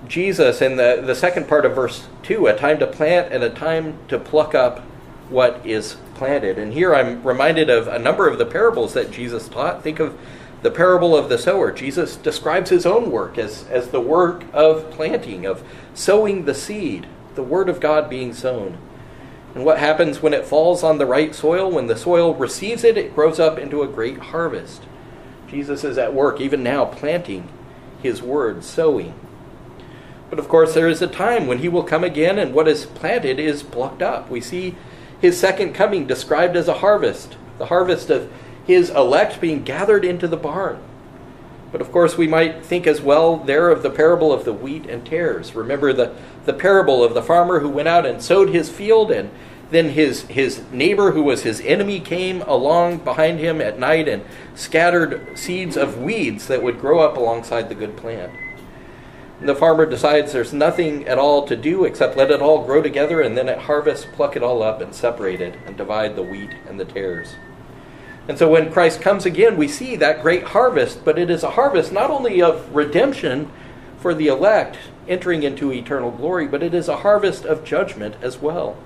Jesus 0.07 0.63
in 0.63 0.77
the, 0.77 1.03
the 1.05 1.13
second 1.13 1.47
part 1.47 1.63
of 1.63 1.75
verse 1.75 2.07
2 2.23 2.47
a 2.47 2.57
time 2.57 2.79
to 2.79 2.87
plant 2.87 3.31
and 3.31 3.43
a 3.43 3.51
time 3.51 3.99
to 4.07 4.17
pluck 4.17 4.55
up 4.55 4.79
what 5.29 5.63
is 5.63 5.97
planted. 6.15 6.57
And 6.57 6.73
here 6.73 6.95
I'm 6.95 7.21
reminded 7.21 7.69
of 7.69 7.87
a 7.87 7.99
number 7.99 8.27
of 8.27 8.39
the 8.39 8.47
parables 8.47 8.93
that 8.93 9.11
Jesus 9.11 9.47
taught. 9.47 9.83
Think 9.83 9.99
of 9.99 10.17
the 10.63 10.71
parable 10.71 11.15
of 11.15 11.29
the 11.29 11.37
sower, 11.37 11.71
Jesus 11.71 12.15
describes 12.15 12.71
his 12.71 12.87
own 12.87 13.11
work 13.11 13.37
as, 13.37 13.67
as 13.67 13.89
the 13.89 14.01
work 14.01 14.43
of 14.53 14.89
planting, 14.89 15.45
of 15.45 15.63
sowing 15.93 16.45
the 16.45 16.55
seed, 16.55 17.05
the 17.37 17.43
word 17.43 17.69
of 17.69 17.79
God 17.79 18.09
being 18.09 18.33
sown. 18.33 18.77
And 19.55 19.63
what 19.63 19.79
happens 19.79 20.21
when 20.21 20.33
it 20.33 20.45
falls 20.45 20.83
on 20.83 20.97
the 20.97 21.05
right 21.05 21.33
soil? 21.33 21.71
When 21.71 21.87
the 21.87 21.95
soil 21.95 22.33
receives 22.35 22.83
it, 22.83 22.97
it 22.97 23.15
grows 23.15 23.39
up 23.39 23.57
into 23.57 23.81
a 23.81 23.87
great 23.87 24.17
harvest. 24.17 24.83
Jesus 25.47 25.85
is 25.85 25.97
at 25.97 26.13
work 26.13 26.41
even 26.41 26.61
now 26.61 26.83
planting 26.83 27.47
his 28.01 28.21
word, 28.21 28.63
sowing. 28.63 29.13
But 30.29 30.39
of 30.39 30.49
course, 30.49 30.73
there 30.73 30.89
is 30.89 31.01
a 31.01 31.07
time 31.07 31.47
when 31.47 31.59
he 31.59 31.69
will 31.69 31.83
come 31.83 32.03
again, 32.03 32.37
and 32.37 32.53
what 32.53 32.67
is 32.67 32.85
planted 32.85 33.39
is 33.39 33.63
plucked 33.63 34.01
up. 34.01 34.29
We 34.29 34.41
see 34.41 34.75
his 35.21 35.39
second 35.39 35.73
coming 35.73 36.05
described 36.05 36.55
as 36.57 36.67
a 36.67 36.79
harvest, 36.79 37.37
the 37.57 37.67
harvest 37.67 38.09
of 38.09 38.31
his 38.65 38.89
elect 38.89 39.39
being 39.39 39.63
gathered 39.63 40.03
into 40.03 40.27
the 40.27 40.37
barn. 40.37 40.83
But 41.71 41.81
of 41.81 41.91
course, 41.91 42.17
we 42.17 42.27
might 42.27 42.65
think 42.65 42.87
as 42.87 43.01
well 43.01 43.37
there 43.37 43.69
of 43.69 43.83
the 43.83 43.89
parable 43.89 44.31
of 44.31 44.45
the 44.45 44.53
wheat 44.53 44.85
and 44.85 45.05
tares. 45.05 45.53
Remember 45.53 45.91
the, 45.91 46.15
the 46.45 46.53
parable 46.53 47.03
of 47.03 47.13
the 47.13 47.21
farmer 47.21 47.59
who 47.59 47.69
went 47.69 47.89
out 47.89 48.05
and 48.05 48.21
sowed 48.21 48.49
his 48.49 48.69
field, 48.69 49.11
and 49.11 49.29
then 49.69 49.89
his, 49.89 50.21
his 50.23 50.61
neighbor, 50.71 51.11
who 51.11 51.23
was 51.23 51.43
his 51.43 51.59
enemy, 51.61 51.99
came 51.99 52.41
along 52.43 52.99
behind 52.99 53.39
him 53.39 53.59
at 53.59 53.77
night 53.77 54.07
and 54.07 54.23
scattered 54.55 55.37
seeds 55.37 55.75
of 55.75 55.97
weeds 55.97 56.47
that 56.47 56.63
would 56.63 56.79
grow 56.79 56.99
up 56.99 57.17
alongside 57.17 57.67
the 57.67 57.75
good 57.75 57.97
plant. 57.97 58.31
And 59.39 59.49
the 59.49 59.55
farmer 59.55 59.85
decides 59.85 60.31
there's 60.31 60.53
nothing 60.53 61.05
at 61.07 61.19
all 61.19 61.45
to 61.47 61.55
do 61.55 61.83
except 61.83 62.17
let 62.17 62.31
it 62.31 62.41
all 62.41 62.63
grow 62.63 62.81
together, 62.81 63.21
and 63.21 63.37
then 63.37 63.49
at 63.49 63.59
harvest, 63.59 64.11
pluck 64.13 64.37
it 64.37 64.41
all 64.41 64.63
up 64.63 64.79
and 64.79 64.95
separate 64.95 65.41
it 65.41 65.55
and 65.65 65.75
divide 65.75 66.15
the 66.15 66.23
wheat 66.23 66.51
and 66.67 66.79
the 66.79 66.85
tares. 66.85 67.35
And 68.27 68.37
so 68.37 68.49
when 68.49 68.71
Christ 68.71 69.01
comes 69.01 69.25
again, 69.25 69.55
we 69.55 69.67
see 69.67 69.95
that 69.95 70.21
great 70.21 70.43
harvest, 70.43 71.05
but 71.05 71.17
it 71.17 71.29
is 71.29 71.43
a 71.43 71.51
harvest 71.51 71.91
not 71.91 72.11
only 72.11 72.41
of 72.41 72.75
redemption 72.75 73.49
for 73.99 74.13
the 74.13 74.27
elect 74.27 74.77
entering 75.07 75.43
into 75.43 75.71
eternal 75.71 76.11
glory, 76.11 76.47
but 76.47 76.61
it 76.61 76.73
is 76.73 76.87
a 76.87 76.97
harvest 76.97 77.45
of 77.45 77.63
judgment 77.63 78.15
as 78.21 78.37
well. 78.37 78.77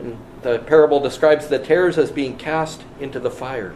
And 0.00 0.18
the 0.42 0.58
parable 0.58 1.00
describes 1.00 1.46
the 1.46 1.58
tares 1.58 1.96
as 1.96 2.10
being 2.10 2.36
cast 2.36 2.82
into 2.98 3.20
the 3.20 3.30
fire. 3.30 3.74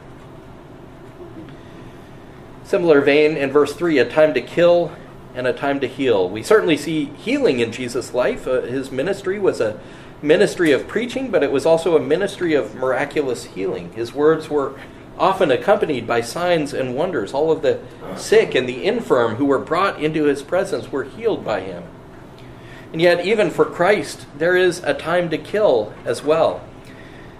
Similar 2.64 3.00
vein 3.00 3.36
in 3.36 3.52
verse 3.52 3.74
3 3.74 3.98
a 3.98 4.10
time 4.10 4.34
to 4.34 4.40
kill 4.40 4.90
and 5.36 5.46
a 5.46 5.52
time 5.52 5.78
to 5.80 5.86
heal. 5.86 6.28
We 6.28 6.42
certainly 6.42 6.76
see 6.76 7.04
healing 7.04 7.60
in 7.60 7.70
Jesus' 7.70 8.12
life. 8.12 8.48
Uh, 8.48 8.62
his 8.62 8.90
ministry 8.90 9.38
was 9.38 9.60
a 9.60 9.78
ministry 10.20 10.72
of 10.72 10.88
preaching, 10.88 11.30
but 11.30 11.44
it 11.44 11.52
was 11.52 11.64
also 11.64 11.96
a 11.96 12.00
ministry 12.00 12.54
of 12.54 12.74
miraculous 12.74 13.44
healing. 13.44 13.92
His 13.92 14.12
words 14.12 14.48
were 14.48 14.74
often 15.18 15.50
accompanied 15.50 16.06
by 16.06 16.20
signs 16.20 16.72
and 16.72 16.94
wonders. 16.94 17.32
All 17.32 17.50
of 17.50 17.62
the 17.62 17.80
sick 18.16 18.54
and 18.54 18.68
the 18.68 18.84
infirm 18.84 19.36
who 19.36 19.46
were 19.46 19.58
brought 19.58 20.02
into 20.02 20.24
his 20.24 20.42
presence 20.42 20.92
were 20.92 21.04
healed 21.04 21.44
by 21.44 21.60
him. 21.60 21.84
And 22.92 23.00
yet, 23.00 23.26
even 23.26 23.50
for 23.50 23.64
Christ, 23.64 24.26
there 24.36 24.56
is 24.56 24.82
a 24.84 24.94
time 24.94 25.28
to 25.30 25.38
kill 25.38 25.92
as 26.04 26.22
well. 26.22 26.62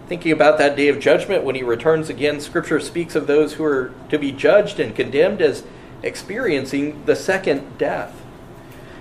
Thinking 0.08 0.32
about 0.32 0.58
that 0.58 0.76
day 0.76 0.88
of 0.88 1.00
judgment 1.00 1.44
when 1.44 1.54
he 1.54 1.62
returns 1.62 2.08
again, 2.08 2.40
Scripture 2.40 2.80
speaks 2.80 3.14
of 3.14 3.26
those 3.26 3.54
who 3.54 3.64
are 3.64 3.92
to 4.08 4.18
be 4.18 4.32
judged 4.32 4.78
and 4.78 4.94
condemned 4.94 5.42
as 5.42 5.64
experiencing 6.02 7.04
the 7.06 7.16
second 7.16 7.78
death. 7.78 8.22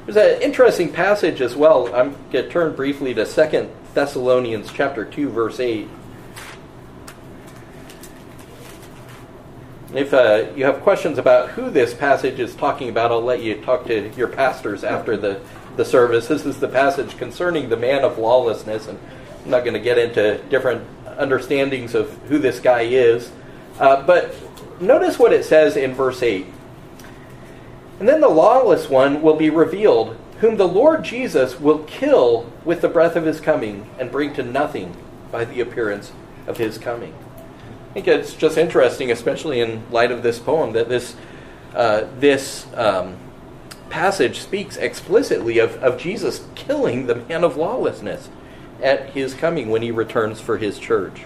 There's 0.05 0.17
an 0.17 0.41
interesting 0.41 0.91
passage 0.91 1.41
as 1.41 1.55
well. 1.55 1.87
I'm 1.87 2.13
going 2.31 2.45
to 2.45 2.49
turn 2.49 2.75
briefly 2.75 3.13
to 3.13 3.25
2 3.25 3.69
Thessalonians 3.93 4.71
chapter 4.71 5.05
2, 5.05 5.29
verse 5.29 5.59
8. 5.59 5.87
If 9.95 10.13
uh, 10.13 10.47
you 10.57 10.65
have 10.65 10.81
questions 10.81 11.17
about 11.17 11.51
who 11.51 11.69
this 11.69 11.93
passage 11.93 12.37
is 12.37 12.53
talking 12.53 12.89
about, 12.89 13.13
I'll 13.13 13.21
let 13.21 13.41
you 13.41 13.61
talk 13.61 13.85
to 13.85 14.09
your 14.17 14.27
pastors 14.27 14.83
after 14.83 15.15
the, 15.15 15.39
the 15.77 15.85
service. 15.85 16.27
This 16.27 16.45
is 16.45 16.59
the 16.59 16.67
passage 16.67 17.17
concerning 17.17 17.69
the 17.69 17.77
man 17.77 18.03
of 18.03 18.17
lawlessness, 18.17 18.87
and 18.87 18.99
I'm 19.45 19.51
not 19.51 19.63
going 19.63 19.73
to 19.73 19.79
get 19.79 19.97
into 19.97 20.37
different 20.49 20.85
understandings 21.17 21.95
of 21.95 22.11
who 22.23 22.39
this 22.39 22.59
guy 22.59 22.81
is. 22.81 23.31
Uh, 23.79 24.05
but 24.05 24.35
notice 24.81 25.17
what 25.17 25.31
it 25.31 25.45
says 25.45 25.77
in 25.77 25.93
verse 25.93 26.21
8. 26.21 26.45
And 28.01 28.09
then 28.09 28.19
the 28.19 28.27
lawless 28.27 28.89
one 28.89 29.21
will 29.21 29.37
be 29.37 29.49
revealed, 29.49 30.17
whom 30.41 30.57
the 30.57 30.67
Lord 30.67 31.05
Jesus 31.05 31.57
will 31.57 31.85
kill 31.85 32.51
with 32.65 32.81
the 32.81 32.89
breath 32.89 33.15
of 33.15 33.23
his 33.23 33.39
coming 33.39 33.89
and 33.97 34.11
bring 34.11 34.33
to 34.33 34.43
nothing 34.43 34.93
by 35.31 35.45
the 35.45 35.61
appearance 35.61 36.11
of 36.47 36.57
his 36.57 36.77
coming. 36.77 37.13
I 37.95 38.01
think 38.01 38.09
it's 38.09 38.33
just 38.33 38.57
interesting, 38.57 39.09
especially 39.09 39.61
in 39.61 39.89
light 39.89 40.11
of 40.11 40.21
this 40.21 40.37
poem, 40.37 40.73
that 40.73 40.89
this, 40.89 41.15
uh, 41.73 42.03
this 42.19 42.67
um, 42.73 43.15
passage 43.89 44.39
speaks 44.39 44.75
explicitly 44.75 45.59
of, 45.59 45.81
of 45.81 45.97
Jesus 45.97 46.45
killing 46.55 47.07
the 47.07 47.15
man 47.15 47.45
of 47.45 47.55
lawlessness 47.55 48.27
at 48.83 49.11
his 49.11 49.33
coming 49.33 49.69
when 49.69 49.81
he 49.81 49.91
returns 49.91 50.41
for 50.41 50.57
his 50.57 50.77
church. 50.77 51.23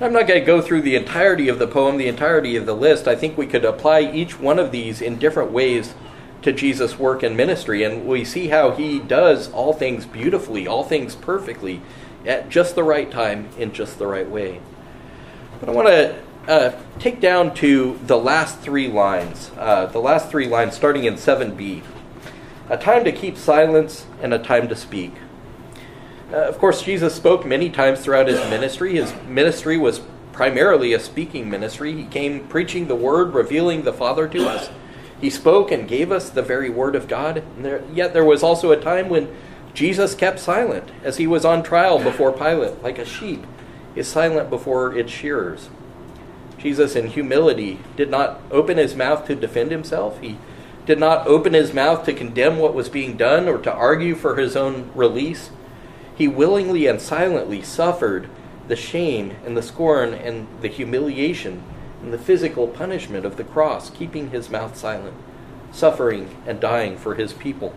I'm 0.00 0.14
not 0.14 0.26
going 0.26 0.40
to 0.40 0.46
go 0.46 0.62
through 0.62 0.80
the 0.80 0.96
entirety 0.96 1.50
of 1.50 1.58
the 1.58 1.66
poem, 1.66 1.98
the 1.98 2.08
entirety 2.08 2.56
of 2.56 2.64
the 2.64 2.74
list. 2.74 3.06
I 3.06 3.14
think 3.14 3.36
we 3.36 3.46
could 3.46 3.66
apply 3.66 4.00
each 4.00 4.40
one 4.40 4.58
of 4.58 4.72
these 4.72 5.02
in 5.02 5.18
different 5.18 5.52
ways 5.52 5.92
to 6.40 6.52
Jesus' 6.54 6.98
work 6.98 7.22
and 7.22 7.36
ministry, 7.36 7.82
and 7.82 8.06
we 8.06 8.24
see 8.24 8.48
how 8.48 8.70
he 8.70 8.98
does 8.98 9.52
all 9.52 9.74
things 9.74 10.06
beautifully, 10.06 10.66
all 10.66 10.84
things 10.84 11.14
perfectly, 11.14 11.82
at 12.24 12.48
just 12.48 12.74
the 12.74 12.82
right 12.82 13.10
time, 13.10 13.50
in 13.58 13.74
just 13.74 13.98
the 13.98 14.06
right 14.06 14.30
way. 14.30 14.62
But 15.60 15.68
I 15.68 15.72
want 15.72 15.88
to 15.88 16.16
uh, 16.46 16.80
take 16.98 17.20
down 17.20 17.52
to 17.54 17.98
the 18.06 18.16
last 18.16 18.60
three 18.60 18.88
lines, 18.88 19.50
uh, 19.58 19.86
the 19.86 19.98
last 19.98 20.30
three 20.30 20.46
lines 20.46 20.74
starting 20.74 21.04
in 21.04 21.14
7b. 21.14 21.82
A 22.70 22.76
time 22.76 23.02
to 23.04 23.12
keep 23.12 23.36
silence 23.36 24.06
and 24.22 24.32
a 24.32 24.38
time 24.38 24.68
to 24.68 24.76
speak. 24.76 25.12
Uh, 26.32 26.36
of 26.36 26.58
course, 26.58 26.82
Jesus 26.82 27.14
spoke 27.14 27.44
many 27.44 27.70
times 27.70 28.00
throughout 28.00 28.28
his 28.28 28.38
ministry. 28.50 28.94
His 28.94 29.12
ministry 29.26 29.76
was 29.76 30.00
primarily 30.32 30.92
a 30.92 31.00
speaking 31.00 31.50
ministry. 31.50 31.92
He 31.92 32.04
came 32.04 32.46
preaching 32.46 32.86
the 32.86 32.94
word, 32.94 33.34
revealing 33.34 33.82
the 33.82 33.92
Father 33.92 34.28
to 34.28 34.46
us. 34.46 34.70
He 35.20 35.30
spoke 35.30 35.72
and 35.72 35.88
gave 35.88 36.12
us 36.12 36.30
the 36.30 36.42
very 36.42 36.70
word 36.70 36.94
of 36.94 37.08
God. 37.08 37.42
There, 37.58 37.82
yet 37.92 38.12
there 38.12 38.24
was 38.24 38.44
also 38.44 38.70
a 38.70 38.80
time 38.80 39.08
when 39.08 39.34
Jesus 39.74 40.14
kept 40.14 40.38
silent 40.38 40.90
as 41.02 41.16
he 41.16 41.26
was 41.26 41.44
on 41.44 41.64
trial 41.64 41.98
before 41.98 42.32
Pilate, 42.32 42.80
like 42.82 42.98
a 42.98 43.04
sheep 43.04 43.44
is 43.94 44.08
silent 44.08 44.50
before 44.50 44.96
its 44.96 45.10
shearers. 45.10 45.68
Jesus, 46.58 46.96
in 46.96 47.08
humility, 47.08 47.78
did 47.96 48.10
not 48.10 48.40
open 48.50 48.78
his 48.78 48.94
mouth 48.94 49.26
to 49.26 49.34
defend 49.34 49.70
himself. 49.70 50.20
He 50.20 50.38
did 50.86 50.98
not 50.98 51.26
open 51.26 51.54
his 51.54 51.72
mouth 51.72 52.04
to 52.04 52.12
condemn 52.12 52.58
what 52.58 52.74
was 52.74 52.88
being 52.88 53.16
done 53.16 53.48
or 53.48 53.58
to 53.58 53.72
argue 53.72 54.14
for 54.14 54.36
his 54.36 54.56
own 54.56 54.90
release. 54.94 55.50
He 56.14 56.26
willingly 56.26 56.86
and 56.86 57.00
silently 57.00 57.62
suffered 57.62 58.28
the 58.66 58.76
shame 58.76 59.36
and 59.44 59.56
the 59.56 59.62
scorn 59.62 60.14
and 60.14 60.48
the 60.60 60.68
humiliation 60.68 61.62
and 62.02 62.12
the 62.12 62.18
physical 62.18 62.66
punishment 62.66 63.24
of 63.24 63.36
the 63.36 63.44
cross, 63.44 63.90
keeping 63.90 64.30
his 64.30 64.50
mouth 64.50 64.76
silent, 64.76 65.16
suffering 65.70 66.36
and 66.46 66.60
dying 66.60 66.96
for 66.96 67.14
his 67.14 67.32
people. 67.32 67.74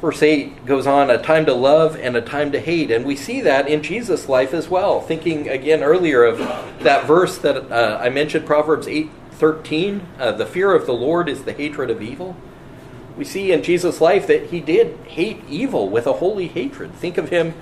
Verse 0.00 0.22
8 0.22 0.64
goes 0.64 0.86
on 0.86 1.10
a 1.10 1.22
time 1.22 1.44
to 1.46 1.52
love 1.52 1.96
and 1.96 2.16
a 2.16 2.22
time 2.22 2.52
to 2.52 2.60
hate. 2.60 2.90
And 2.90 3.04
we 3.04 3.16
see 3.16 3.42
that 3.42 3.68
in 3.68 3.82
Jesus' 3.82 4.28
life 4.28 4.54
as 4.54 4.68
well. 4.68 5.00
Thinking 5.00 5.48
again 5.48 5.82
earlier 5.82 6.24
of 6.24 6.38
that 6.82 7.06
verse 7.06 7.36
that 7.38 7.70
uh, 7.70 7.98
I 8.00 8.08
mentioned, 8.08 8.46
Proverbs 8.46 8.88
8 8.88 9.10
13, 9.32 10.06
uh, 10.18 10.32
the 10.32 10.44
fear 10.44 10.74
of 10.74 10.84
the 10.84 10.92
Lord 10.92 11.28
is 11.28 11.44
the 11.44 11.52
hatred 11.52 11.90
of 11.90 12.02
evil 12.02 12.36
we 13.20 13.24
see 13.26 13.52
in 13.52 13.62
Jesus' 13.62 14.00
life 14.00 14.26
that 14.28 14.46
he 14.46 14.60
did 14.60 14.96
hate 15.06 15.42
evil 15.46 15.90
with 15.90 16.06
a 16.06 16.14
holy 16.14 16.48
hatred. 16.48 16.94
Think 16.94 17.18
of 17.18 17.28
him 17.28 17.52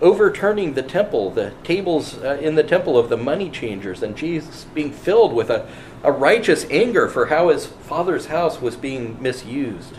overturning 0.00 0.74
the 0.74 0.82
temple, 0.84 1.32
the 1.32 1.52
tables 1.64 2.18
uh, 2.18 2.38
in 2.40 2.54
the 2.54 2.62
temple 2.62 2.96
of 2.96 3.08
the 3.08 3.16
money 3.16 3.50
changers, 3.50 4.00
and 4.00 4.16
Jesus 4.16 4.64
being 4.74 4.92
filled 4.92 5.32
with 5.32 5.50
a, 5.50 5.68
a 6.04 6.12
righteous 6.12 6.66
anger 6.70 7.08
for 7.08 7.26
how 7.26 7.48
his 7.48 7.66
father's 7.66 8.26
house 8.26 8.60
was 8.60 8.76
being 8.76 9.20
misused. 9.20 9.94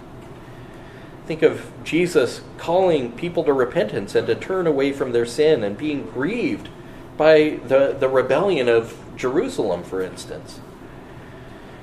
Think 1.30 1.44
of 1.44 1.72
Jesus 1.84 2.42
calling 2.58 3.12
people 3.12 3.44
to 3.44 3.54
repentance 3.54 4.16
and 4.16 4.26
to 4.26 4.34
turn 4.34 4.66
away 4.66 4.92
from 4.92 5.12
their 5.12 5.28
sin 5.28 5.64
and 5.64 5.78
being 5.78 6.10
grieved 6.10 6.70
by 7.18 7.60
the, 7.68 7.96
the 8.00 8.10
rebellion 8.10 8.68
of 8.68 8.98
Jerusalem, 9.16 9.84
for 9.84 10.02
instance. 10.02 10.60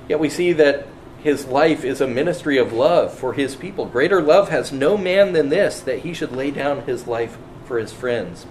Yet 0.09 0.19
we 0.19 0.31
see 0.31 0.53
that 0.55 0.89
his 1.23 1.47
life 1.47 1.85
is 1.85 2.01
a 2.01 2.09
ministry 2.09 2.59
of 2.59 2.73
love 2.73 3.15
for 3.15 3.35
his 3.35 3.55
people. 3.55 3.87
Greater 3.87 4.21
love 4.21 4.49
has 4.49 4.73
no 4.73 4.97
man 4.97 5.33
than 5.33 5.49
this, 5.49 5.79
that 5.79 6.01
he 6.01 6.13
should 6.13 6.33
lay 6.33 6.51
down 6.51 6.83
his 6.83 7.07
life 7.07 7.39
for 7.67 7.79
his 7.79 7.93
friends. 7.93 8.47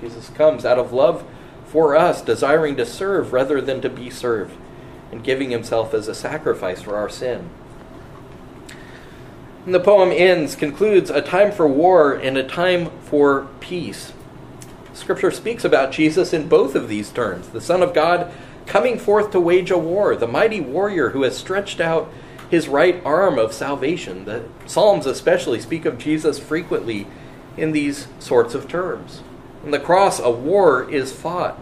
Jesus 0.00 0.28
comes 0.28 0.64
out 0.64 0.78
of 0.78 0.92
love 0.92 1.26
for 1.64 1.96
us, 1.96 2.22
desiring 2.22 2.76
to 2.76 2.86
serve 2.86 3.32
rather 3.32 3.60
than 3.60 3.80
to 3.80 3.90
be 3.90 4.10
served, 4.10 4.54
and 5.10 5.24
giving 5.24 5.50
himself 5.50 5.92
as 5.92 6.06
a 6.06 6.14
sacrifice 6.14 6.82
for 6.82 6.94
our 6.94 7.08
sin. 7.08 7.50
And 9.66 9.74
the 9.74 9.80
poem 9.80 10.12
ends, 10.12 10.54
concludes 10.54 11.10
a 11.10 11.20
time 11.20 11.50
for 11.50 11.66
war 11.66 12.14
and 12.14 12.38
a 12.38 12.46
time 12.46 12.88
for 13.00 13.48
peace. 13.58 14.12
Scripture 14.94 15.32
speaks 15.32 15.64
about 15.64 15.90
Jesus 15.90 16.32
in 16.32 16.48
both 16.48 16.76
of 16.76 16.88
these 16.88 17.10
terms. 17.10 17.48
The 17.48 17.60
Son 17.60 17.82
of 17.82 17.92
God 17.92 18.32
coming 18.66 18.96
forth 18.96 19.32
to 19.32 19.40
wage 19.40 19.72
a 19.72 19.76
war, 19.76 20.14
the 20.14 20.28
mighty 20.28 20.60
warrior 20.60 21.10
who 21.10 21.24
has 21.24 21.36
stretched 21.36 21.80
out 21.80 22.08
his 22.48 22.68
right 22.68 23.02
arm 23.04 23.40
of 23.40 23.52
salvation. 23.52 24.24
The 24.24 24.44
Psalms 24.66 25.04
especially 25.04 25.60
speak 25.60 25.84
of 25.84 25.98
Jesus 25.98 26.38
frequently 26.38 27.08
in 27.56 27.72
these 27.72 28.06
sorts 28.20 28.54
of 28.54 28.68
terms. 28.68 29.22
On 29.64 29.72
the 29.72 29.80
cross, 29.80 30.20
a 30.20 30.30
war 30.30 30.88
is 30.88 31.12
fought. 31.12 31.58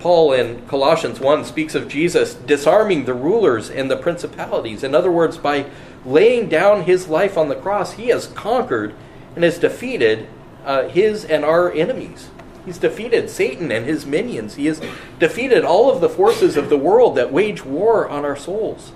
Paul 0.00 0.32
in 0.32 0.66
Colossians 0.66 1.20
1 1.20 1.44
speaks 1.44 1.74
of 1.74 1.88
Jesus 1.88 2.34
disarming 2.34 3.04
the 3.04 3.14
rulers 3.14 3.70
and 3.70 3.90
the 3.90 3.96
principalities. 3.96 4.82
In 4.82 4.94
other 4.94 5.10
words, 5.10 5.38
by 5.38 5.66
laying 6.04 6.48
down 6.48 6.84
his 6.84 7.08
life 7.08 7.36
on 7.36 7.48
the 7.48 7.54
cross, 7.54 7.94
he 7.94 8.08
has 8.08 8.26
conquered 8.26 8.94
and 9.34 9.44
has 9.44 9.58
defeated 9.58 10.28
uh, 10.64 10.88
his 10.88 11.24
and 11.24 11.44
our 11.44 11.72
enemies. 11.72 12.30
He's 12.64 12.78
defeated 12.78 13.28
Satan 13.28 13.70
and 13.70 13.84
his 13.84 14.06
minions. 14.06 14.54
He 14.54 14.66
has 14.66 14.80
defeated 15.18 15.64
all 15.64 15.90
of 15.90 16.00
the 16.00 16.08
forces 16.08 16.56
of 16.56 16.70
the 16.70 16.78
world 16.78 17.14
that 17.16 17.32
wage 17.32 17.64
war 17.64 18.08
on 18.08 18.24
our 18.24 18.36
souls. 18.36 18.92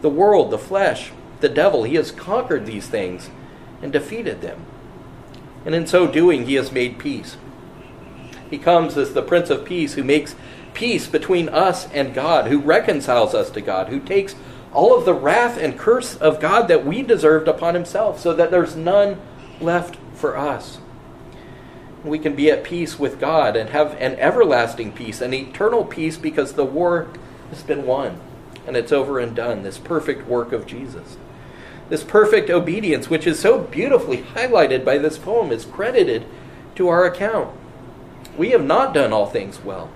The 0.00 0.10
world, 0.10 0.50
the 0.50 0.58
flesh, 0.58 1.10
the 1.40 1.48
devil, 1.48 1.82
he 1.82 1.96
has 1.96 2.12
conquered 2.12 2.66
these 2.66 2.86
things 2.86 3.30
and 3.82 3.92
defeated 3.92 4.42
them. 4.42 4.64
And 5.66 5.74
in 5.74 5.86
so 5.86 6.06
doing, 6.06 6.46
he 6.46 6.54
has 6.54 6.70
made 6.70 6.98
peace. 6.98 7.36
He 8.48 8.58
comes 8.58 8.96
as 8.96 9.14
the 9.14 9.22
Prince 9.22 9.50
of 9.50 9.64
Peace 9.64 9.94
who 9.94 10.04
makes 10.04 10.36
peace 10.74 11.06
between 11.06 11.48
us 11.48 11.90
and 11.92 12.14
God, 12.14 12.46
who 12.46 12.60
reconciles 12.60 13.34
us 13.34 13.50
to 13.50 13.60
God, 13.60 13.88
who 13.88 13.98
takes 13.98 14.34
all 14.74 14.96
of 14.96 15.04
the 15.04 15.14
wrath 15.14 15.56
and 15.56 15.78
curse 15.78 16.16
of 16.16 16.40
God 16.40 16.68
that 16.68 16.84
we 16.84 17.02
deserved 17.02 17.48
upon 17.48 17.74
himself, 17.74 18.20
so 18.20 18.34
that 18.34 18.50
there's 18.50 18.76
none 18.76 19.20
left 19.60 19.96
for 20.14 20.36
us 20.36 20.78
we 22.04 22.18
can 22.18 22.36
be 22.36 22.50
at 22.50 22.64
peace 22.64 22.98
with 22.98 23.18
God 23.18 23.56
and 23.56 23.70
have 23.70 23.94
an 23.94 24.14
everlasting 24.16 24.92
peace, 24.92 25.20
an 25.20 25.32
eternal 25.32 25.84
peace, 25.84 26.16
because 26.16 26.52
the 26.52 26.64
war 26.64 27.08
has 27.50 27.62
been 27.62 27.86
won 27.86 28.20
and 28.66 28.76
it's 28.76 28.92
over 28.92 29.18
and 29.18 29.34
done. 29.34 29.62
This 29.62 29.78
perfect 29.78 30.26
work 30.26 30.52
of 30.52 30.66
Jesus. 30.66 31.16
This 31.88 32.04
perfect 32.04 32.48
obedience, 32.48 33.10
which 33.10 33.26
is 33.26 33.38
so 33.38 33.58
beautifully 33.58 34.18
highlighted 34.22 34.84
by 34.84 34.96
this 34.98 35.18
poem, 35.18 35.52
is 35.52 35.66
credited 35.66 36.24
to 36.76 36.88
our 36.88 37.04
account. 37.04 37.54
We 38.38 38.50
have 38.50 38.64
not 38.64 38.94
done 38.94 39.12
all 39.12 39.26
things 39.26 39.60
well. 39.60 39.90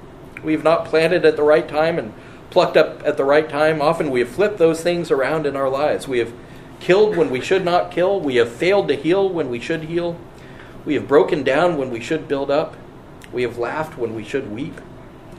We 0.45 0.53
have 0.53 0.64
not 0.64 0.85
planted 0.85 1.24
at 1.24 1.37
the 1.37 1.43
right 1.43 1.66
time 1.66 1.99
and 1.99 2.12
plucked 2.51 2.76
up 2.76 3.03
at 3.05 3.16
the 3.16 3.24
right 3.24 3.49
time. 3.49 3.82
Often 3.82 4.11
we 4.11 4.20
have 4.20 4.28
flipped 4.28 4.59
those 4.59 4.82
things 4.82 5.11
around 5.11 5.46
in 5.46 5.57
our 5.57 5.68
lives. 5.68 6.09
We 6.09 6.18
have 6.18 6.32
killed 6.80 7.16
when 7.16 7.30
we 7.30 7.40
should 7.40 7.64
not 7.64 7.90
kill. 7.90 8.20
We 8.20 8.36
have 8.36 8.51
failed 8.51 8.88
to 8.88 8.94
heal 8.94 9.28
when 9.28 9.51
we 9.51 9.61
should 9.61 9.84
heal. 9.84 10.18
We 10.84 10.94
have 10.94 11.09
broken 11.09 11.42
down 11.42 11.76
when 11.76 11.90
we 11.90 12.01
should 12.01 12.28
build 12.28 12.51
up. 12.51 12.76
We 13.32 13.42
have 13.42 13.59
laughed 13.59 13.99
when 13.99 14.14
we 14.14 14.24
should 14.24 14.51
weep. 14.51 14.80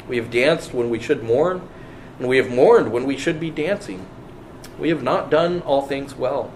We 0.08 0.18
have 0.18 0.32
danced 0.32 0.74
when 0.74 0.90
we 0.90 1.00
should 1.00 1.24
mourn. 1.24 1.68
And 2.20 2.28
we 2.28 2.38
have 2.38 2.52
mourned 2.52 2.92
when 2.92 3.06
we 3.06 3.18
should 3.18 3.40
be 3.40 3.50
dancing. 3.50 4.06
We 4.78 4.90
have 4.90 5.02
not 5.02 5.32
done 5.32 5.62
all 5.62 5.82
things 5.82 6.16
well. 6.16 6.52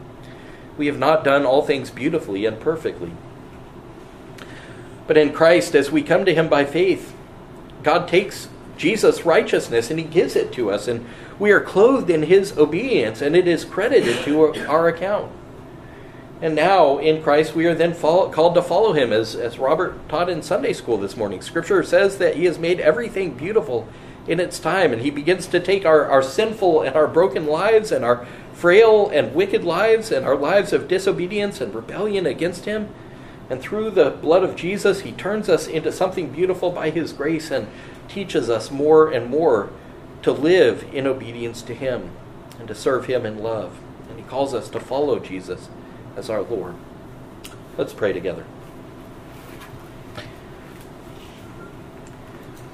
We 0.77 0.87
have 0.87 0.99
not 0.99 1.23
done 1.23 1.45
all 1.45 1.61
things 1.61 1.89
beautifully 1.89 2.45
and 2.45 2.59
perfectly. 2.59 3.11
But 5.07 5.17
in 5.17 5.33
Christ, 5.33 5.75
as 5.75 5.91
we 5.91 6.01
come 6.01 6.25
to 6.25 6.33
him 6.33 6.47
by 6.49 6.65
faith, 6.65 7.13
God 7.83 8.07
takes 8.07 8.47
Jesus' 8.77 9.25
righteousness 9.25 9.89
and 9.89 9.99
he 9.99 10.05
gives 10.05 10.35
it 10.35 10.51
to 10.53 10.71
us, 10.71 10.87
and 10.87 11.05
we 11.39 11.51
are 11.51 11.61
clothed 11.61 12.09
in 12.09 12.23
his 12.23 12.57
obedience, 12.57 13.21
and 13.21 13.35
it 13.35 13.47
is 13.47 13.65
credited 13.65 14.23
to 14.25 14.53
our 14.67 14.87
account. 14.87 15.31
And 16.41 16.55
now 16.55 16.97
in 16.97 17.23
Christ, 17.23 17.55
we 17.55 17.65
are 17.67 17.73
then 17.73 17.93
follow, 17.93 18.29
called 18.29 18.55
to 18.55 18.61
follow 18.61 18.91
him, 18.91 19.13
as, 19.13 19.33
as 19.33 19.57
Robert 19.57 20.09
taught 20.09 20.29
in 20.29 20.41
Sunday 20.41 20.73
school 20.73 20.97
this 20.97 21.15
morning. 21.15 21.41
Scripture 21.41 21.83
says 21.83 22.17
that 22.17 22.35
he 22.35 22.45
has 22.45 22.59
made 22.59 22.81
everything 22.81 23.33
beautiful 23.35 23.87
in 24.27 24.39
its 24.39 24.59
time, 24.59 24.91
and 24.91 25.01
he 25.01 25.09
begins 25.09 25.47
to 25.47 25.59
take 25.59 25.85
our, 25.85 26.05
our 26.05 26.21
sinful 26.21 26.81
and 26.81 26.95
our 26.95 27.07
broken 27.07 27.47
lives 27.47 27.91
and 27.91 28.03
our 28.03 28.25
frail 28.51 29.09
and 29.09 29.33
wicked 29.33 29.63
lives 29.63 30.11
and 30.11 30.25
our 30.25 30.35
lives 30.35 30.73
of 30.73 30.87
disobedience 30.87 31.61
and 31.61 31.73
rebellion 31.73 32.25
against 32.25 32.65
him. 32.65 32.89
And 33.49 33.61
through 33.61 33.91
the 33.91 34.09
blood 34.09 34.43
of 34.43 34.55
Jesus, 34.55 35.01
he 35.01 35.11
turns 35.11 35.49
us 35.49 35.67
into 35.67 35.91
something 35.91 36.29
beautiful 36.29 36.71
by 36.71 36.89
his 36.89 37.13
grace 37.13 37.51
and 37.51 37.67
teaches 38.07 38.49
us 38.49 38.71
more 38.71 39.11
and 39.11 39.29
more 39.29 39.71
to 40.21 40.31
live 40.31 40.85
in 40.93 41.05
obedience 41.07 41.61
to 41.63 41.73
him 41.73 42.11
and 42.59 42.67
to 42.67 42.75
serve 42.75 43.05
him 43.05 43.25
in 43.25 43.39
love. 43.39 43.79
And 44.09 44.17
he 44.17 44.25
calls 44.25 44.53
us 44.53 44.69
to 44.69 44.79
follow 44.79 45.19
Jesus 45.19 45.69
as 46.15 46.29
our 46.29 46.41
Lord. 46.41 46.75
Let's 47.77 47.93
pray 47.93 48.13
together. 48.13 48.45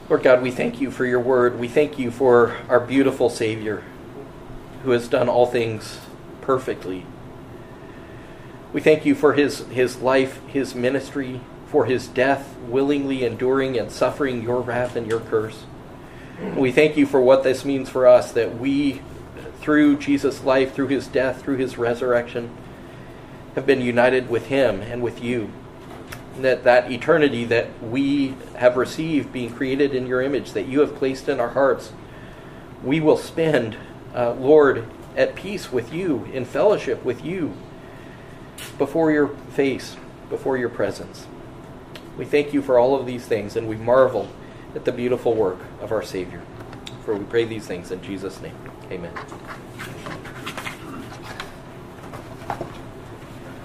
Lord 0.10 0.24
God, 0.24 0.42
we 0.42 0.50
thank 0.50 0.82
you 0.82 0.90
for 0.90 1.06
your 1.06 1.20
word. 1.20 1.60
We 1.60 1.68
thank 1.68 2.00
you 2.00 2.10
for 2.10 2.58
our 2.68 2.80
beautiful 2.80 3.30
Savior 3.30 3.84
who 4.84 4.92
has 4.92 5.08
done 5.08 5.30
all 5.30 5.46
things 5.46 6.00
perfectly. 6.42 7.06
We 8.74 8.82
thank 8.82 9.06
you 9.06 9.14
for 9.14 9.34
his, 9.34 9.60
his 9.68 9.98
life, 9.98 10.46
his 10.48 10.74
ministry, 10.74 11.42
for 11.70 11.86
his 11.86 12.08
death, 12.08 12.58
willingly 12.68 13.24
enduring 13.24 13.78
and 13.78 13.92
suffering 13.92 14.42
your 14.42 14.62
wrath 14.62 14.96
and 14.96 15.08
your 15.08 15.20
curse. 15.20 15.66
We 16.56 16.72
thank 16.72 16.98
you 16.98 17.06
for 17.06 17.22
what 17.22 17.44
this 17.44 17.64
means 17.64 17.90
for 17.90 18.08
us 18.08 18.32
that 18.32 18.58
we, 18.58 19.02
through 19.60 19.98
Jesus' 19.98 20.44
life, 20.44 20.74
through 20.74 20.88
his 20.88 21.08
death, 21.08 21.44
through 21.44 21.58
his 21.58 21.78
resurrection, 21.78 22.50
have 23.56 23.66
been 23.66 23.82
united 23.82 24.30
with 24.30 24.48
him 24.48 24.82
and 24.82 25.02
with 25.02 25.22
you. 25.24 25.52
And 26.36 26.46
that 26.46 26.64
that 26.64 26.92
eternity 26.92 27.46
that 27.46 27.68
we 27.84 28.36
have 28.56 28.78
received, 28.78 29.32
being 29.32 29.54
created 29.54 29.94
in 29.94 30.08
your 30.08 30.22
image, 30.22 30.54
that 30.54 30.66
you 30.66 30.80
have 30.80 30.96
placed 30.96 31.30
in 31.30 31.40
our 31.40 31.50
hearts, 31.50 31.92
we 32.84 33.00
will 33.00 33.18
spend, 33.18 33.76
uh, 34.16 34.32
Lord, 34.34 34.86
at 35.18 35.36
peace 35.36 35.72
with 35.72 35.94
you, 35.94 36.26
in 36.32 36.46
fellowship 36.46 37.04
with 37.04 37.24
you, 37.24 37.54
before 38.78 39.12
your 39.12 39.28
face, 39.28 39.98
before 40.30 40.58
your 40.58 40.70
presence. 40.70 41.28
We 42.20 42.26
thank 42.26 42.54
you 42.54 42.62
for 42.62 42.78
all 42.78 43.00
of 43.00 43.06
these 43.06 43.26
things, 43.26 43.56
and 43.56 43.66
we 43.66 43.78
marvel 43.78 44.28
at 44.76 44.84
the 44.84 44.92
beautiful 44.92 45.34
work 45.34 45.58
of 45.80 45.94
our 45.94 46.04
Savior. 46.04 46.42
For 47.06 47.16
we 47.16 47.24
pray 47.24 47.46
these 47.46 47.66
things 47.66 47.92
in 47.92 48.04
Jesus' 48.04 48.42
name. 48.42 48.58
Amen. 48.92 49.14